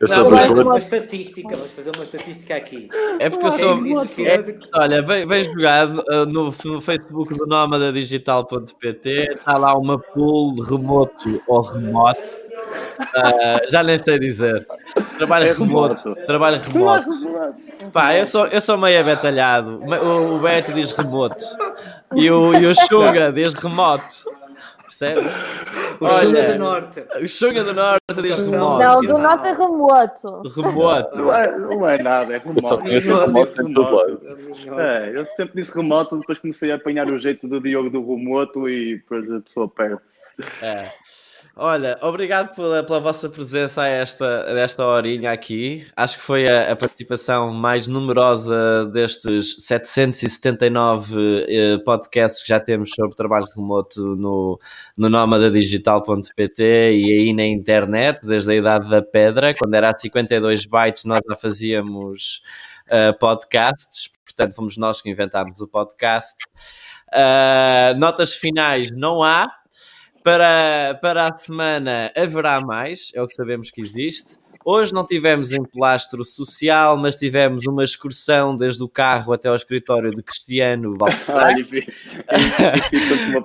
Eu 0.01 0.09
não, 0.09 0.29
vamos 0.29 0.41
fazer 0.41 0.63
uma 0.63 0.79
estatística, 0.79 1.57
vamos 1.57 1.73
fazer 1.73 1.93
uma 1.95 2.05
estatística 2.05 2.57
aqui. 2.57 2.89
É 3.21 3.31
porque 3.31 3.47
eu 3.47 3.51
sou. 3.53 3.87
É, 4.27 4.59
olha, 4.75 5.01
bem, 5.01 5.27
bem 5.27 5.45
jogado 5.45 6.05
uh, 6.11 6.27
no, 6.27 6.53
no, 6.65 6.81
Facebook 6.81 7.33
do 7.33 7.93
Digital.pt 7.93 9.29
está 9.31 9.57
lá 9.57 9.77
uma 9.77 10.01
pool 10.01 10.61
remoto 10.61 11.41
ou 11.47 11.63
remoto. 11.63 12.21
Uh, 12.21 13.71
já 13.71 13.85
nem 13.85 13.97
sei 14.01 14.19
dizer. 14.19 14.67
Trabalho 15.27 15.47
É 15.47 15.53
remoto. 15.53 16.03
remoto. 16.05 16.27
Trabalho 16.27 16.59
remoto. 16.59 17.09
Pá, 17.93 18.15
eu 18.17 18.27
sou, 18.27 18.47
eu 18.47 18.61
sou 18.61 18.77
meio 18.77 19.01
abetalhado. 19.01 19.81
O, 19.85 20.35
o 20.37 20.39
Beto 20.41 20.73
diz 20.73 20.91
remoto. 20.93 21.45
E 22.15 22.31
o, 22.31 22.53
e 22.55 22.67
o 22.67 22.75
Xunga 22.75 23.33
diz 23.33 23.55
remoto. 23.55 24.05
Percebes? 24.83 25.33
O 26.01 26.05
Olha, 26.05 26.23
Xunga 26.23 26.53
do 26.53 26.59
Norte. 26.59 27.05
O 27.23 27.29
Xunga 27.29 27.65
do 27.65 27.73
Norte 27.75 28.23
diz 28.23 28.39
remoto. 28.39 28.79
Não, 28.85 29.01
do 29.01 29.19
norte 29.19 29.49
é 29.49 29.53
remoto. 29.53 30.43
Remoto. 30.61 31.23
Não 31.23 31.35
é, 31.35 31.59
não 31.59 31.89
é 31.89 32.03
nada, 32.03 32.35
é 32.35 32.37
Eu 32.37 32.41
só 32.43 32.51
remoto. 32.51 32.79
conheço 32.79 33.11
Eu 33.13 33.27
remoto 33.27 33.63
em 33.63 33.73
todo 33.75 33.95
lado. 33.97 34.21
É, 34.81 35.13
eu 35.15 35.25
sempre 35.27 35.61
disse 35.61 35.75
remoto, 35.77 36.19
depois 36.19 36.39
comecei 36.39 36.73
a 36.73 36.75
apanhar 36.75 37.09
o 37.11 37.19
jeito 37.19 37.47
do 37.47 37.61
Diogo 37.61 37.91
do 37.91 38.01
remoto 38.01 38.69
e 38.69 38.97
depois 38.97 39.31
a 39.33 39.41
pessoa 39.41 39.69
perde-se. 39.69 40.21
É. 40.61 40.91
Olha, 41.55 41.99
obrigado 42.01 42.55
pela, 42.55 42.83
pela 42.83 42.99
vossa 42.99 43.29
presença 43.29 43.83
a 43.83 43.87
esta, 43.87 44.45
a 44.45 44.59
esta 44.59 44.87
horinha 44.87 45.31
aqui. 45.31 45.87
Acho 45.95 46.17
que 46.17 46.23
foi 46.23 46.49
a, 46.49 46.73
a 46.73 46.77
participação 46.77 47.53
mais 47.53 47.87
numerosa 47.87 48.87
destes 48.87 49.57
779 49.67 51.45
eh, 51.47 51.79
podcasts 51.85 52.43
que 52.43 52.49
já 52.49 52.59
temos 52.59 52.91
sobre 52.97 53.15
trabalho 53.15 53.45
remoto 53.55 54.17
no, 54.17 54.59
no 54.97 55.11
nomadadigital.pt 55.11 56.63
e 56.63 57.13
aí 57.13 57.33
na 57.35 57.45
internet, 57.45 58.27
desde 58.27 58.53
a 58.53 58.55
idade 58.55 58.89
da 58.89 59.03
pedra, 59.03 59.55
quando 59.55 59.75
era 59.75 59.91
a 59.91 59.99
52 59.99 60.65
bytes, 60.65 61.05
nós 61.05 61.21
já 61.29 61.37
fazíamos 61.37 62.41
eh, 62.89 63.13
podcasts, 63.13 64.11
portanto, 64.25 64.55
fomos 64.55 64.79
nós 64.79 65.03
que 65.03 65.11
inventámos 65.11 65.61
o 65.61 65.69
podcast. 65.69 66.37
Uh, 67.15 67.99
notas 67.99 68.35
finais 68.35 68.91
não 68.91 69.23
há. 69.23 69.62
Para, 70.23 70.99
para 71.03 71.29
a 71.29 71.35
semana 71.35 72.13
haverá 72.17 72.61
mais, 72.61 73.11
é 73.15 73.21
o 73.21 73.27
que 73.27 73.35
sabemos 73.35 73.71
que 73.71 73.81
existe. 73.81 74.39
Hoje 74.65 74.93
não 74.93 75.05
tivemos 75.05 75.53
em 75.53 75.63
plastro 75.65 76.25
social, 76.25 76.97
mas 76.97 77.17
tivemos 77.17 77.67
uma 77.67 77.83
excursão 77.83 78.57
desde 78.57 78.83
o 78.83 78.89
carro 78.89 79.33
até 79.33 79.49
ao 79.49 79.57
escritório 79.57 80.11
de 80.13 80.23
Cristiano 80.23 80.97
Baltar. 80.97 81.55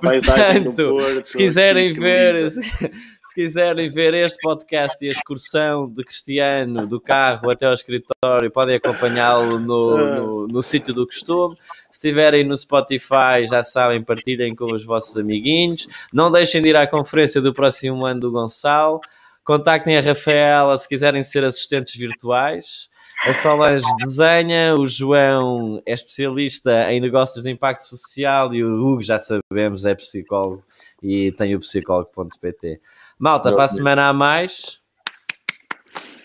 Portanto, 0.00 1.24
se 1.24 1.36
quiserem 1.36 1.92
ver, 1.92 2.50
se 2.50 3.34
quiserem 3.34 3.88
ver 3.90 4.14
este 4.14 4.38
podcast 4.40 5.04
e 5.04 5.08
a 5.08 5.12
excursão 5.12 5.92
de 5.92 6.04
Cristiano 6.04 6.86
do 6.86 7.00
carro 7.00 7.50
até 7.50 7.66
ao 7.66 7.72
escritório, 7.72 8.50
podem 8.52 8.76
acompanhá-lo 8.76 9.58
no, 9.58 9.96
no, 9.96 10.46
no 10.46 10.62
sítio 10.62 10.94
do 10.94 11.04
costume. 11.04 11.56
Se 11.90 12.06
estiverem 12.06 12.44
no 12.44 12.56
Spotify, 12.56 13.44
já 13.48 13.62
sabem, 13.64 14.04
partilhem 14.04 14.54
com 14.54 14.72
os 14.72 14.84
vossos 14.84 15.16
amiguinhos. 15.16 15.88
Não 16.12 16.30
deixem 16.30 16.62
de 16.62 16.68
ir 16.68 16.76
à 16.76 16.86
conferência 16.86 17.40
do 17.40 17.52
próximo 17.52 18.06
ano 18.06 18.20
do 18.20 18.30
Gonçalo. 18.30 19.00
Contactem 19.48 19.96
a 19.96 20.02
Rafaela 20.02 20.76
se 20.76 20.86
quiserem 20.86 21.22
ser 21.22 21.42
assistentes 21.42 21.96
virtuais. 21.96 22.90
A 23.24 23.32
Solange 23.40 23.86
desenha, 23.96 24.74
o 24.74 24.84
João 24.84 25.80
é 25.86 25.94
especialista 25.94 26.92
em 26.92 27.00
negócios 27.00 27.44
de 27.44 27.50
impacto 27.50 27.80
social 27.84 28.54
e 28.54 28.62
o 28.62 28.70
Hugo, 28.70 29.00
já 29.00 29.18
sabemos, 29.18 29.86
é 29.86 29.94
psicólogo 29.94 30.62
e 31.02 31.32
tem 31.32 31.54
o 31.54 31.60
psicólogo.pt. 31.60 32.78
Malta, 33.18 33.50
para 33.50 33.64
a 33.64 33.68
semana 33.68 34.10
a 34.10 34.12
mais 34.12 34.82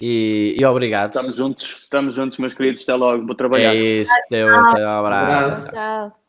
e, 0.01 0.55
e 0.57 0.65
obrigado. 0.65 1.15
Estamos 1.15 1.37
juntos, 1.37 1.77
estamos 1.79 2.15
juntos, 2.15 2.37
meus 2.39 2.53
queridos. 2.53 2.83
Até 2.83 2.93
logo, 2.93 3.25
vou 3.25 3.35
trabalhar. 3.35 3.73
É 3.73 3.79
isso, 3.79 4.11
teu, 4.29 4.47
um 4.47 4.59
abraço. 4.59 4.91
abraço. 4.91 5.71
Tchau. 5.71 6.22